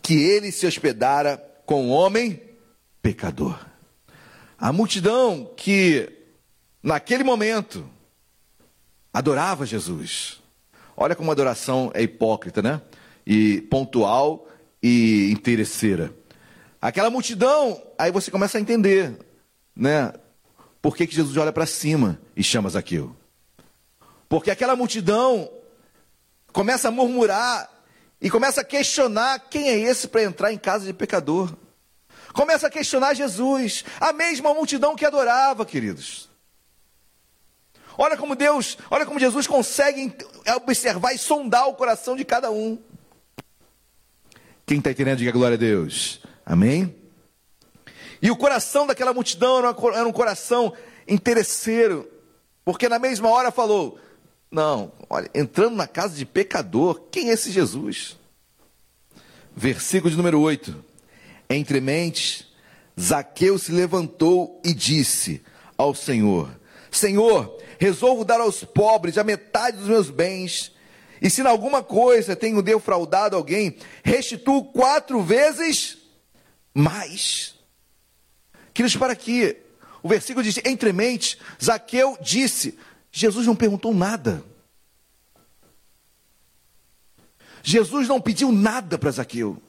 que 0.00 0.14
ele 0.14 0.52
se 0.52 0.64
hospedara 0.64 1.36
com 1.66 1.86
um 1.86 1.90
homem 1.90 2.40
pecador. 3.02 3.58
A 4.56 4.72
multidão 4.72 5.52
que, 5.56 6.08
naquele 6.80 7.24
momento, 7.24 7.84
adorava 9.12 9.66
Jesus. 9.66 10.40
Olha 10.96 11.16
como 11.16 11.30
a 11.30 11.32
adoração 11.32 11.90
é 11.94 12.02
hipócrita, 12.02 12.62
né? 12.62 12.80
E 13.26 13.60
pontual 13.62 14.48
e 14.80 15.32
interesseira. 15.32 16.14
Aquela 16.80 17.10
multidão, 17.10 17.82
aí 17.98 18.12
você 18.12 18.30
começa 18.30 18.56
a 18.56 18.60
entender, 18.60 19.18
né? 19.74 20.12
Por 20.84 20.94
que, 20.94 21.06
que 21.06 21.14
Jesus 21.14 21.34
olha 21.38 21.50
para 21.50 21.64
cima 21.64 22.20
e 22.36 22.44
chama 22.44 22.68
Zaqueu? 22.68 23.16
Porque 24.28 24.50
aquela 24.50 24.76
multidão 24.76 25.50
começa 26.52 26.88
a 26.88 26.90
murmurar 26.90 27.70
e 28.20 28.28
começa 28.28 28.60
a 28.60 28.64
questionar 28.64 29.48
quem 29.48 29.70
é 29.70 29.78
esse 29.78 30.06
para 30.06 30.22
entrar 30.24 30.52
em 30.52 30.58
casa 30.58 30.84
de 30.84 30.92
pecador. 30.92 31.56
Começa 32.34 32.66
a 32.66 32.70
questionar 32.70 33.14
Jesus, 33.14 33.82
a 33.98 34.12
mesma 34.12 34.52
multidão 34.52 34.94
que 34.94 35.06
adorava, 35.06 35.64
queridos. 35.64 36.28
Olha 37.96 38.18
como 38.18 38.36
Deus, 38.36 38.76
olha 38.90 39.06
como 39.06 39.18
Jesus 39.18 39.46
consegue 39.46 40.14
observar 40.54 41.14
e 41.14 41.18
sondar 41.18 41.66
o 41.66 41.72
coração 41.72 42.14
de 42.14 42.26
cada 42.26 42.50
um. 42.50 42.78
Quem 44.66 44.76
está 44.76 44.90
entendendo, 44.90 45.16
diga 45.16 45.32
glória 45.32 45.54
a 45.54 45.58
Deus. 45.58 46.20
Amém? 46.44 46.94
E 48.24 48.30
o 48.30 48.36
coração 48.36 48.86
daquela 48.86 49.12
multidão 49.12 49.58
era 49.58 50.08
um 50.08 50.12
coração 50.12 50.72
interesseiro, 51.06 52.10
porque 52.64 52.88
na 52.88 52.98
mesma 52.98 53.28
hora 53.28 53.50
falou: 53.50 53.98
Não, 54.50 54.90
olha, 55.10 55.30
entrando 55.34 55.76
na 55.76 55.86
casa 55.86 56.16
de 56.16 56.24
pecador, 56.24 57.02
quem 57.10 57.28
é 57.28 57.34
esse 57.34 57.52
Jesus? 57.52 58.16
Versículo 59.54 60.10
de 60.10 60.16
número 60.16 60.40
8: 60.40 60.74
Entre 61.50 61.82
mentes, 61.82 62.46
Zaqueu 62.98 63.58
se 63.58 63.70
levantou 63.70 64.58
e 64.64 64.72
disse 64.72 65.42
ao 65.76 65.94
Senhor: 65.94 66.48
Senhor, 66.90 67.54
resolvo 67.78 68.24
dar 68.24 68.40
aos 68.40 68.64
pobres 68.64 69.18
a 69.18 69.22
metade 69.22 69.76
dos 69.76 69.86
meus 69.86 70.08
bens. 70.08 70.72
E 71.20 71.28
se 71.28 71.42
em 71.42 71.46
alguma 71.46 71.82
coisa 71.82 72.34
tenho 72.34 72.62
defraudado 72.62 73.36
alguém, 73.36 73.76
restituo 74.02 74.64
quatro 74.72 75.20
vezes 75.22 75.98
mais. 76.72 77.53
Queridos, 78.74 78.96
para 78.96 79.12
aqui. 79.12 79.56
O 80.02 80.08
versículo 80.08 80.42
diz: 80.42 80.58
entre 80.64 80.92
mentes, 80.92 81.38
Zaqueu 81.62 82.18
disse. 82.20 82.76
Jesus 83.10 83.46
não 83.46 83.54
perguntou 83.54 83.94
nada. 83.94 84.44
Jesus 87.62 88.08
não 88.08 88.20
pediu 88.20 88.50
nada 88.52 88.98
para 88.98 89.12
Zaqueu. 89.12 89.62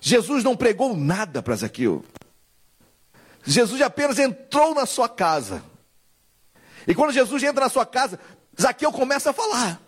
Jesus 0.00 0.42
não 0.42 0.56
pregou 0.56 0.96
nada 0.96 1.42
para 1.42 1.54
Zaqueu. 1.54 2.02
Jesus 3.44 3.80
apenas 3.82 4.18
entrou 4.18 4.74
na 4.74 4.86
sua 4.86 5.08
casa. 5.08 5.62
E 6.86 6.94
quando 6.94 7.12
Jesus 7.12 7.42
entra 7.42 7.64
na 7.64 7.70
sua 7.70 7.84
casa, 7.84 8.18
Zaqueu 8.60 8.90
começa 8.90 9.30
a 9.30 9.32
falar. 9.34 9.80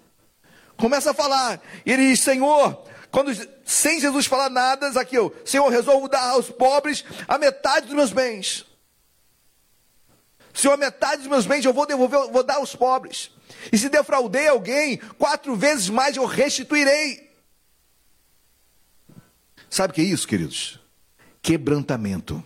Começa 0.76 1.10
a 1.10 1.14
falar. 1.14 1.60
E 1.84 1.90
ele 1.90 2.10
diz: 2.10 2.20
Senhor, 2.20 2.84
quando, 3.12 3.30
sem 3.62 4.00
Jesus 4.00 4.24
falar 4.24 4.48
nada, 4.48 4.90
Zaqueu, 4.90 5.36
Senhor, 5.44 5.68
resolvo 5.68 6.08
dar 6.08 6.30
aos 6.30 6.48
pobres 6.48 7.04
a 7.28 7.36
metade 7.36 7.86
dos 7.86 7.94
meus 7.94 8.10
bens. 8.10 8.64
Senhor, 10.54 10.72
a 10.72 10.78
metade 10.78 11.18
dos 11.18 11.30
meus 11.30 11.44
bens 11.44 11.62
eu 11.62 11.74
vou 11.74 11.86
devolver, 11.86 12.18
eu 12.18 12.32
vou 12.32 12.42
dar 12.42 12.56
aos 12.56 12.74
pobres. 12.74 13.30
E 13.70 13.76
se 13.76 13.90
defraudei 13.90 14.48
alguém, 14.48 14.96
quatro 15.18 15.54
vezes 15.54 15.90
mais 15.90 16.16
eu 16.16 16.24
restituirei. 16.24 17.30
Sabe 19.68 19.92
o 19.92 19.94
que 19.94 20.00
é 20.00 20.04
isso, 20.04 20.26
queridos? 20.26 20.80
Quebrantamento. 21.42 22.42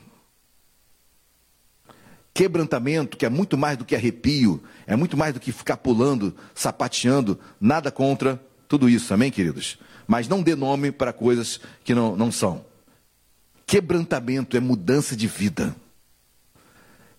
Quebrantamento, 2.34 3.16
que 3.16 3.24
é 3.24 3.28
muito 3.28 3.56
mais 3.56 3.78
do 3.78 3.84
que 3.84 3.94
arrepio, 3.94 4.62
é 4.84 4.96
muito 4.96 5.16
mais 5.16 5.32
do 5.32 5.38
que 5.38 5.52
ficar 5.52 5.76
pulando, 5.76 6.36
sapateando, 6.56 7.38
nada 7.60 7.92
contra 7.92 8.44
tudo 8.68 8.88
isso, 8.88 9.14
amém, 9.14 9.30
queridos? 9.30 9.78
Mas 10.06 10.28
não 10.28 10.42
dê 10.42 10.54
nome 10.54 10.92
para 10.92 11.12
coisas 11.12 11.60
que 11.84 11.94
não, 11.94 12.16
não 12.16 12.30
são. 12.30 12.64
Quebrantamento 13.66 14.56
é 14.56 14.60
mudança 14.60 15.16
de 15.16 15.26
vida, 15.26 15.74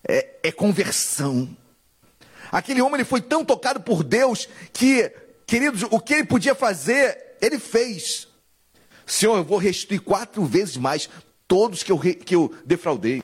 é, 0.07 0.35
é 0.43 0.51
conversão. 0.51 1.49
Aquele 2.51 2.81
homem 2.81 2.95
ele 2.95 3.03
foi 3.03 3.21
tão 3.21 3.43
tocado 3.43 3.81
por 3.81 4.03
Deus 4.03 4.47
que, 4.71 5.11
queridos, 5.45 5.83
o 5.91 5.99
que 5.99 6.13
ele 6.13 6.23
podia 6.23 6.55
fazer, 6.55 7.35
ele 7.41 7.59
fez. 7.59 8.27
Senhor, 9.05 9.37
eu 9.37 9.43
vou 9.43 9.57
restituir 9.57 10.01
quatro 10.01 10.45
vezes 10.45 10.77
mais 10.77 11.09
todos 11.47 11.83
que 11.83 11.91
eu, 11.91 11.99
que 11.99 12.35
eu 12.35 12.53
defraudei. 12.65 13.21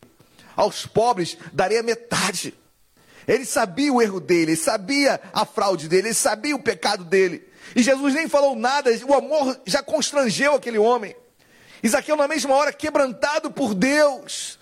Aos 0.55 0.85
pobres 0.85 1.37
darei 1.51 1.79
a 1.79 1.83
metade. 1.83 2.53
Ele 3.27 3.45
sabia 3.45 3.91
o 3.91 4.01
erro 4.01 4.19
dele, 4.19 4.51
ele 4.51 4.55
sabia 4.57 5.19
a 5.33 5.45
fraude 5.45 5.87
dele, 5.87 6.09
ele 6.09 6.13
sabia 6.13 6.55
o 6.55 6.61
pecado 6.61 7.03
dele. 7.05 7.47
E 7.75 7.81
Jesus 7.81 8.13
nem 8.13 8.27
falou 8.27 8.55
nada, 8.55 8.91
o 9.05 9.13
amor 9.13 9.59
já 9.65 9.81
constrangeu 9.81 10.55
aquele 10.55 10.77
homem. 10.77 11.15
Isaqueu, 11.81 12.15
na 12.15 12.27
mesma 12.27 12.55
hora, 12.55 12.71
quebrantado 12.71 13.51
por 13.51 13.73
Deus, 13.73 14.57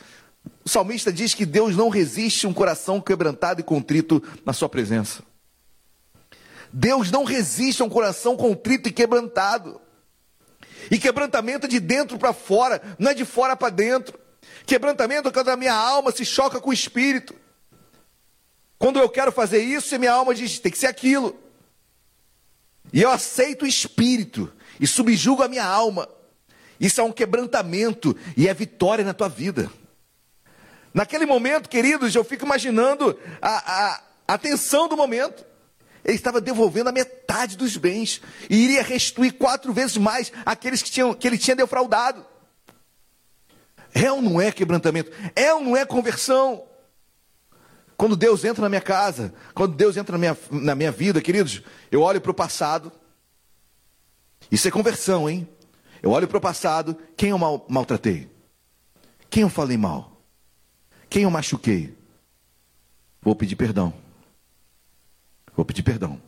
o 0.64 0.70
salmista 0.70 1.12
diz 1.12 1.34
que 1.34 1.45
Deus 1.45 1.76
não 1.76 1.89
resiste 1.89 2.47
um 2.47 2.53
coração 2.53 2.99
quebrantado 2.99 3.62
e 3.62 3.64
contrito 3.64 4.24
na 4.45 4.53
sua 4.53 4.70
presença. 4.70 5.24
Deus 6.74 7.12
não 7.12 7.24
resiste 7.24 7.82
a 7.82 7.86
um 7.86 7.89
coração 7.89 8.38
contrito 8.38 8.88
e 8.89 8.91
quebrantado. 8.91 9.82
E 10.89 10.97
quebrantamento 10.97 11.66
é 11.66 11.70
de 11.70 11.80
dentro 11.80 12.18
para 12.18 12.34
fora, 12.34 12.82
não 12.97 13.12
é 13.12 13.14
de 13.14 13.26
fora 13.26 13.55
para 13.55 13.70
dentro. 13.70 14.20
Quebrantamento 14.66 15.28
é 15.28 15.32
quando 15.32 15.49
a 15.49 15.57
minha 15.57 15.74
alma 15.74 16.12
se 16.12 16.26
choca 16.26 16.59
com 16.59 16.70
o 16.70 16.74
espírito. 16.74 17.36
Quando 18.80 18.99
eu 18.99 19.09
quero 19.09 19.32
fazer 19.32 19.62
isso, 19.62 19.97
minha 19.99 20.14
alma 20.14 20.34
diz: 20.34 20.59
tem 20.59 20.72
que 20.72 20.78
ser 20.78 20.88
aquilo. 20.88 21.38
E 22.94 23.02
eu 23.02 23.10
aceito 23.10 23.64
o 23.64 23.68
espírito 23.68 24.52
e 24.80 24.88
subjugo 24.88 25.44
a 25.44 25.48
minha 25.48 25.66
alma. 25.66 26.08
Isso 26.80 27.00
é 27.00 27.04
um 27.04 27.12
quebrantamento 27.12 28.16
e 28.36 28.48
é 28.48 28.54
vitória 28.54 29.06
na 29.06 29.14
tua 29.14 29.30
vida. 29.30 29.72
Naquele 30.94 31.26
momento, 31.26 31.70
queridos, 31.70 32.14
eu 32.16 32.24
fico 32.24 32.46
imaginando 32.46 33.18
a, 33.42 33.94
a, 33.94 34.02
a 34.30 34.38
tensão 34.38 34.88
do 34.88 34.98
momento. 34.98 35.46
Ele 36.04 36.16
estava 36.16 36.42
devolvendo 36.42 36.89
a 36.89 36.92
metade 36.92 37.56
dos 37.56 37.78
bens 37.78 38.22
e 38.50 38.64
iria 38.64 38.82
restituir 38.82 39.34
quatro 39.34 39.72
vezes 39.72 39.98
mais 39.98 40.32
aqueles 40.46 40.82
que, 40.82 40.89
tinham, 40.89 41.14
que 41.14 41.28
ele 41.28 41.38
tinha 41.38 41.56
defraudado. 41.56 42.26
É 43.94 44.12
ou 44.12 44.22
não 44.22 44.42
é 44.42 44.52
quebrantamento? 44.52 45.12
É 45.36 45.54
ou 45.54 45.62
não 45.62 45.78
é 45.78 45.86
conversão? 45.86 46.64
Quando 48.02 48.16
Deus 48.16 48.43
entra 48.43 48.64
na 48.64 48.68
minha 48.68 48.82
casa, 48.82 49.32
quando 49.54 49.76
Deus 49.76 49.95
entra 49.95 50.14
na 50.14 50.18
minha, 50.18 50.38
na 50.49 50.74
minha 50.74 50.91
vida, 50.91 51.22
queridos, 51.22 51.62
eu 51.91 52.02
olho 52.02 52.20
para 52.20 52.32
o 52.32 52.34
passado. 52.34 52.91
Isso 54.52 54.68
é 54.68 54.72
conversão, 54.72 55.30
hein? 55.30 55.47
Eu 56.02 56.10
olho 56.10 56.28
para 56.28 56.39
o 56.39 56.41
passado, 56.41 56.97
quem 57.16 57.30
eu 57.30 57.38
mal, 57.38 57.64
maltratei? 57.70 58.28
Quem 59.30 59.43
eu 59.43 59.49
falei 59.49 59.78
mal? 59.78 60.20
Quem 61.12 61.22
eu 61.22 61.30
machuquei? 61.30 61.95
Vou 63.22 63.36
pedir 63.36 63.56
perdão. 63.56 63.93
Vou 65.56 65.64
pedir 65.64 65.84
perdão. 65.84 66.20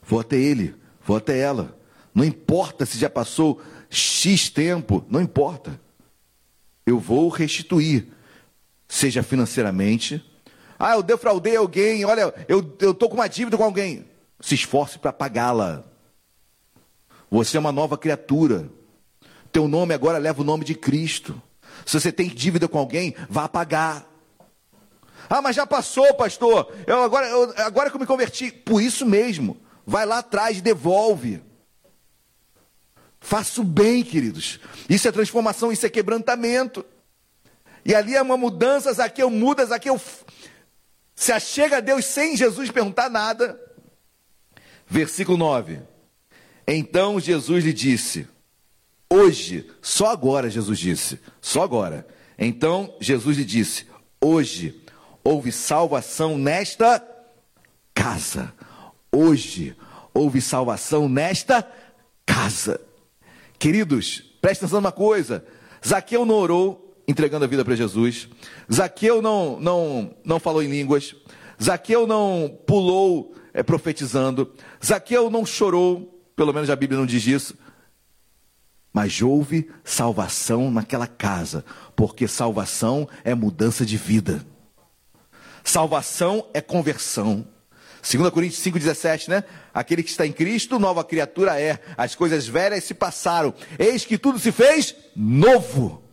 Vou 0.00 0.20
até 0.20 0.36
ele, 0.36 0.72
vou 1.04 1.16
até 1.16 1.36
ela. 1.36 1.76
Não 2.14 2.24
importa 2.24 2.86
se 2.86 2.96
já 2.96 3.10
passou 3.10 3.60
X 3.90 4.50
tempo, 4.50 5.04
não 5.10 5.20
importa. 5.20 5.80
Eu 6.86 7.00
vou 7.00 7.28
restituir, 7.28 8.06
seja 8.86 9.24
financeiramente, 9.24 10.24
ah, 10.78 10.94
eu 10.94 11.02
defraudei 11.02 11.56
alguém, 11.56 12.04
olha, 12.04 12.34
eu 12.48 12.60
estou 12.60 13.08
com 13.08 13.14
uma 13.14 13.28
dívida 13.28 13.56
com 13.56 13.64
alguém. 13.64 14.04
Se 14.40 14.54
esforce 14.54 14.98
para 14.98 15.12
pagá-la. 15.12 15.84
Você 17.30 17.56
é 17.56 17.60
uma 17.60 17.72
nova 17.72 17.96
criatura. 17.96 18.68
Teu 19.50 19.66
nome 19.66 19.94
agora 19.94 20.18
leva 20.18 20.42
o 20.42 20.44
nome 20.44 20.64
de 20.64 20.74
Cristo. 20.74 21.40
Se 21.84 21.98
você 21.98 22.12
tem 22.12 22.28
dívida 22.28 22.68
com 22.68 22.78
alguém, 22.78 23.14
vá 23.28 23.48
pagar. 23.48 24.06
Ah, 25.28 25.42
mas 25.42 25.56
já 25.56 25.66
passou, 25.66 26.14
pastor. 26.14 26.72
Eu 26.86 27.02
agora, 27.02 27.26
eu, 27.26 27.54
agora 27.58 27.90
que 27.90 27.96
eu 27.96 28.00
me 28.00 28.06
converti, 28.06 28.50
por 28.50 28.80
isso 28.82 29.04
mesmo. 29.06 29.56
Vai 29.86 30.04
lá 30.04 30.18
atrás, 30.18 30.60
devolve. 30.60 31.42
Faça 33.20 33.60
o 33.60 33.64
bem, 33.64 34.04
queridos. 34.04 34.60
Isso 34.88 35.08
é 35.08 35.12
transformação, 35.12 35.72
isso 35.72 35.86
é 35.86 35.88
quebrantamento. 35.88 36.84
E 37.84 37.94
ali 37.94 38.14
é 38.14 38.22
uma 38.22 38.36
mudança, 38.36 38.92
Zaqueu 38.92 39.30
muda, 39.30 39.64
Zaqueu 39.64 40.00
se 41.16 41.32
achega 41.32 41.78
a 41.78 41.80
Deus 41.80 42.04
sem 42.04 42.36
Jesus 42.36 42.70
perguntar 42.70 43.08
nada. 43.08 43.58
Versículo 44.86 45.38
9. 45.38 45.80
Então 46.68 47.18
Jesus 47.18 47.64
lhe 47.64 47.72
disse: 47.72 48.28
Hoje, 49.10 49.68
só 49.80 50.10
agora 50.10 50.50
Jesus 50.50 50.78
disse, 50.78 51.18
só 51.40 51.62
agora. 51.62 52.06
Então 52.38 52.94
Jesus 53.00 53.38
lhe 53.38 53.44
disse: 53.44 53.86
Hoje 54.20 54.82
houve 55.24 55.50
salvação 55.50 56.36
nesta 56.36 57.02
casa. 57.94 58.52
Hoje 59.10 59.74
houve 60.12 60.40
salvação 60.42 61.08
nesta 61.08 61.66
casa. 62.26 62.80
Queridos, 63.58 64.20
presta 64.42 64.66
atenção 64.66 64.82
numa 64.82 64.92
coisa: 64.92 65.44
Zaqueu 65.84 66.26
não 66.26 66.34
orou 66.34 66.85
entregando 67.06 67.44
a 67.44 67.48
vida 67.48 67.64
para 67.64 67.76
Jesus. 67.76 68.28
Zaqueu 68.72 69.22
não, 69.22 69.60
não, 69.60 70.14
não 70.24 70.40
falou 70.40 70.62
em 70.62 70.68
línguas. 70.68 71.14
Zaqueu 71.62 72.06
não 72.06 72.58
pulou 72.66 73.34
é, 73.54 73.62
profetizando. 73.62 74.52
Zaqueu 74.84 75.30
não 75.30 75.46
chorou, 75.46 76.22
pelo 76.34 76.52
menos 76.52 76.68
a 76.68 76.76
Bíblia 76.76 76.98
não 76.98 77.06
diz 77.06 77.26
isso. 77.26 77.56
Mas 78.92 79.20
houve 79.20 79.70
salvação 79.84 80.70
naquela 80.70 81.06
casa, 81.06 81.64
porque 81.94 82.26
salvação 82.26 83.08
é 83.24 83.34
mudança 83.34 83.84
de 83.84 83.96
vida. 83.96 84.44
Salvação 85.62 86.46
é 86.54 86.60
conversão. 86.60 87.46
2 88.08 88.30
Coríntios 88.30 88.62
5,17, 88.62 89.28
né? 89.28 89.44
Aquele 89.74 90.02
que 90.02 90.10
está 90.10 90.24
em 90.24 90.32
Cristo, 90.32 90.78
nova 90.78 91.02
criatura 91.02 91.60
é. 91.60 91.80
As 91.96 92.14
coisas 92.14 92.46
velhas 92.46 92.84
se 92.84 92.94
passaram. 92.94 93.52
Eis 93.78 94.04
que 94.04 94.16
tudo 94.16 94.38
se 94.38 94.52
fez 94.52 94.94
novo. 95.14 96.05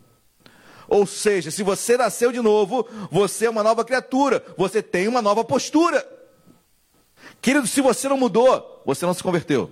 Ou 0.94 1.08
seja, 1.08 1.50
se 1.50 1.64
você 1.64 1.98
nasceu 1.98 2.32
de 2.32 2.40
novo, 2.40 2.88
você 3.10 3.48
é 3.48 3.50
uma 3.50 3.64
nova 3.64 3.84
criatura, 3.84 4.46
você 4.56 4.80
tem 4.80 5.08
uma 5.08 5.24
nova 5.24 5.44
postura. 5.44 6.08
Querido, 7.42 7.66
se 7.66 7.82
você 7.82 8.08
não 8.08 8.16
mudou, 8.16 8.84
você 8.86 9.04
não 9.04 9.14
se 9.16 9.24
converteu. 9.24 9.72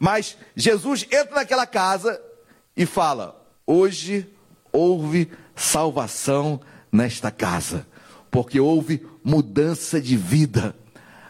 Mas 0.00 0.36
Jesus 0.56 1.06
entra 1.12 1.36
naquela 1.36 1.64
casa 1.64 2.20
e 2.76 2.84
fala: 2.84 3.40
Hoje 3.64 4.28
houve 4.72 5.30
salvação 5.54 6.60
nesta 6.90 7.30
casa, 7.30 7.86
porque 8.28 8.58
houve 8.58 9.06
mudança 9.22 10.00
de 10.00 10.16
vida. 10.16 10.74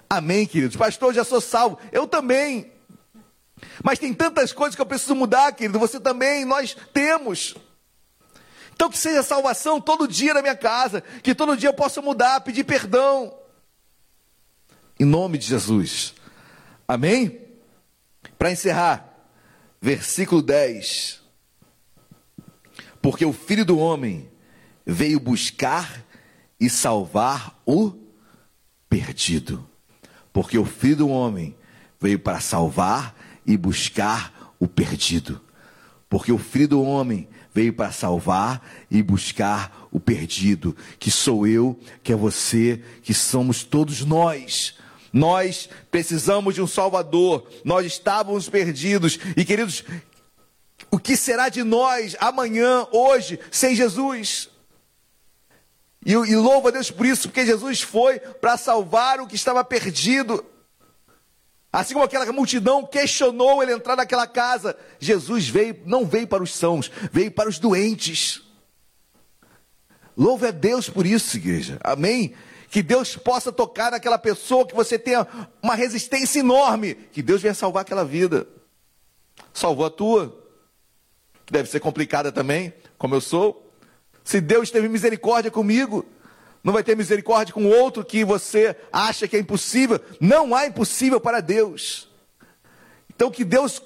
Amém, 0.08 0.46
queridos? 0.46 0.74
Pastor, 0.74 1.12
já 1.12 1.22
sou 1.22 1.42
salvo. 1.42 1.78
Eu 1.92 2.06
também. 2.06 2.72
Mas 3.84 3.98
tem 3.98 4.14
tantas 4.14 4.54
coisas 4.54 4.74
que 4.74 4.80
eu 4.80 4.86
preciso 4.86 5.14
mudar, 5.14 5.52
querido. 5.52 5.78
Você 5.78 6.00
também, 6.00 6.46
nós 6.46 6.74
temos. 6.94 7.54
Então 8.74 8.90
que 8.90 8.98
seja 8.98 9.22
salvação 9.22 9.80
todo 9.80 10.08
dia 10.08 10.34
na 10.34 10.42
minha 10.42 10.56
casa, 10.56 11.02
que 11.22 11.34
todo 11.34 11.56
dia 11.56 11.68
eu 11.68 11.74
possa 11.74 12.02
mudar, 12.02 12.40
pedir 12.40 12.64
perdão. 12.64 13.34
Em 14.98 15.04
nome 15.04 15.38
de 15.38 15.46
Jesus. 15.46 16.14
Amém? 16.86 17.40
Para 18.38 18.50
encerrar, 18.50 19.08
versículo 19.80 20.42
10. 20.42 21.20
Porque 23.00 23.24
o 23.24 23.32
filho 23.32 23.64
do 23.64 23.78
homem 23.78 24.30
veio 24.86 25.18
buscar 25.18 26.04
e 26.58 26.70
salvar 26.70 27.60
o 27.66 27.92
perdido. 28.88 29.68
Porque 30.32 30.56
o 30.56 30.64
filho 30.64 30.96
do 30.96 31.08
homem 31.08 31.56
veio 32.00 32.18
para 32.18 32.40
salvar 32.40 33.14
e 33.44 33.56
buscar 33.56 34.54
o 34.58 34.68
perdido. 34.68 35.40
Porque 36.08 36.30
o 36.30 36.38
filho 36.38 36.68
do 36.68 36.82
homem 36.82 37.28
veio 37.54 37.72
para 37.72 37.92
salvar 37.92 38.66
e 38.90 39.02
buscar 39.02 39.86
o 39.90 40.00
perdido, 40.00 40.76
que 40.98 41.10
sou 41.10 41.46
eu, 41.46 41.78
que 42.02 42.12
é 42.12 42.16
você, 42.16 42.82
que 43.02 43.12
somos 43.12 43.62
todos 43.62 44.04
nós. 44.04 44.74
Nós 45.12 45.68
precisamos 45.90 46.54
de 46.54 46.62
um 46.62 46.66
Salvador, 46.66 47.46
nós 47.64 47.84
estávamos 47.86 48.48
perdidos, 48.48 49.18
e 49.36 49.44
queridos, 49.44 49.84
o 50.90 50.98
que 50.98 51.16
será 51.16 51.48
de 51.48 51.62
nós 51.62 52.16
amanhã, 52.18 52.86
hoje, 52.90 53.38
sem 53.50 53.74
Jesus? 53.74 54.48
E, 56.04 56.12
e 56.12 56.36
louva 56.36 56.70
a 56.70 56.72
Deus 56.72 56.90
por 56.90 57.06
isso, 57.06 57.28
porque 57.28 57.46
Jesus 57.46 57.82
foi 57.82 58.18
para 58.18 58.56
salvar 58.56 59.20
o 59.20 59.26
que 59.26 59.36
estava 59.36 59.62
perdido. 59.62 60.44
Assim 61.72 61.94
como 61.94 62.04
aquela 62.04 62.30
multidão 62.30 62.84
questionou 62.84 63.62
ele 63.62 63.72
entrar 63.72 63.96
naquela 63.96 64.26
casa, 64.26 64.76
Jesus 64.98 65.48
veio, 65.48 65.80
não 65.86 66.04
veio 66.04 66.26
para 66.26 66.42
os 66.42 66.54
sãos, 66.54 66.90
veio 67.10 67.30
para 67.30 67.48
os 67.48 67.58
doentes. 67.58 68.42
Louve 70.14 70.48
a 70.48 70.50
Deus 70.50 70.90
por 70.90 71.06
isso, 71.06 71.34
igreja. 71.38 71.80
Amém? 71.82 72.34
Que 72.68 72.82
Deus 72.82 73.16
possa 73.16 73.50
tocar 73.50 73.90
naquela 73.90 74.18
pessoa, 74.18 74.66
que 74.66 74.74
você 74.74 74.98
tenha 74.98 75.26
uma 75.62 75.74
resistência 75.74 76.40
enorme, 76.40 76.94
que 76.94 77.22
Deus 77.22 77.40
venha 77.40 77.54
salvar 77.54 77.82
aquela 77.82 78.04
vida. 78.04 78.46
Salvou 79.54 79.86
a 79.86 79.90
tua, 79.90 80.38
que 81.46 81.52
deve 81.54 81.70
ser 81.70 81.80
complicada 81.80 82.30
também, 82.30 82.74
como 82.98 83.14
eu 83.14 83.20
sou. 83.20 83.72
Se 84.22 84.42
Deus 84.42 84.70
teve 84.70 84.88
misericórdia 84.90 85.50
comigo, 85.50 86.04
não 86.62 86.72
vai 86.72 86.84
ter 86.84 86.96
misericórdia 86.96 87.52
com 87.52 87.66
outro 87.66 88.04
que 88.04 88.24
você 88.24 88.76
acha 88.92 89.26
que 89.26 89.36
é 89.36 89.40
impossível. 89.40 90.00
Não 90.20 90.54
há 90.54 90.66
impossível 90.66 91.20
para 91.20 91.40
Deus. 91.40 92.08
Então 93.14 93.30
que 93.30 93.44
Deus, 93.44 93.82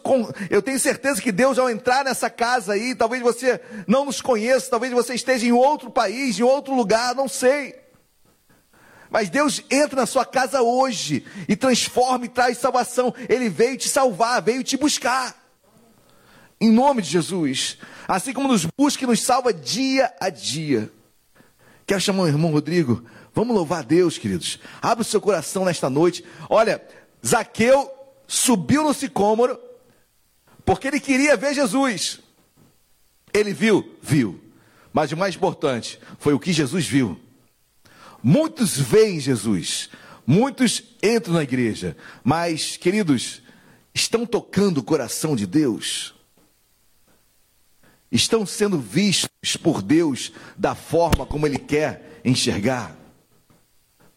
eu 0.50 0.62
tenho 0.62 0.78
certeza 0.78 1.20
que 1.20 1.32
Deus 1.32 1.58
ao 1.58 1.70
entrar 1.70 2.04
nessa 2.04 2.30
casa 2.30 2.74
aí, 2.74 2.94
talvez 2.94 3.22
você 3.22 3.60
não 3.86 4.04
nos 4.04 4.20
conheça, 4.20 4.70
talvez 4.70 4.92
você 4.92 5.14
esteja 5.14 5.46
em 5.46 5.52
outro 5.52 5.90
país, 5.90 6.38
em 6.38 6.42
outro 6.42 6.74
lugar, 6.74 7.14
não 7.14 7.28
sei. 7.28 7.74
Mas 9.10 9.30
Deus 9.30 9.62
entra 9.70 10.00
na 10.00 10.06
sua 10.06 10.24
casa 10.24 10.62
hoje 10.62 11.24
e 11.48 11.56
transforma 11.56 12.26
e 12.26 12.28
traz 12.28 12.58
salvação. 12.58 13.14
Ele 13.28 13.48
veio 13.48 13.76
te 13.76 13.88
salvar, 13.88 14.42
veio 14.42 14.62
te 14.62 14.76
buscar. 14.76 15.34
Em 16.60 16.70
nome 16.70 17.02
de 17.02 17.10
Jesus. 17.10 17.78
Assim 18.08 18.32
como 18.32 18.48
nos 18.48 18.66
busca 18.78 19.04
e 19.04 19.06
nos 19.06 19.22
salva 19.22 19.52
dia 19.52 20.12
a 20.20 20.28
dia. 20.28 20.90
Quero 21.86 22.00
chamar 22.00 22.24
o 22.24 22.28
irmão 22.28 22.50
Rodrigo. 22.50 23.04
Vamos 23.32 23.54
louvar 23.54 23.80
a 23.80 23.82
Deus, 23.82 24.18
queridos. 24.18 24.58
Abre 24.82 25.02
o 25.02 25.04
seu 25.04 25.20
coração 25.20 25.64
nesta 25.64 25.88
noite. 25.88 26.24
Olha, 26.50 26.82
Zaqueu 27.24 27.90
subiu 28.26 28.82
no 28.82 28.92
sicômoro 28.92 29.58
porque 30.64 30.88
ele 30.88 30.98
queria 30.98 31.36
ver 31.36 31.54
Jesus. 31.54 32.18
Ele 33.32 33.52
viu? 33.52 33.96
Viu. 34.02 34.40
Mas 34.92 35.12
o 35.12 35.16
mais 35.16 35.36
importante 35.36 36.00
foi 36.18 36.34
o 36.34 36.40
que 36.40 36.52
Jesus 36.52 36.86
viu. 36.86 37.20
Muitos 38.22 38.76
veem 38.76 39.20
Jesus, 39.20 39.88
muitos 40.26 40.82
entram 41.00 41.34
na 41.34 41.44
igreja, 41.44 41.96
mas, 42.24 42.76
queridos, 42.76 43.42
estão 43.94 44.26
tocando 44.26 44.78
o 44.78 44.82
coração 44.82 45.36
de 45.36 45.46
Deus? 45.46 46.15
Estão 48.10 48.46
sendo 48.46 48.78
vistos 48.78 49.56
por 49.62 49.82
Deus 49.82 50.32
da 50.56 50.74
forma 50.74 51.26
como 51.26 51.46
Ele 51.46 51.58
quer 51.58 52.20
enxergar? 52.24 52.96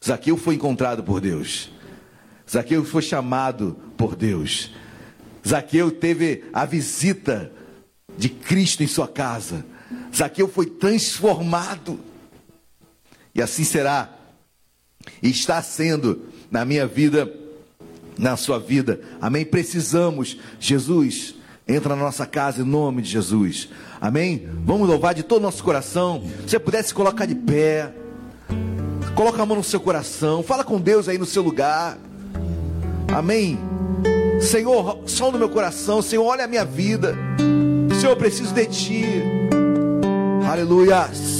Zaqueu 0.03 0.37
foi 0.37 0.55
encontrado 0.55 1.03
por 1.03 1.19
Deus. 1.19 1.71
Zaqueu 2.49 2.85
foi 2.85 3.01
chamado 3.01 3.77
por 3.97 4.15
Deus. 4.15 4.71
Zaqueu 5.47 5.91
teve 5.91 6.45
a 6.53 6.65
visita 6.65 7.51
de 8.17 8.29
Cristo 8.29 8.83
em 8.83 8.87
sua 8.87 9.07
casa. 9.07 9.65
Zaqueu 10.15 10.47
foi 10.47 10.65
transformado. 10.65 11.99
E 13.33 13.41
assim 13.41 13.63
será. 13.63 14.09
E 15.21 15.29
está 15.29 15.61
sendo 15.61 16.29
na 16.51 16.65
minha 16.65 16.87
vida, 16.87 17.31
na 18.17 18.35
sua 18.35 18.59
vida. 18.59 19.01
Amém? 19.21 19.45
Precisamos. 19.45 20.37
Jesus, 20.59 21.35
entra 21.69 21.95
na 21.95 22.03
nossa 22.03 22.25
casa 22.25 22.61
em 22.61 22.65
nome 22.65 23.01
de 23.01 23.09
Jesus. 23.09 23.69
Amém? 24.01 24.47
Vamos 24.65 24.87
louvar 24.87 25.13
de 25.13 25.23
todo 25.23 25.39
o 25.39 25.43
nosso 25.43 25.63
coração. 25.63 26.23
Se 26.41 26.49
você 26.49 26.59
pudesse 26.59 26.93
colocar 26.93 27.25
de 27.25 27.35
pé. 27.35 27.93
Coloca 29.15 29.41
a 29.41 29.45
mão 29.45 29.57
no 29.57 29.63
seu 29.63 29.79
coração. 29.79 30.41
Fala 30.43 30.63
com 30.63 30.79
Deus 30.79 31.07
aí 31.07 31.17
no 31.17 31.25
seu 31.25 31.43
lugar. 31.43 31.97
Amém? 33.13 33.59
Senhor, 34.41 35.01
som 35.05 35.31
no 35.31 35.37
meu 35.37 35.49
coração. 35.49 36.01
Senhor, 36.01 36.25
olha 36.25 36.45
a 36.45 36.47
minha 36.47 36.65
vida. 36.65 37.15
Senhor, 37.99 38.11
eu 38.13 38.17
preciso 38.17 38.53
de 38.53 38.65
Ti. 38.65 39.05
Aleluias 40.49 41.39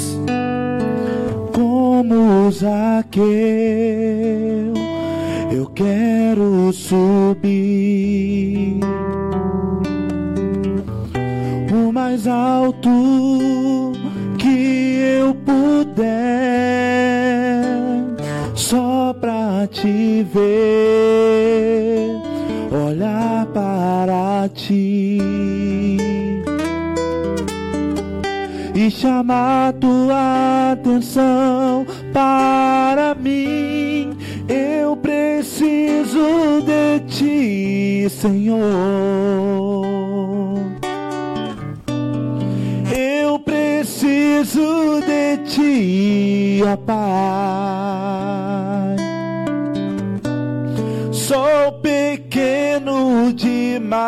como 1.60 2.50
Zaqueu, 2.52 3.26
eu 5.52 5.66
quero 5.76 6.72
subir 6.72 7.50
mais 12.10 12.26
alto 12.26 12.90
que 14.40 14.98
eu 15.20 15.36
puder, 15.36 16.02
só 18.56 19.14
pra 19.14 19.68
te 19.68 20.26
ver, 20.34 22.10
olhar 22.72 23.46
para 23.54 24.50
ti. 24.56 25.20
e 28.74 28.90
chamar 28.90 29.74
tua 29.74 30.72
atenção 30.72 31.86
para 32.14 33.14
mim. 33.14 34.18
Eu 34.48 34.96
preciso 34.96 36.62
de 36.66 37.02
ti, 37.08 38.08
Senhor. 38.10 39.50
Preciso 44.10 45.02
de 45.02 45.38
ti, 45.46 46.62
ó 46.66 46.76
Pai. 46.78 46.98
Sou 51.12 51.74
pequeno 51.82 53.32
demais, 53.34 54.08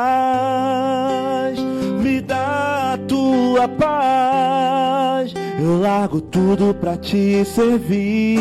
me 2.01 2.19
dá 2.21 2.93
a 2.93 2.97
tua 3.07 3.67
paz. 3.67 5.33
Eu 5.59 5.79
largo 5.79 6.19
tudo 6.21 6.73
pra 6.73 6.97
te 6.97 7.45
servir. 7.45 8.39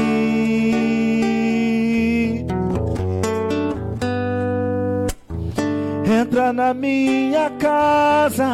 Entra 6.21 6.53
na 6.53 6.75
minha 6.75 7.51
casa, 7.51 8.47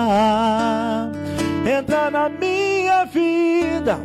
entra 1.66 2.10
na 2.10 2.28
minha 2.28 3.04
vida, 3.04 3.98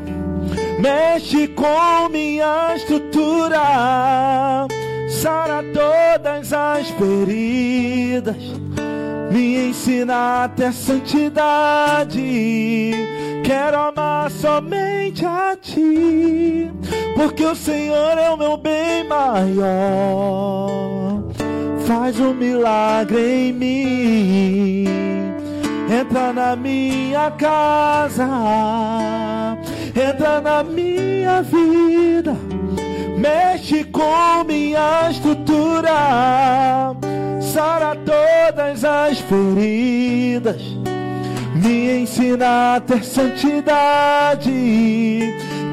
mexe 0.80 1.48
com 1.50 2.10
minha 2.10 2.76
estrutura, 2.76 4.68
sara 5.10 5.64
todas 5.74 6.52
as 6.52 6.90
feridas, 6.90 8.36
me 9.32 9.70
ensina 9.70 10.44
a 10.44 10.50
ter 10.50 10.74
santidade. 10.74 12.20
Quero 13.44 13.78
amar 13.78 14.32
somente 14.32 15.26
a 15.26 15.56
ti, 15.60 16.72
porque 17.16 17.46
o 17.46 17.56
Senhor 17.56 18.18
é 18.18 18.30
o 18.30 18.38
meu 18.38 18.58
bem 18.58 19.08
maior 19.08 20.32
faz 21.92 22.20
um 22.22 22.34
milagre 22.34 23.50
em 23.50 23.54
mim. 23.54 25.31
Entra 25.92 26.32
na 26.32 26.56
minha 26.56 27.30
casa, 27.32 28.26
entra 29.94 30.40
na 30.40 30.64
minha 30.64 31.42
vida, 31.42 32.34
mexe 33.18 33.84
com 33.84 34.46
minha 34.48 35.10
estrutura, 35.12 36.96
sara 37.42 37.94
todas 38.06 38.86
as 38.86 39.20
feridas, 39.20 40.62
me 41.56 42.04
ensina 42.04 42.76
a 42.78 42.80
ter 42.80 43.04
santidade. 43.04 44.50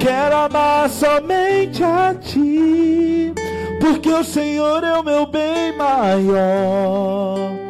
Quero 0.01 0.37
amar 0.37 0.91
somente 0.91 1.85
a 1.85 2.13
ti. 2.15 3.33
Porque 3.81 4.11
o 4.11 4.25
Senhor 4.25 4.83
é 4.83 4.99
o 4.99 5.05
meu 5.05 5.27
bem 5.27 5.77
maior. 5.77 7.68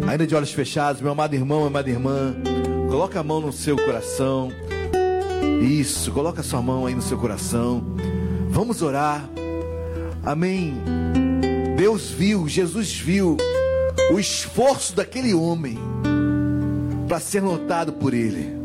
Ainda 0.05 0.27
de 0.27 0.35
olhos 0.35 0.51
fechados, 0.51 1.01
meu 1.01 1.13
amado 1.13 1.33
irmão, 1.33 1.65
amada 1.65 1.89
irmã, 1.89 2.35
coloca 2.89 3.17
a 3.17 3.23
mão 3.23 3.39
no 3.39 3.53
seu 3.53 3.77
coração. 3.77 4.51
Isso, 5.61 6.11
coloca 6.11 6.41
a 6.41 6.43
sua 6.43 6.61
mão 6.61 6.85
aí 6.85 6.93
no 6.93 7.01
seu 7.01 7.17
coração. 7.17 7.81
Vamos 8.49 8.81
orar. 8.81 9.29
Amém. 10.25 10.73
Deus 11.77 12.09
viu, 12.09 12.45
Jesus 12.45 12.93
viu 12.93 13.37
o 14.11 14.19
esforço 14.19 14.93
daquele 14.93 15.33
homem 15.33 15.77
para 17.07 17.21
ser 17.21 17.41
notado 17.41 17.93
por 17.93 18.13
ele. 18.13 18.59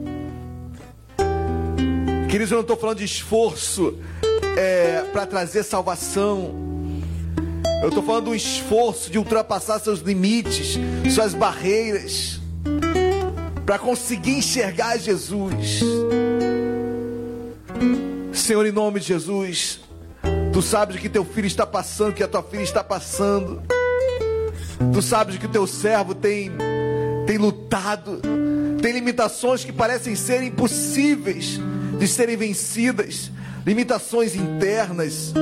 Queridos, 2.34 2.50
eu 2.50 2.56
não 2.56 2.62
estou 2.62 2.76
falando 2.76 2.98
de 2.98 3.04
esforço 3.04 3.96
é, 4.56 5.04
para 5.12 5.24
trazer 5.24 5.62
salvação. 5.62 6.52
Eu 7.80 7.90
estou 7.90 8.02
falando 8.02 8.24
de 8.24 8.30
um 8.30 8.34
esforço 8.34 9.08
de 9.08 9.18
ultrapassar 9.18 9.78
seus 9.78 10.00
limites, 10.00 10.76
suas 11.14 11.32
barreiras, 11.32 12.40
para 13.64 13.78
conseguir 13.78 14.32
enxergar 14.38 14.96
Jesus. 14.96 15.78
Senhor, 18.32 18.66
em 18.66 18.72
nome 18.72 18.98
de 18.98 19.06
Jesus, 19.06 19.78
Tu 20.52 20.60
sabes 20.60 20.96
o 20.96 20.98
que 20.98 21.08
teu 21.08 21.24
filho 21.24 21.46
está 21.46 21.64
passando, 21.64 22.10
o 22.10 22.14
que 22.14 22.22
a 22.24 22.26
tua 22.26 22.42
filha 22.42 22.62
está 22.64 22.82
passando. 22.82 23.62
Tu 24.92 25.02
sabes 25.02 25.36
que 25.36 25.46
o 25.46 25.50
teu 25.50 25.68
servo 25.68 26.16
tem, 26.16 26.50
tem 27.28 27.38
lutado, 27.38 28.20
tem 28.82 28.92
limitações 28.92 29.64
que 29.64 29.72
parecem 29.72 30.16
ser 30.16 30.42
impossíveis 30.42 31.60
de 31.98 32.08
serem 32.08 32.36
vencidas, 32.36 33.30
limitações 33.64 34.34
internas, 34.34 35.32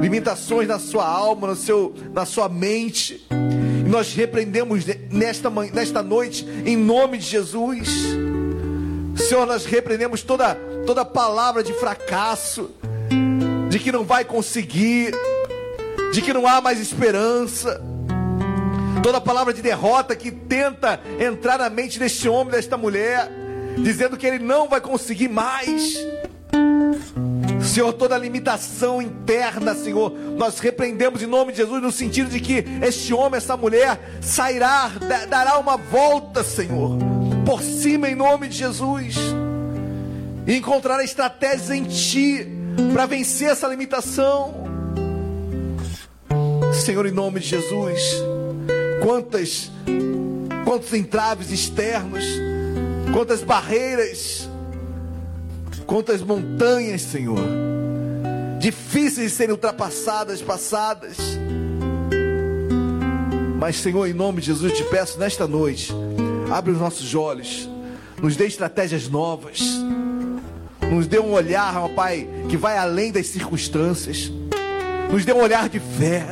limitações 0.00 0.68
na 0.68 0.78
sua 0.78 1.06
alma, 1.06 1.48
no 1.48 1.56
seu, 1.56 1.94
na 2.12 2.24
sua 2.24 2.48
mente. 2.48 3.26
E 3.30 3.88
nós 3.88 4.12
repreendemos 4.14 4.84
nesta, 5.10 5.50
nesta 5.50 6.02
noite, 6.02 6.46
em 6.64 6.76
nome 6.76 7.18
de 7.18 7.26
Jesus. 7.26 7.88
Senhor, 9.16 9.46
nós 9.46 9.64
repreendemos 9.64 10.22
toda, 10.22 10.54
toda 10.86 11.04
palavra 11.04 11.62
de 11.62 11.72
fracasso, 11.74 12.70
de 13.68 13.78
que 13.78 13.92
não 13.92 14.04
vai 14.04 14.24
conseguir, 14.24 15.14
de 16.12 16.20
que 16.20 16.32
não 16.32 16.46
há 16.46 16.60
mais 16.60 16.80
esperança 16.80 17.80
toda 19.02 19.20
palavra 19.20 19.52
de 19.52 19.60
derrota 19.60 20.14
que 20.14 20.30
tenta 20.30 21.00
entrar 21.18 21.58
na 21.58 21.68
mente 21.68 21.98
deste 21.98 22.28
homem, 22.28 22.52
desta 22.52 22.76
mulher, 22.76 23.28
dizendo 23.78 24.16
que 24.16 24.26
ele 24.26 24.38
não 24.38 24.68
vai 24.68 24.80
conseguir 24.80 25.28
mais. 25.28 25.98
Senhor, 27.62 27.92
toda 27.92 28.18
limitação 28.18 29.00
interna, 29.00 29.74
Senhor, 29.74 30.12
nós 30.36 30.58
repreendemos 30.58 31.22
em 31.22 31.26
nome 31.26 31.52
de 31.52 31.58
Jesus, 31.58 31.80
no 31.80 31.92
sentido 31.92 32.28
de 32.28 32.40
que 32.40 32.64
este 32.82 33.14
homem, 33.14 33.36
essa 33.38 33.56
mulher, 33.56 34.18
sairá, 34.20 34.90
dará 35.28 35.58
uma 35.58 35.76
volta, 35.76 36.42
Senhor, 36.42 36.98
por 37.46 37.62
cima 37.62 38.10
em 38.10 38.14
nome 38.14 38.48
de 38.48 38.58
Jesus, 38.58 39.16
e 40.46 40.56
encontrará 40.56 41.04
estratégias 41.04 41.70
em 41.70 41.84
Ti 41.84 42.48
para 42.92 43.06
vencer 43.06 43.50
essa 43.50 43.68
limitação. 43.68 44.62
Senhor, 46.74 47.06
em 47.06 47.12
nome 47.12 47.38
de 47.38 47.46
Jesus, 47.46 48.02
quantas, 49.02 49.70
quantos 50.64 50.92
entraves 50.92 51.50
externos, 51.50 52.24
quantas 53.12 53.42
barreiras, 53.42 54.48
quantas 55.86 56.22
montanhas, 56.22 57.02
Senhor, 57.02 57.38
difíceis 58.58 59.30
de 59.30 59.36
serem 59.36 59.52
ultrapassadas, 59.52 60.40
passadas. 60.40 61.16
Mas, 63.58 63.76
Senhor, 63.76 64.06
em 64.06 64.12
nome 64.12 64.40
de 64.40 64.46
Jesus, 64.46 64.72
te 64.72 64.82
peço 64.84 65.18
nesta 65.18 65.46
noite, 65.46 65.92
abre 66.50 66.72
os 66.72 66.78
nossos 66.78 67.14
olhos, 67.14 67.68
nos 68.20 68.34
dê 68.34 68.46
estratégias 68.46 69.08
novas, 69.08 69.60
nos 70.90 71.06
dê 71.06 71.20
um 71.20 71.32
olhar, 71.32 71.76
ó 71.76 71.88
Pai, 71.88 72.28
que 72.48 72.56
vai 72.56 72.76
além 72.76 73.12
das 73.12 73.26
circunstâncias, 73.26 74.32
nos 75.12 75.24
dê 75.24 75.32
um 75.32 75.40
olhar 75.40 75.68
de 75.68 75.78
fé, 75.78 76.24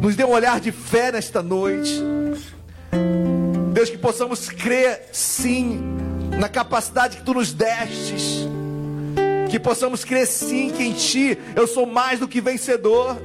nos 0.00 0.16
dê 0.16 0.24
um 0.24 0.30
olhar 0.30 0.58
de 0.58 0.72
fé 0.72 1.12
nesta 1.12 1.42
noite. 1.42 2.02
Deus, 3.84 3.90
que 3.90 3.98
possamos 3.98 4.48
crer 4.48 5.08
sim 5.12 5.78
na 6.38 6.48
capacidade 6.48 7.18
que 7.18 7.22
tu 7.22 7.34
nos 7.34 7.52
destes, 7.52 8.48
que 9.50 9.60
possamos 9.60 10.04
crer 10.04 10.26
sim 10.26 10.70
que 10.70 10.82
em 10.82 10.94
ti 10.94 11.38
eu 11.54 11.66
sou 11.66 11.84
mais 11.84 12.18
do 12.18 12.26
que 12.26 12.40
vencedor, 12.40 13.18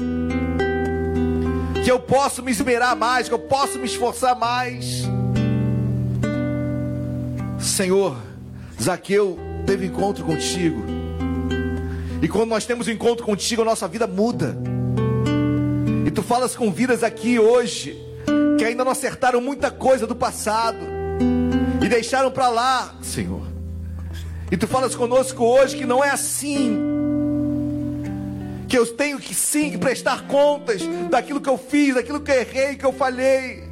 que 1.84 1.90
eu 1.90 2.00
posso 2.00 2.44
me 2.44 2.52
esmerar 2.52 2.96
mais, 2.96 3.30
que 3.30 3.34
eu 3.34 3.40
posso 3.40 3.80
me 3.80 3.86
esforçar 3.86 4.38
mais. 4.38 5.04
Senhor, 7.58 8.18
Zaqueu 8.82 9.40
teve 9.66 9.86
encontro 9.86 10.26
contigo, 10.26 10.84
e 12.22 12.28
quando 12.28 12.50
nós 12.50 12.66
temos 12.66 12.86
um 12.88 12.92
encontro 12.92 13.26
contigo, 13.26 13.62
a 13.62 13.66
nossa 13.66 13.88
vida 13.88 14.06
muda. 14.06 14.58
E 16.06 16.12
tu 16.12 16.22
falas 16.22 16.54
com 16.54 16.70
vidas 16.70 17.02
aqui 17.02 17.40
hoje 17.40 18.09
que 18.60 18.66
ainda 18.66 18.84
não 18.84 18.92
acertaram 18.92 19.40
muita 19.40 19.72
coisa 19.72 20.06
do 20.06 20.14
passado 20.14 20.78
e 21.82 21.88
deixaram 21.88 22.30
para 22.30 22.50
lá, 22.50 22.94
Senhor. 23.02 23.48
E 24.52 24.58
tu 24.58 24.68
falas 24.68 24.94
conosco 24.94 25.46
hoje 25.46 25.78
que 25.78 25.86
não 25.86 26.04
é 26.04 26.10
assim. 26.10 26.78
Que 28.68 28.78
eu 28.78 28.86
tenho 28.86 29.18
que 29.18 29.34
sim 29.34 29.78
prestar 29.78 30.28
contas 30.28 30.82
daquilo 31.10 31.40
que 31.40 31.50
eu 31.50 31.58
fiz, 31.58 31.96
daquilo 31.96 32.20
que 32.20 32.32
eu 32.32 32.36
errei, 32.36 32.76
que 32.76 32.86
eu 32.86 32.92
falhei. 32.92 33.64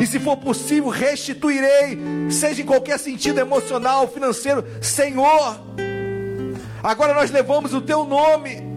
E 0.00 0.06
se 0.06 0.18
for 0.18 0.38
possível, 0.38 0.88
restituirei, 0.88 1.98
seja 2.30 2.62
em 2.62 2.66
qualquer 2.66 2.98
sentido 2.98 3.38
emocional, 3.38 4.08
financeiro. 4.08 4.64
Senhor, 4.80 5.60
agora 6.82 7.12
nós 7.12 7.30
levamos 7.30 7.74
o 7.74 7.82
teu 7.82 8.04
nome. 8.04 8.73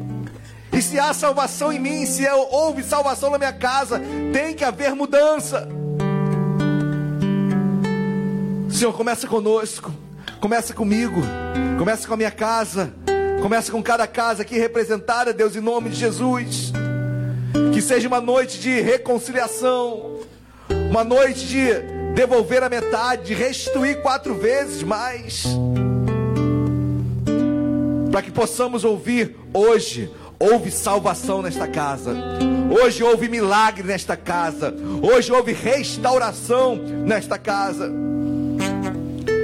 E 0.78 0.82
se 0.82 0.99
há 0.99 1.11
salvação 1.11 1.73
em 1.73 1.80
mim, 1.80 2.05
se 2.05 2.23
houve 2.30 2.84
salvação 2.84 3.32
na 3.32 3.39
minha 3.39 3.51
casa, 3.51 3.99
tem 4.32 4.53
que 4.53 4.63
haver 4.63 4.93
mudança. 4.93 5.67
Senhor, 8.69 8.93
começa 8.93 9.25
conosco, 9.28 9.91
começa 10.39 10.75
comigo, 10.75 11.19
começa 11.80 12.07
com 12.07 12.13
a 12.13 12.17
minha 12.17 12.30
casa, 12.30 12.93
começa 13.41 13.71
com 13.71 13.82
cada 13.82 14.05
casa 14.05 14.43
aqui 14.43 14.55
representada, 14.55 15.34
Deus, 15.34 15.55
em 15.55 15.61
nome 15.61 15.89
de 15.89 15.95
Jesus. 15.95 16.71
Que 17.73 17.82
seja 17.82 18.07
uma 18.07 18.21
noite 18.21 18.59
de 18.59 18.80
reconciliação, 18.80 20.19
uma 20.91 21.03
noite 21.03 21.47
de 21.47 21.73
devolver 22.13 22.61
a 22.61 22.69
metade, 22.69 23.23
de 23.23 23.34
restituir 23.34 24.03
quatro 24.03 24.36
vezes 24.36 24.84
mais, 24.84 25.43
para 28.11 28.21
que 28.21 28.30
possamos 28.30 28.84
ouvir 28.84 29.36
hoje. 29.51 30.11
Houve 30.39 30.69
salvação 30.69 31.41
nesta 31.41 31.67
casa. 31.67 32.15
Hoje 32.69 33.03
houve 33.03 33.27
milagre 33.27 33.83
nesta 33.83 34.15
casa. 34.15 34.73
Hoje 35.01 35.31
houve 35.31 35.51
restauração 35.51 36.75
nesta 36.75 37.38
casa. 37.38 37.91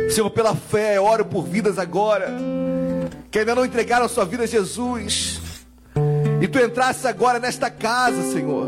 Senhor, 0.09 0.29
pela 0.29 0.55
fé, 0.55 0.99
oro 0.99 1.25
por 1.25 1.45
vidas 1.45 1.79
agora 1.79 2.31
que 3.31 3.39
ainda 3.39 3.55
não 3.55 3.65
entregaram 3.65 4.05
a 4.05 4.09
sua 4.09 4.25
vida 4.25 4.43
a 4.43 4.45
Jesus. 4.45 5.39
E 6.39 6.47
tu 6.47 6.59
entrasse 6.59 7.07
agora 7.07 7.39
nesta 7.39 7.67
casa, 7.67 8.21
Senhor. 8.31 8.67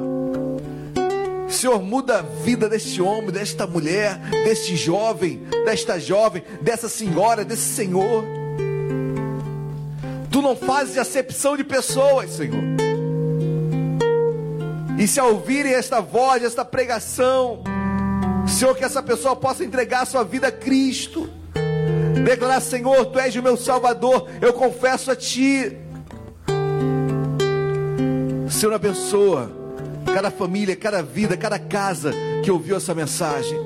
Senhor, 1.48 1.82
muda 1.84 2.18
a 2.18 2.22
vida 2.22 2.68
deste 2.68 3.00
homem, 3.00 3.30
desta 3.30 3.68
mulher, 3.68 4.18
deste 4.44 4.76
jovem, 4.76 5.44
desta 5.64 6.00
jovem, 6.00 6.44
dessa 6.62 6.90
senhora, 6.90 7.46
desse 7.46 7.76
senhor. 7.76 8.24
Tu 10.36 10.42
não 10.42 10.54
fazes 10.54 10.98
acepção 10.98 11.56
de 11.56 11.64
pessoas, 11.64 12.32
Senhor. 12.32 12.62
E 15.00 15.08
se 15.08 15.22
ouvirem 15.22 15.74
esta 15.74 16.02
voz, 16.02 16.44
esta 16.44 16.66
pregação, 16.66 17.64
Senhor, 18.46 18.76
que 18.76 18.84
essa 18.84 19.02
pessoa 19.02 19.34
possa 19.38 19.64
entregar 19.64 20.06
sua 20.06 20.26
vida 20.26 20.48
a 20.48 20.52
Cristo. 20.52 21.30
Declarar, 22.26 22.60
Senhor, 22.60 23.06
Tu 23.06 23.18
és 23.18 23.34
o 23.38 23.42
meu 23.42 23.56
Salvador, 23.56 24.28
eu 24.42 24.52
confesso 24.52 25.10
a 25.10 25.16
Ti. 25.16 25.78
Senhor, 28.50 28.74
abençoa 28.74 29.50
cada 30.14 30.30
família, 30.30 30.76
cada 30.76 31.02
vida, 31.02 31.38
cada 31.38 31.58
casa 31.58 32.12
que 32.44 32.52
ouviu 32.52 32.76
essa 32.76 32.94
mensagem. 32.94 33.58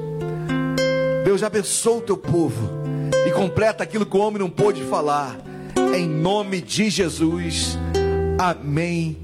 Deus 1.25 1.41
abençoa 1.41 1.97
o 1.97 2.01
Teu 2.01 2.15
povo 2.15 2.69
e 3.27 3.31
completa 3.31 3.83
aquilo 3.83 4.05
que 4.05 4.15
o 4.15 4.19
homem 4.19 4.37
não 4.37 4.51
pôde 4.51 4.83
falar. 4.83 5.48
Em 5.93 6.07
nome 6.07 6.61
de 6.61 6.89
Jesus. 6.89 7.77
Amém 8.37 9.17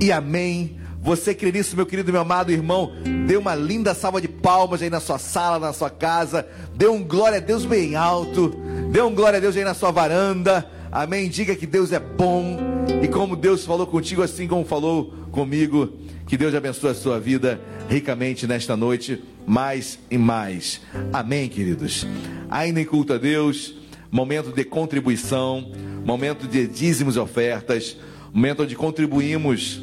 e 0.00 0.10
amém. 0.10 0.78
Você 1.02 1.34
crê 1.34 1.52
nisso, 1.52 1.76
meu 1.76 1.84
querido, 1.84 2.10
meu 2.10 2.22
amado 2.22 2.50
irmão? 2.50 2.92
Dê 3.26 3.36
uma 3.36 3.54
linda 3.54 3.94
salva 3.94 4.20
de 4.20 4.28
palmas 4.28 4.80
aí 4.80 4.88
na 4.88 5.00
sua 5.00 5.18
sala, 5.18 5.58
na 5.58 5.72
sua 5.72 5.90
casa. 5.90 6.46
Dê 6.74 6.86
um 6.86 7.02
glória 7.02 7.38
a 7.38 7.40
Deus 7.40 7.64
bem 7.66 7.94
alto. 7.94 8.54
Dê 8.90 9.02
um 9.02 9.14
glória 9.14 9.36
a 9.36 9.40
Deus 9.40 9.56
aí 9.56 9.64
na 9.64 9.74
sua 9.74 9.90
varanda. 9.90 10.66
Amém. 10.90 11.28
Diga 11.28 11.54
que 11.54 11.66
Deus 11.66 11.92
é 11.92 12.00
bom. 12.00 12.58
E 13.02 13.08
como 13.08 13.36
Deus 13.36 13.66
falou 13.66 13.86
contigo, 13.86 14.22
assim 14.22 14.48
como 14.48 14.64
falou 14.64 15.12
comigo. 15.30 15.92
Que 16.26 16.38
Deus 16.38 16.54
abençoe 16.54 16.90
a 16.90 16.94
sua 16.94 17.20
vida 17.20 17.60
ricamente 17.88 18.46
nesta 18.46 18.76
noite, 18.76 19.22
mais 19.46 19.98
e 20.10 20.16
mais. 20.16 20.80
Amém, 21.12 21.48
queridos. 21.48 22.06
Ainda 22.48 22.80
em 22.80 22.84
culto 22.84 23.12
a 23.12 23.18
Deus, 23.18 23.74
momento 24.10 24.52
de 24.52 24.64
contribuição, 24.64 25.70
momento 26.04 26.46
de 26.46 26.66
dízimos 26.66 27.16
e 27.16 27.18
ofertas, 27.18 27.96
momento 28.32 28.62
onde 28.62 28.76
contribuímos 28.76 29.80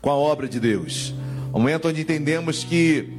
com 0.00 0.10
a 0.10 0.14
obra 0.14 0.48
de 0.48 0.58
Deus. 0.58 1.14
Momento 1.52 1.88
onde 1.88 2.00
entendemos 2.00 2.64
que 2.64 3.12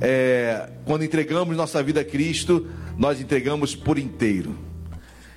é, 0.00 0.70
quando 0.86 1.04
entregamos 1.04 1.56
nossa 1.56 1.82
vida 1.82 2.00
a 2.00 2.04
Cristo, 2.04 2.66
nós 2.96 3.20
entregamos 3.20 3.76
por 3.76 3.98
inteiro. 3.98 4.56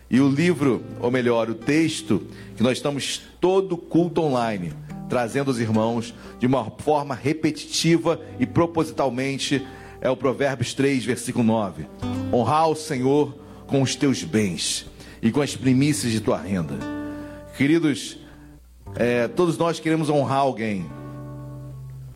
E 0.09 0.21
o 0.21 0.29
livro, 0.29 0.81
ou 1.01 1.11
melhor, 1.11 1.49
o 1.49 1.53
texto, 1.55 2.23
que 2.55 2.63
nós 2.63 2.77
estamos 2.77 3.21
todo 3.41 3.77
culto 3.77 4.21
online, 4.21 4.71
trazendo 5.09 5.51
os 5.51 5.59
irmãos 5.59 6.13
de 6.39 6.47
uma 6.47 6.71
forma 6.71 7.13
repetitiva 7.13 8.19
e 8.39 8.45
propositalmente, 8.45 9.65
é 10.01 10.09
o 10.09 10.15
Provérbios 10.15 10.73
3, 10.73 11.03
versículo 11.03 11.43
9. 11.43 11.85
Honrar 12.31 12.69
o 12.69 12.75
Senhor 12.75 13.35
com 13.67 13.81
os 13.81 13.95
teus 13.95 14.23
bens 14.23 14.89
e 15.21 15.31
com 15.31 15.41
as 15.41 15.55
primícias 15.55 16.11
de 16.11 16.19
tua 16.19 16.37
renda. 16.37 16.75
Queridos, 17.57 18.17
é, 18.95 19.27
todos 19.27 19.57
nós 19.57 19.79
queremos 19.79 20.09
honrar 20.09 20.39
alguém. 20.39 20.85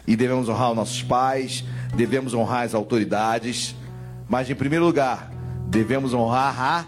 E 0.05 0.15
devemos 0.15 0.49
honrar 0.49 0.71
os 0.71 0.75
nossos 0.75 1.01
pais, 1.01 1.63
devemos 1.95 2.33
honrar 2.33 2.63
as 2.63 2.73
autoridades, 2.73 3.75
mas 4.27 4.49
em 4.49 4.55
primeiro 4.55 4.85
lugar, 4.85 5.31
devemos 5.67 6.13
honrar 6.13 6.61
a 6.61 6.85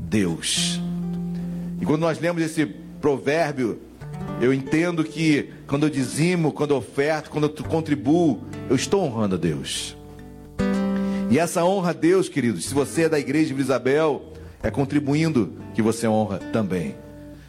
Deus. 0.00 0.80
E 1.80 1.84
quando 1.84 2.00
nós 2.00 2.18
lemos 2.18 2.42
esse 2.42 2.64
provérbio, 3.00 3.78
eu 4.40 4.52
entendo 4.52 5.04
que 5.04 5.50
quando 5.66 5.84
eu 5.84 5.90
dizimo, 5.90 6.52
quando 6.52 6.70
eu 6.70 6.78
oferto, 6.78 7.30
quando 7.30 7.44
eu 7.44 7.64
contribuo, 7.64 8.42
eu 8.68 8.76
estou 8.76 9.04
honrando 9.04 9.34
a 9.34 9.38
Deus. 9.38 9.96
E 11.30 11.38
essa 11.38 11.64
honra 11.64 11.90
a 11.90 11.92
Deus, 11.92 12.28
queridos, 12.28 12.64
se 12.64 12.74
você 12.74 13.02
é 13.02 13.08
da 13.08 13.18
igreja 13.18 13.52
de 13.52 13.60
Isabel, 13.60 14.32
é 14.66 14.70
contribuindo 14.70 15.52
que 15.74 15.80
você 15.80 16.08
honra 16.08 16.38
também. 16.38 16.96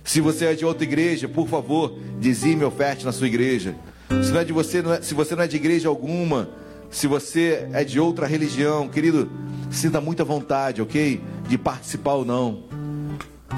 Se 0.03 0.22
você 0.22 0.45
é 0.45 0.53
de 0.53 0.64
outra 0.64 0.84
igreja, 0.84 1.27
por 1.27 1.48
favor, 1.48 1.98
dizime 2.19 2.64
oferte 2.64 3.03
na 3.03 3.11
sua 3.11 3.26
igreja. 3.26 3.76
Se, 4.23 4.31
não 4.31 4.39
é 4.39 4.45
de 4.45 4.53
você, 4.53 4.81
não 4.84 4.94
é, 4.94 5.02
se 5.02 5.15
você 5.15 5.35
não 5.35 5.44
é 5.44 5.48
de 5.48 5.56
igreja 5.56 5.89
alguma, 5.89 6.48
se 6.91 7.07
você 7.07 7.68
é 7.73 7.84
de 7.84 7.99
outra 7.99 8.27
religião, 8.27 8.88
querido, 8.88 9.30
sinta 9.72 9.99
muita 9.99 10.23
vontade, 10.23 10.80
ok? 10.80 11.19
De 11.49 11.57
participar 11.57 12.14
ou 12.14 12.23
não. 12.23 12.64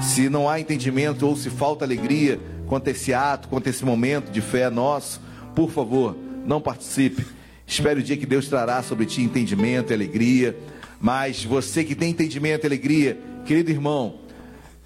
se 0.00 0.30
não 0.30 0.48
há 0.48 0.58
entendimento 0.58 1.26
ou 1.26 1.36
se 1.36 1.50
falta 1.50 1.84
alegria 1.84 2.40
quanto 2.66 2.88
a 2.88 2.92
esse 2.92 3.12
ato, 3.12 3.46
quanto 3.48 3.66
a 3.66 3.70
esse 3.70 3.84
momento 3.84 4.30
de 4.30 4.40
fé 4.40 4.70
nosso, 4.70 5.20
por 5.54 5.70
favor, 5.70 6.16
não 6.46 6.62
participe. 6.62 7.26
Espere 7.66 8.00
o 8.00 8.02
dia 8.02 8.16
que 8.16 8.26
Deus 8.26 8.48
trará 8.48 8.82
sobre 8.82 9.04
ti 9.04 9.20
entendimento 9.20 9.92
e 9.92 9.94
alegria. 9.94 10.56
Mas 11.00 11.44
você 11.44 11.82
que 11.84 11.94
tem 11.94 12.10
entendimento 12.10 12.64
e 12.64 12.66
alegria, 12.66 13.18
querido 13.50 13.68
irmão, 13.72 14.14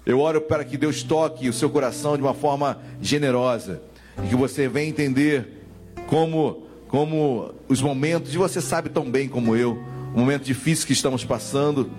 eu 0.07 0.19
oro 0.19 0.41
para 0.41 0.65
que 0.65 0.75
Deus 0.75 1.03
toque 1.03 1.47
o 1.47 1.53
seu 1.53 1.69
coração 1.69 2.17
de 2.17 2.23
uma 2.23 2.33
forma 2.33 2.79
generosa 2.99 3.79
e 4.23 4.29
que 4.29 4.35
você 4.35 4.67
venha 4.67 4.89
entender 4.89 5.67
como, 6.07 6.63
como 6.87 7.53
os 7.69 7.79
momentos, 7.79 8.33
e 8.33 8.39
você 8.39 8.59
sabe 8.59 8.89
tão 8.89 9.07
bem 9.07 9.29
como 9.29 9.55
eu, 9.55 9.77
o 10.15 10.19
momento 10.19 10.45
difícil 10.45 10.87
que 10.87 10.93
estamos 10.93 11.23
passando, 11.23 11.91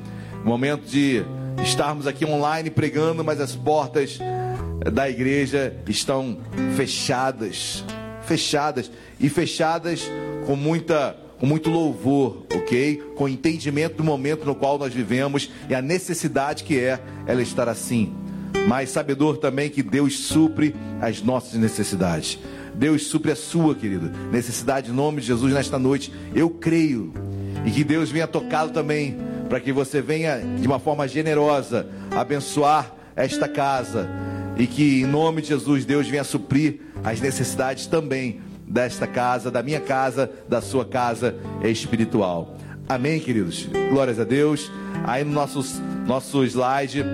o 0.44 0.48
momento 0.48 0.84
de 0.86 1.24
estarmos 1.62 2.04
aqui 2.08 2.24
online 2.26 2.68
pregando, 2.68 3.22
mas 3.22 3.40
as 3.40 3.54
portas 3.54 4.18
da 4.92 5.08
igreja 5.08 5.72
estão 5.86 6.38
fechadas, 6.74 7.84
fechadas 8.22 8.90
e 9.20 9.28
fechadas 9.28 10.10
com 10.44 10.56
muita 10.56 11.16
com 11.38 11.46
muito 11.46 11.70
louvor, 11.70 12.44
ok? 12.54 13.02
Com 13.14 13.28
entendimento 13.28 13.96
do 13.96 14.04
momento 14.04 14.44
no 14.44 14.54
qual 14.54 14.78
nós 14.78 14.92
vivemos 14.92 15.50
e 15.68 15.74
a 15.74 15.82
necessidade 15.82 16.64
que 16.64 16.78
é 16.78 17.00
ela 17.26 17.42
estar 17.42 17.68
assim. 17.68 18.14
Mas 18.66 18.90
sabedor 18.90 19.36
também 19.36 19.68
que 19.68 19.82
Deus 19.82 20.18
supre 20.18 20.74
as 21.00 21.22
nossas 21.22 21.54
necessidades. 21.54 22.38
Deus 22.74 23.06
supre 23.06 23.32
a 23.32 23.36
sua, 23.36 23.74
querido, 23.74 24.10
necessidade 24.30 24.90
em 24.90 24.94
nome 24.94 25.20
de 25.20 25.26
Jesus 25.26 25.52
nesta 25.52 25.78
noite. 25.78 26.12
Eu 26.34 26.50
creio. 26.50 27.12
E 27.64 27.70
que 27.70 27.82
Deus 27.82 28.10
venha 28.10 28.26
tocá-lo 28.26 28.70
também, 28.70 29.16
para 29.48 29.60
que 29.60 29.72
você 29.72 30.00
venha 30.00 30.38
de 30.38 30.66
uma 30.66 30.78
forma 30.78 31.08
generosa 31.08 31.86
abençoar 32.10 32.94
esta 33.14 33.48
casa. 33.48 34.08
E 34.58 34.66
que 34.66 35.02
em 35.02 35.06
nome 35.06 35.42
de 35.42 35.48
Jesus 35.48 35.84
Deus 35.84 36.06
venha 36.08 36.24
suprir 36.24 36.80
as 37.04 37.20
necessidades 37.20 37.86
também 37.86 38.40
desta 38.66 39.06
casa, 39.06 39.50
da 39.50 39.62
minha 39.62 39.80
casa, 39.80 40.30
da 40.48 40.60
sua 40.60 40.84
casa 40.84 41.36
espiritual. 41.62 42.56
Amém, 42.88 43.20
queridos? 43.20 43.68
Glórias 43.90 44.18
a 44.18 44.24
Deus. 44.24 44.70
Aí 45.04 45.24
no 45.24 45.32
nosso, 45.32 45.62
nosso 46.06 46.44
slide 46.44 47.04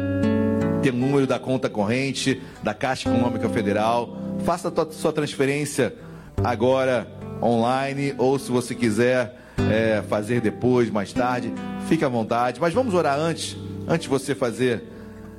tem 0.83 0.93
o 0.93 0.97
número 0.97 1.27
da 1.27 1.39
conta 1.39 1.69
corrente 1.69 2.43
da 2.63 2.75
Caixa 2.75 3.09
Econômica 3.09 3.49
Federal. 3.49 4.17
Faça 4.45 4.69
a 4.69 4.93
sua 4.93 5.13
transferência 5.13 5.95
agora 6.43 7.07
online 7.43 8.15
ou 8.19 8.39
se 8.39 8.51
você 8.51 8.75
quiser 8.75 9.39
é, 9.71 10.03
fazer 10.09 10.41
depois, 10.41 10.91
mais 10.91 11.13
tarde, 11.13 11.53
fique 11.89 12.05
à 12.05 12.09
vontade. 12.09 12.61
Mas 12.61 12.75
vamos 12.75 12.95
orar 12.95 13.19
antes, 13.19 13.57
antes 13.87 14.05
de 14.05 14.09
você 14.09 14.35
fazer 14.35 14.83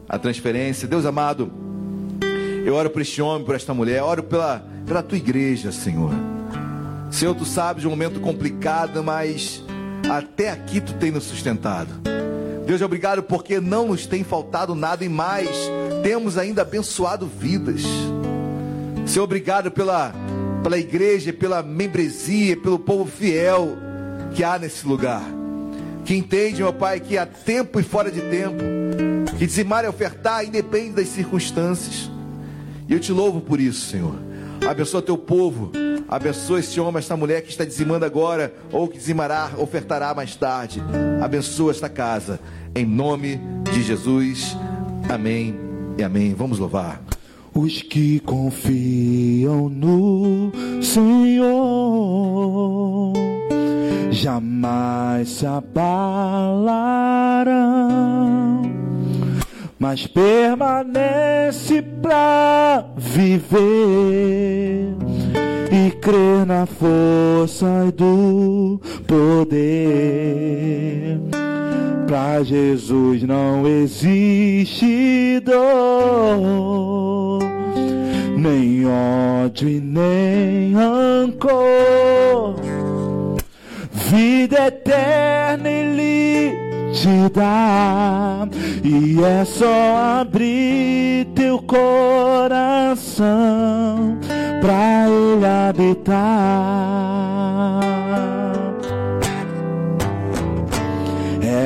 a 0.07 0.17
transferência. 0.17 0.87
Deus 0.87 1.05
amado, 1.05 1.51
eu 2.65 2.73
oro 2.73 2.89
por 2.89 3.01
este 3.01 3.21
homem, 3.21 3.45
por 3.45 3.55
esta 3.55 3.73
mulher, 3.73 4.01
oro 4.03 4.23
pela, 4.23 4.65
pela 4.93 5.01
tua 5.01 5.17
igreja, 5.17 5.71
Senhor. 5.71 6.11
Senhor, 7.09 7.33
tu 7.33 7.45
sabes 7.45 7.81
de 7.81 7.87
um 7.87 7.89
momento 7.89 8.19
complicado, 8.19 9.03
mas 9.03 9.63
até 10.07 10.51
aqui 10.51 10.79
tu 10.79 10.93
tem 10.93 11.09
nos 11.09 11.23
sustentado. 11.23 11.89
Deus, 12.67 12.79
obrigado 12.79 13.23
porque 13.23 13.59
não 13.59 13.87
nos 13.87 14.05
tem 14.05 14.23
faltado 14.23 14.75
nada 14.75 15.03
e 15.03 15.09
mais, 15.09 15.49
temos 16.03 16.37
ainda 16.37 16.61
abençoado 16.61 17.25
vidas. 17.25 17.81
Senhor, 19.07 19.23
obrigado 19.23 19.71
pela, 19.71 20.13
pela 20.61 20.77
igreja, 20.77 21.33
pela 21.33 21.63
membresia, 21.63 22.55
pelo 22.55 22.77
povo 22.77 23.09
fiel 23.09 23.75
que 24.35 24.43
há 24.43 24.59
nesse 24.59 24.85
lugar. 24.85 25.23
Que 26.05 26.15
entende, 26.15 26.61
meu 26.61 26.71
Pai, 26.71 26.99
que 26.99 27.17
há 27.17 27.25
tempo 27.25 27.79
e 27.79 27.83
fora 27.83 28.11
de 28.11 28.21
tempo, 28.21 28.61
que 29.39 29.47
dizimar 29.47 29.85
e 29.85 29.87
ofertar 29.87 30.45
independe 30.45 30.91
das 30.91 31.07
circunstâncias. 31.07 32.11
E 32.87 32.93
eu 32.93 32.99
te 32.99 33.11
louvo 33.11 33.41
por 33.41 33.59
isso, 33.59 33.89
Senhor. 33.89 34.32
Abençoa 34.67 35.01
teu 35.01 35.17
povo. 35.17 35.71
Abençoa 36.07 36.59
esse 36.59 36.79
homem, 36.79 36.99
esta 36.99 37.17
mulher 37.17 37.41
que 37.41 37.49
está 37.49 37.65
dizimando 37.65 38.05
agora, 38.05 38.53
ou 38.71 38.87
que 38.87 38.97
dizimará, 38.97 39.51
ofertará 39.57 40.13
mais 40.13 40.35
tarde. 40.35 40.81
Abençoa 41.21 41.71
esta 41.71 41.89
casa. 41.89 42.39
Em 42.75 42.85
nome 42.85 43.39
de 43.71 43.81
Jesus. 43.83 44.55
Amém 45.09 45.55
e 45.97 46.03
amém. 46.03 46.33
Vamos 46.33 46.59
louvar. 46.59 47.01
Os 47.53 47.81
que 47.81 48.19
confiam 48.21 49.69
no 49.69 50.51
Senhor 50.81 51.53
jamais 54.11 55.29
se 55.29 55.45
abalarão 55.45 56.73
mas 59.83 60.07
permanece 60.07 61.81
pra 62.01 62.85
viver 62.95 63.57
e 65.69 65.91
crer 65.99 66.45
na 66.45 66.65
força 66.65 67.91
do 67.93 68.79
poder. 69.05 69.59
Pra 72.07 72.41
Jesus 72.43 73.23
não 73.23 73.67
existe 73.67 75.41
dor, 75.41 75.53
nem 78.37 78.85
ódio 78.85 79.67
e 79.67 79.81
nem 79.81 80.71
rancor. 80.75 82.55
Vida 83.91 84.67
eterna 84.67 85.69
e 85.69 85.83
te 86.93 87.29
dá, 87.33 88.47
e 88.83 89.19
é 89.23 89.43
só 89.43 90.21
abrir 90.21 91.25
teu 91.33 91.57
coração 91.59 93.25
pra 94.61 95.07
Ele 95.07 95.43
habitar. 95.43 96.13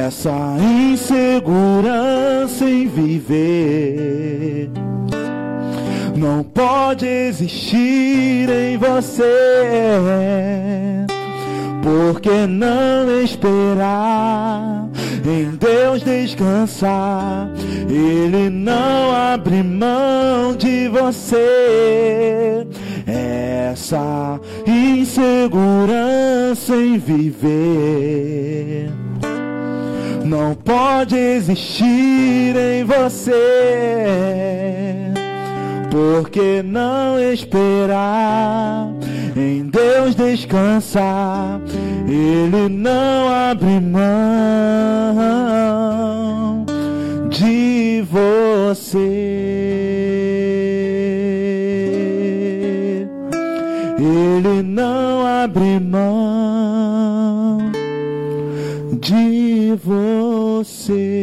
Essa 0.08 0.56
insegurança 0.94 2.64
em 2.64 2.88
viver 2.88 4.72
não 6.16 6.42
pode 6.44 7.06
existir 7.06 8.50
em 8.50 8.78
você. 8.78 9.24
Por 11.88 12.20
que 12.20 12.46
não 12.46 13.24
esperar 13.24 14.90
em 15.26 15.52
Deus 15.56 16.04
descansar. 16.04 17.50
Ele 17.90 18.50
não 18.50 19.16
abre 19.16 19.64
mão 19.64 20.54
de 20.54 20.90
você. 20.90 22.68
Essa 23.08 24.38
insegurança 24.68 25.16
em 26.76 26.98
viver 26.98 28.92
não 30.26 30.54
pode 30.56 31.16
existir 31.16 32.54
em 32.54 32.84
você. 32.84 33.34
Por 35.98 36.30
que 36.30 36.62
não 36.62 37.20
esperar 37.20 38.88
em 39.36 39.64
Deus 39.64 40.14
descansar? 40.14 41.60
Ele 42.08 42.70
não 42.70 43.28
abre 43.28 43.80
mão 43.80 43.98
de 47.32 48.06
você. 48.12 49.00
Ele 53.98 54.62
não 54.62 55.26
abre 55.26 55.80
mão 55.80 57.58
de 59.02 59.74
você. 59.84 61.18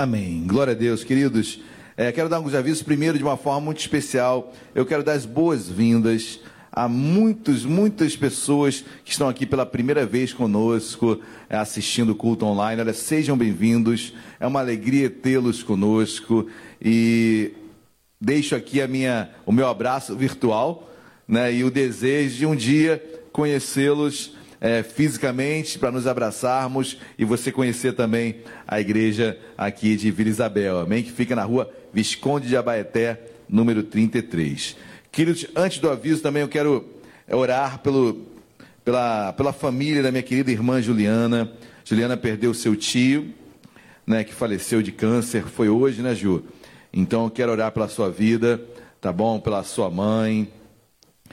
Amém. 0.00 0.44
Glória 0.46 0.74
a 0.74 0.76
Deus, 0.76 1.02
queridos. 1.02 1.58
É, 1.96 2.12
quero 2.12 2.28
dar 2.28 2.36
alguns 2.36 2.54
avisos. 2.54 2.84
Primeiro, 2.84 3.18
de 3.18 3.24
uma 3.24 3.36
forma 3.36 3.60
muito 3.62 3.80
especial, 3.80 4.54
eu 4.72 4.86
quero 4.86 5.02
dar 5.02 5.14
as 5.14 5.26
boas-vindas 5.26 6.38
a 6.70 6.86
muitos, 6.86 7.64
muitas 7.64 8.14
pessoas 8.14 8.84
que 9.04 9.10
estão 9.10 9.28
aqui 9.28 9.44
pela 9.44 9.66
primeira 9.66 10.06
vez 10.06 10.32
conosco, 10.32 11.20
é, 11.50 11.56
assistindo 11.56 12.10
o 12.10 12.14
culto 12.14 12.46
online. 12.46 12.80
Olha, 12.80 12.92
sejam 12.92 13.36
bem-vindos. 13.36 14.14
É 14.38 14.46
uma 14.46 14.60
alegria 14.60 15.10
tê-los 15.10 15.64
conosco. 15.64 16.46
E 16.80 17.50
deixo 18.20 18.54
aqui 18.54 18.80
a 18.80 18.86
minha, 18.86 19.30
o 19.44 19.50
meu 19.50 19.66
abraço 19.66 20.14
virtual 20.14 20.88
né, 21.26 21.52
e 21.52 21.64
o 21.64 21.72
desejo 21.72 22.36
de 22.36 22.46
um 22.46 22.54
dia 22.54 23.02
conhecê-los 23.32 24.37
é, 24.60 24.82
fisicamente 24.82 25.78
para 25.78 25.90
nos 25.90 26.06
abraçarmos 26.06 26.98
e 27.18 27.24
você 27.24 27.52
conhecer 27.52 27.92
também 27.92 28.36
a 28.66 28.80
igreja 28.80 29.38
aqui 29.56 29.96
de 29.96 30.10
Vila 30.10 30.30
Isabel, 30.30 30.80
amém? 30.80 31.02
Que 31.02 31.12
fica 31.12 31.36
na 31.36 31.44
rua 31.44 31.70
Visconde 31.92 32.48
de 32.48 32.56
Abaeté, 32.56 33.20
número 33.48 33.82
33. 33.82 34.76
Queridos, 35.10 35.46
antes 35.54 35.78
do 35.78 35.88
aviso 35.88 36.22
também 36.22 36.42
eu 36.42 36.48
quero 36.48 36.84
orar 37.30 37.78
pelo, 37.78 38.26
pela, 38.84 39.32
pela 39.32 39.52
família 39.52 40.02
da 40.02 40.10
minha 40.10 40.22
querida 40.22 40.50
irmã 40.50 40.80
Juliana. 40.80 41.50
Juliana 41.84 42.16
perdeu 42.16 42.52
seu 42.52 42.76
tio, 42.76 43.32
né, 44.06 44.24
que 44.24 44.34
faleceu 44.34 44.82
de 44.82 44.92
câncer, 44.92 45.44
foi 45.44 45.68
hoje, 45.68 46.02
né, 46.02 46.14
Ju? 46.14 46.42
Então 46.92 47.24
eu 47.24 47.30
quero 47.30 47.52
orar 47.52 47.70
pela 47.72 47.88
sua 47.88 48.10
vida, 48.10 48.60
tá 49.00 49.12
bom? 49.12 49.38
Pela 49.38 49.62
sua 49.62 49.90
mãe, 49.90 50.50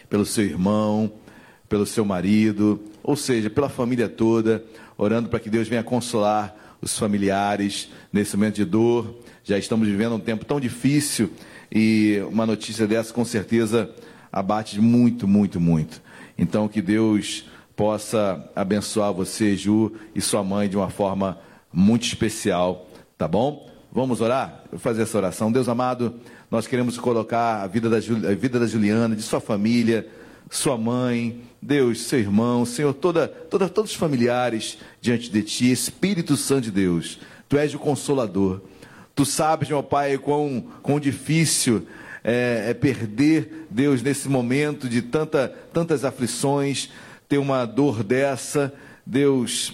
pelo 0.10 0.26
seu 0.26 0.44
irmão, 0.44 1.12
pelo 1.68 1.86
seu 1.86 2.06
marido, 2.06 2.80
ou 3.06 3.16
seja, 3.16 3.52
pela 3.52 3.70
família 3.70 4.10
toda, 4.10 4.66
orando 4.98 5.30
para 5.30 5.40
que 5.40 5.48
Deus 5.48 5.68
venha 5.68 5.84
consolar 5.84 6.78
os 6.82 6.98
familiares 6.98 7.88
nesse 8.12 8.36
momento 8.36 8.56
de 8.56 8.66
dor. 8.66 9.20
Já 9.44 9.60
estamos 9.60 9.88
vivendo 9.88 10.16
um 10.16 10.20
tempo 10.20 10.44
tão 10.44 10.60
difícil 10.60 11.30
e 11.72 12.20
uma 12.32 12.48
notícia 12.48 12.88
dessa 12.88 13.14
com 13.14 13.24
certeza 13.24 13.92
abate 14.32 14.82
muito, 14.82 15.28
muito, 15.28 15.60
muito. 15.60 16.02
Então 16.36 16.68
que 16.68 16.82
Deus 16.82 17.46
possa 17.76 18.44
abençoar 18.56 19.14
você, 19.14 19.56
Ju, 19.56 19.94
e 20.16 20.20
sua 20.20 20.44
mãe 20.44 20.68
de 20.68 20.76
uma 20.76 20.90
forma 20.90 21.38
muito 21.72 22.08
especial, 22.08 22.90
tá 23.20 23.28
bom? 23.28 23.70
Vamos 23.92 24.20
orar? 24.20 24.64
Vou 24.72 24.80
fazer 24.80 25.04
essa 25.04 25.18
oração. 25.18 25.52
Deus 25.52 25.70
amado, 25.70 26.16
nós 26.50 26.66
queremos 26.66 26.98
colocar 26.98 27.62
a 27.62 27.68
vida 27.68 27.88
da, 27.88 27.98
a 27.98 28.36
vida 28.36 28.60
da 28.60 28.66
Juliana, 28.66 29.16
de 29.16 29.22
sua 29.22 29.40
família, 29.40 30.08
sua 30.50 30.78
mãe, 30.78 31.42
Deus, 31.62 32.02
seu 32.02 32.20
irmão, 32.20 32.66
Senhor, 32.66 32.94
toda, 32.94 33.28
toda, 33.28 33.68
todos 33.68 33.92
os 33.92 33.98
familiares 33.98 34.78
diante 35.02 35.30
de 35.30 35.42
Ti, 35.42 35.72
Espírito 35.72 36.38
Santo 36.38 36.66
de 36.66 36.72
Deus, 36.72 37.20
Tu 37.50 37.58
és 37.58 37.74
o 37.74 37.80
Consolador. 37.80 38.62
Tu 39.16 39.26
sabes, 39.26 39.70
meu 39.70 39.82
Pai, 39.82 40.18
quão, 40.18 40.64
quão 40.82 41.00
difícil 41.00 41.88
é, 42.24 42.66
é, 42.70 42.74
perder, 42.74 43.68
Deus, 43.70 44.02
nesse 44.02 44.28
momento 44.28 44.90
de 44.90 45.02
tanta, 45.02 45.48
tantas 45.72 46.04
aflições, 46.04 46.90
ter 47.30 47.38
uma 47.38 47.66
dor 47.66 48.04
dessa, 48.04 48.74
Deus, 49.06 49.74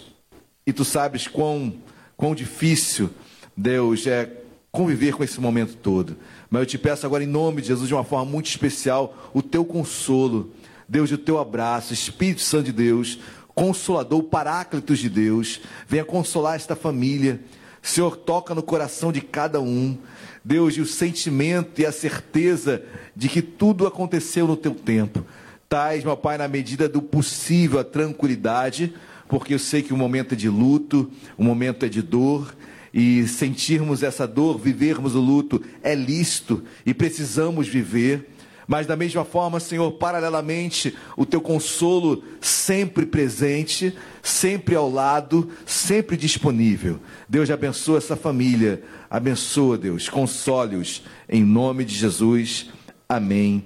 e 0.65 0.73
Tu 0.73 0.85
sabes 0.85 1.27
quão, 1.27 1.73
quão 2.15 2.35
difícil, 2.35 3.09
Deus, 3.55 4.05
é 4.05 4.29
conviver 4.71 5.13
com 5.13 5.23
esse 5.23 5.39
momento 5.39 5.75
todo. 5.75 6.15
Mas 6.49 6.61
eu 6.61 6.65
te 6.65 6.77
peço 6.77 7.05
agora, 7.05 7.23
em 7.23 7.27
nome 7.27 7.61
de 7.61 7.69
Jesus, 7.69 7.87
de 7.87 7.93
uma 7.93 8.03
forma 8.03 8.29
muito 8.29 8.47
especial, 8.47 9.31
o 9.33 9.41
Teu 9.41 9.65
consolo, 9.65 10.51
Deus, 10.91 11.11
o 11.11 11.17
Teu 11.17 11.39
abraço, 11.39 11.93
Espírito 11.93 12.41
Santo 12.41 12.65
de 12.65 12.73
Deus, 12.73 13.17
Consolador, 13.55 14.23
Paráclitos 14.23 14.99
de 14.99 15.09
Deus, 15.09 15.61
venha 15.87 16.05
consolar 16.05 16.55
esta 16.55 16.75
família 16.75 17.39
Senhor, 17.81 18.15
toca 18.15 18.53
no 18.53 18.61
coração 18.61 19.11
de 19.11 19.21
cada 19.21 19.59
um. 19.59 19.97
Deus, 20.45 20.75
e 20.75 20.81
o 20.81 20.85
sentimento 20.85 21.81
e 21.81 21.85
a 21.85 21.91
certeza 21.91 22.83
de 23.15 23.27
que 23.27 23.41
tudo 23.41 23.87
aconteceu 23.87 24.47
no 24.47 24.55
teu 24.55 24.73
tempo. 24.73 25.25
Tais, 25.67 26.03
meu 26.03 26.15
Pai, 26.15 26.37
na 26.37 26.47
medida 26.47 26.87
do 26.87 27.01
possível, 27.01 27.79
a 27.79 27.83
tranquilidade, 27.83 28.93
porque 29.27 29.53
eu 29.53 29.59
sei 29.59 29.81
que 29.81 29.93
o 29.93 29.97
momento 29.97 30.33
é 30.33 30.35
de 30.35 30.49
luto, 30.49 31.09
o 31.37 31.43
momento 31.43 31.85
é 31.85 31.89
de 31.89 32.01
dor, 32.01 32.53
e 32.93 33.25
sentirmos 33.27 34.03
essa 34.03 34.27
dor, 34.27 34.59
vivermos 34.59 35.15
o 35.15 35.21
luto 35.21 35.61
é 35.81 35.95
lícito 35.95 36.63
e 36.85 36.93
precisamos 36.93 37.67
viver. 37.67 38.29
Mas 38.67 38.85
da 38.85 38.95
mesma 38.95 39.25
forma, 39.25 39.59
Senhor, 39.59 39.91
paralelamente, 39.93 40.95
o 41.17 41.25
teu 41.25 41.41
consolo 41.41 42.23
sempre 42.39 43.05
presente, 43.05 43.95
sempre 44.21 44.75
ao 44.75 44.89
lado, 44.89 45.49
sempre 45.65 46.15
disponível. 46.15 46.99
Deus 47.27 47.49
abençoa 47.49 47.97
essa 47.97 48.15
família, 48.15 48.83
abençoa, 49.09 49.77
Deus, 49.77 50.07
console-os, 50.09 51.03
em 51.27 51.43
nome 51.43 51.83
de 51.83 51.95
Jesus. 51.95 52.69
Amém 53.09 53.65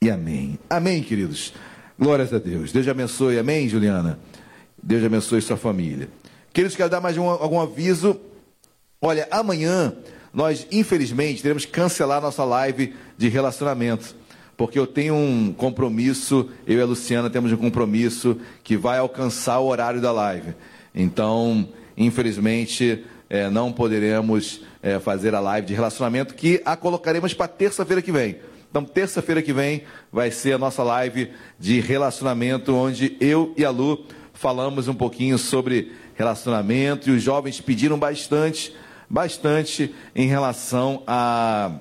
e 0.00 0.10
amém. 0.10 0.58
Amém, 0.70 1.02
queridos. 1.02 1.52
Glórias 1.98 2.32
a 2.32 2.38
Deus. 2.38 2.72
Deus 2.72 2.86
abençoe, 2.88 3.38
amém, 3.38 3.68
Juliana? 3.68 4.18
Deus 4.82 5.04
abençoe 5.04 5.42
sua 5.42 5.56
família. 5.56 6.08
Queridos, 6.52 6.76
quero 6.76 6.88
dar 6.88 7.00
mais 7.00 7.18
um, 7.18 7.28
algum 7.28 7.60
aviso. 7.60 8.18
Olha, 9.02 9.26
amanhã 9.30 9.94
nós, 10.32 10.66
infelizmente, 10.70 11.42
teremos 11.42 11.64
que 11.64 11.72
cancelar 11.72 12.20
nossa 12.20 12.44
live 12.44 12.94
de 13.18 13.28
relacionamento 13.28 14.14
porque 14.56 14.78
eu 14.78 14.86
tenho 14.86 15.14
um 15.14 15.52
compromisso, 15.52 16.48
eu 16.66 16.78
e 16.78 16.82
a 16.82 16.86
Luciana 16.86 17.28
temos 17.28 17.52
um 17.52 17.56
compromisso 17.56 18.38
que 18.64 18.76
vai 18.76 18.98
alcançar 18.98 19.58
o 19.58 19.66
horário 19.66 20.00
da 20.00 20.10
live. 20.10 20.54
Então, 20.94 21.68
infelizmente, 21.96 23.04
é, 23.28 23.50
não 23.50 23.70
poderemos 23.70 24.62
é, 24.82 24.98
fazer 24.98 25.34
a 25.34 25.40
live 25.40 25.66
de 25.66 25.74
relacionamento, 25.74 26.34
que 26.34 26.62
a 26.64 26.76
colocaremos 26.76 27.34
para 27.34 27.48
terça-feira 27.48 28.00
que 28.00 28.12
vem. 28.12 28.36
Então, 28.70 28.84
terça-feira 28.84 29.42
que 29.42 29.52
vem 29.52 29.82
vai 30.12 30.30
ser 30.30 30.54
a 30.54 30.58
nossa 30.58 30.82
live 30.82 31.30
de 31.58 31.80
relacionamento, 31.80 32.74
onde 32.74 33.16
eu 33.20 33.52
e 33.56 33.64
a 33.64 33.70
Lu 33.70 34.06
falamos 34.32 34.88
um 34.88 34.94
pouquinho 34.94 35.38
sobre 35.38 35.92
relacionamento 36.14 37.08
e 37.08 37.12
os 37.12 37.22
jovens 37.22 37.60
pediram 37.60 37.98
bastante, 37.98 38.74
bastante 39.08 39.94
em 40.14 40.26
relação 40.26 41.02
a, 41.06 41.72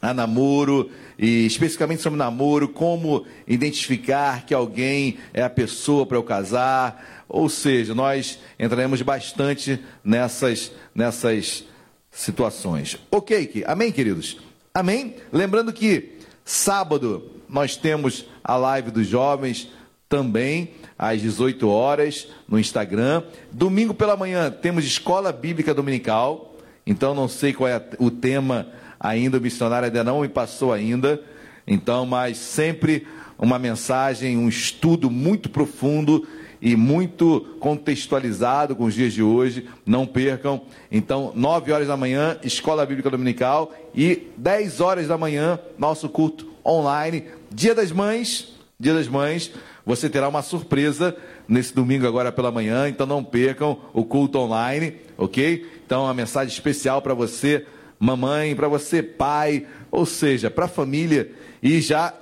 a 0.00 0.14
namoro 0.14 0.90
e 1.18 1.46
especificamente 1.46 2.02
sobre 2.02 2.18
namoro, 2.18 2.68
como 2.68 3.26
identificar 3.46 4.46
que 4.46 4.54
alguém 4.54 5.18
é 5.32 5.42
a 5.42 5.50
pessoa 5.50 6.06
para 6.06 6.16
eu 6.16 6.22
casar. 6.22 7.24
Ou 7.28 7.48
seja, 7.48 7.94
nós 7.94 8.38
entraremos 8.58 9.02
bastante 9.02 9.82
nessas, 10.02 10.72
nessas 10.94 11.64
situações. 12.10 12.96
Ok, 13.10 13.64
amém, 13.66 13.92
queridos? 13.92 14.38
Amém? 14.72 15.16
Lembrando 15.32 15.72
que 15.72 16.18
sábado 16.44 17.30
nós 17.48 17.76
temos 17.76 18.26
a 18.44 18.56
live 18.56 18.90
dos 18.90 19.06
jovens 19.06 19.68
também 20.08 20.72
às 20.98 21.20
18 21.20 21.68
horas 21.68 22.28
no 22.48 22.58
Instagram. 22.58 23.22
Domingo 23.52 23.92
pela 23.92 24.16
manhã 24.16 24.50
temos 24.50 24.84
escola 24.84 25.32
bíblica 25.32 25.74
dominical. 25.74 26.54
Então 26.86 27.14
não 27.14 27.28
sei 27.28 27.52
qual 27.52 27.68
é 27.68 27.82
o 27.98 28.10
tema 28.10 28.68
ainda, 28.98 29.38
o 29.38 29.40
missionário 29.40 29.86
ainda 29.86 30.04
não 30.04 30.20
me 30.20 30.28
passou 30.28 30.72
ainda. 30.72 31.22
Então, 31.66 32.06
mas 32.06 32.36
sempre 32.38 33.06
uma 33.38 33.58
mensagem, 33.58 34.36
um 34.36 34.48
estudo 34.48 35.10
muito 35.10 35.48
profundo 35.48 36.26
e 36.60 36.74
muito 36.74 37.56
contextualizado 37.60 38.74
com 38.74 38.84
os 38.84 38.94
dias 38.94 39.12
de 39.12 39.22
hoje. 39.22 39.68
Não 39.86 40.06
percam. 40.06 40.62
Então, 40.90 41.32
9 41.34 41.70
horas 41.72 41.88
da 41.88 41.96
manhã, 41.96 42.38
Escola 42.42 42.84
Bíblica 42.84 43.10
Dominical 43.10 43.72
e 43.94 44.28
10 44.36 44.80
horas 44.80 45.06
da 45.06 45.16
manhã, 45.16 45.58
nosso 45.78 46.08
culto 46.08 46.48
online. 46.66 47.24
Dia 47.50 47.74
das 47.74 47.92
Mães, 47.92 48.54
Dia 48.78 48.94
das 48.94 49.08
Mães, 49.08 49.52
você 49.84 50.08
terá 50.08 50.28
uma 50.28 50.42
surpresa 50.42 51.16
nesse 51.48 51.74
domingo 51.74 52.06
agora 52.06 52.30
pela 52.30 52.52
manhã, 52.52 52.88
então 52.88 53.06
não 53.06 53.24
percam 53.24 53.78
o 53.94 54.04
culto 54.04 54.38
online, 54.38 54.96
OK? 55.16 55.66
Então, 55.86 56.04
uma 56.04 56.14
mensagem 56.14 56.52
especial 56.52 57.00
para 57.00 57.14
você 57.14 57.64
mamãe, 57.98 58.54
para 58.54 58.68
você 58.68 59.02
pai, 59.02 59.66
ou 59.90 60.06
seja, 60.06 60.50
para 60.50 60.66
a 60.66 60.68
família. 60.68 61.32
E 61.62 61.80
já 61.80 62.14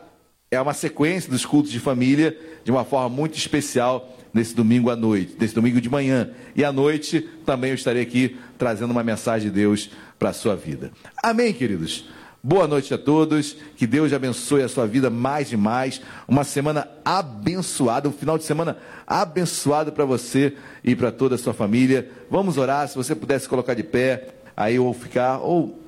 é 0.50 0.60
uma 0.60 0.74
sequência 0.74 1.30
dos 1.30 1.44
cultos 1.44 1.70
de 1.70 1.80
família 1.80 2.36
de 2.64 2.70
uma 2.70 2.84
forma 2.84 3.08
muito 3.08 3.36
especial 3.36 4.16
nesse 4.32 4.54
domingo 4.54 4.90
à 4.90 4.96
noite, 4.96 5.36
nesse 5.38 5.54
domingo 5.54 5.80
de 5.80 5.88
manhã. 5.88 6.30
E 6.54 6.64
à 6.64 6.72
noite 6.72 7.20
também 7.44 7.70
eu 7.70 7.74
estarei 7.74 8.02
aqui 8.02 8.36
trazendo 8.58 8.90
uma 8.90 9.02
mensagem 9.02 9.48
de 9.48 9.54
Deus 9.54 9.90
para 10.18 10.30
a 10.30 10.32
sua 10.32 10.54
vida. 10.54 10.92
Amém, 11.22 11.52
queridos? 11.52 12.08
Boa 12.42 12.68
noite 12.68 12.94
a 12.94 12.98
todos, 12.98 13.56
que 13.76 13.88
Deus 13.88 14.12
abençoe 14.12 14.62
a 14.62 14.68
sua 14.68 14.86
vida 14.86 15.10
mais 15.10 15.50
e 15.50 15.56
mais. 15.56 16.00
Uma 16.28 16.44
semana 16.44 16.86
abençoada, 17.04 18.08
um 18.08 18.12
final 18.12 18.38
de 18.38 18.44
semana 18.44 18.76
abençoado 19.04 19.90
para 19.90 20.04
você 20.04 20.54
e 20.84 20.94
para 20.94 21.10
toda 21.10 21.34
a 21.34 21.38
sua 21.38 21.52
família. 21.52 22.08
Vamos 22.30 22.56
orar, 22.56 22.86
se 22.86 22.94
você 22.94 23.16
pudesse 23.16 23.48
colocar 23.48 23.74
de 23.74 23.82
pé 23.82 24.35
aí 24.56 24.78
ou 24.78 24.94
ficar, 24.94 25.38
ou 25.38 25.78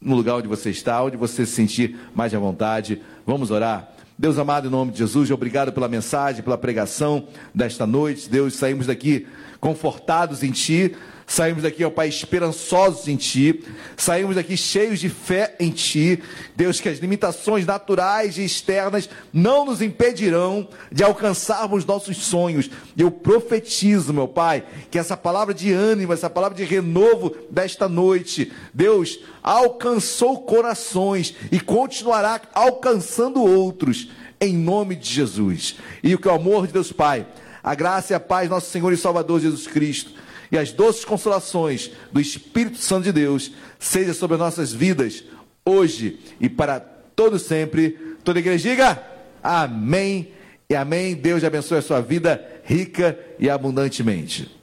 no 0.00 0.14
lugar 0.14 0.36
onde 0.36 0.48
você 0.48 0.70
está, 0.70 1.02
onde 1.02 1.16
você 1.16 1.44
se 1.46 1.52
sentir 1.52 1.96
mais 2.14 2.34
à 2.34 2.38
vontade. 2.38 3.00
Vamos 3.26 3.50
orar. 3.50 3.88
Deus 4.18 4.38
amado, 4.38 4.68
em 4.68 4.70
nome 4.70 4.92
de 4.92 4.98
Jesus, 4.98 5.30
obrigado 5.30 5.72
pela 5.72 5.88
mensagem, 5.88 6.42
pela 6.42 6.58
pregação 6.58 7.26
desta 7.54 7.86
noite. 7.86 8.28
Deus, 8.28 8.54
saímos 8.54 8.86
daqui 8.86 9.26
confortados 9.62 10.42
em 10.42 10.50
Ti, 10.50 10.92
Saímos 11.32 11.62
daqui, 11.62 11.82
ó 11.82 11.88
Pai, 11.88 12.08
esperançosos 12.08 13.08
em 13.08 13.16
Ti. 13.16 13.64
Saímos 13.96 14.36
daqui 14.36 14.54
cheios 14.54 15.00
de 15.00 15.08
fé 15.08 15.56
em 15.58 15.70
Ti. 15.70 16.22
Deus, 16.54 16.78
que 16.78 16.90
as 16.90 16.98
limitações 16.98 17.64
naturais 17.64 18.36
e 18.36 18.44
externas 18.44 19.08
não 19.32 19.64
nos 19.64 19.80
impedirão 19.80 20.68
de 20.90 21.02
alcançarmos 21.02 21.86
nossos 21.86 22.18
sonhos. 22.18 22.68
Eu 22.98 23.10
profetizo, 23.10 24.12
meu 24.12 24.28
Pai, 24.28 24.62
que 24.90 24.98
essa 24.98 25.16
palavra 25.16 25.54
de 25.54 25.72
ânimo, 25.72 26.12
essa 26.12 26.28
palavra 26.28 26.54
de 26.54 26.64
renovo 26.64 27.34
desta 27.50 27.88
noite, 27.88 28.52
Deus, 28.74 29.18
alcançou 29.42 30.42
corações 30.42 31.34
e 31.50 31.58
continuará 31.58 32.42
alcançando 32.52 33.42
outros, 33.42 34.10
em 34.38 34.54
nome 34.54 34.96
de 34.96 35.08
Jesus. 35.08 35.76
E 36.02 36.14
o 36.14 36.18
que 36.18 36.28
o 36.28 36.32
amor 36.32 36.66
de 36.66 36.74
Deus 36.74 36.92
Pai, 36.92 37.26
a 37.62 37.74
graça 37.74 38.12
e 38.12 38.16
a 38.16 38.20
paz, 38.20 38.48
nosso 38.48 38.70
Senhor 38.70 38.92
e 38.92 38.96
Salvador 38.96 39.40
Jesus 39.40 39.66
Cristo 39.66 40.12
e 40.52 40.58
as 40.58 40.70
doces 40.70 41.02
consolações 41.02 41.90
do 42.12 42.20
Espírito 42.20 42.76
Santo 42.76 43.04
de 43.04 43.12
Deus 43.12 43.52
seja 43.78 44.12
sobre 44.12 44.34
as 44.34 44.40
nossas 44.40 44.70
vidas, 44.70 45.24
hoje 45.64 46.20
e 46.38 46.46
para 46.46 46.78
todo 46.78 47.38
sempre. 47.38 47.98
Toda 48.22 48.38
a 48.38 48.40
igreja 48.40 48.68
diga 48.68 49.02
amém 49.42 50.28
e 50.68 50.76
amém. 50.76 51.14
Deus 51.14 51.42
abençoe 51.42 51.78
a 51.78 51.82
sua 51.82 52.02
vida 52.02 52.46
rica 52.64 53.18
e 53.38 53.48
abundantemente. 53.48 54.61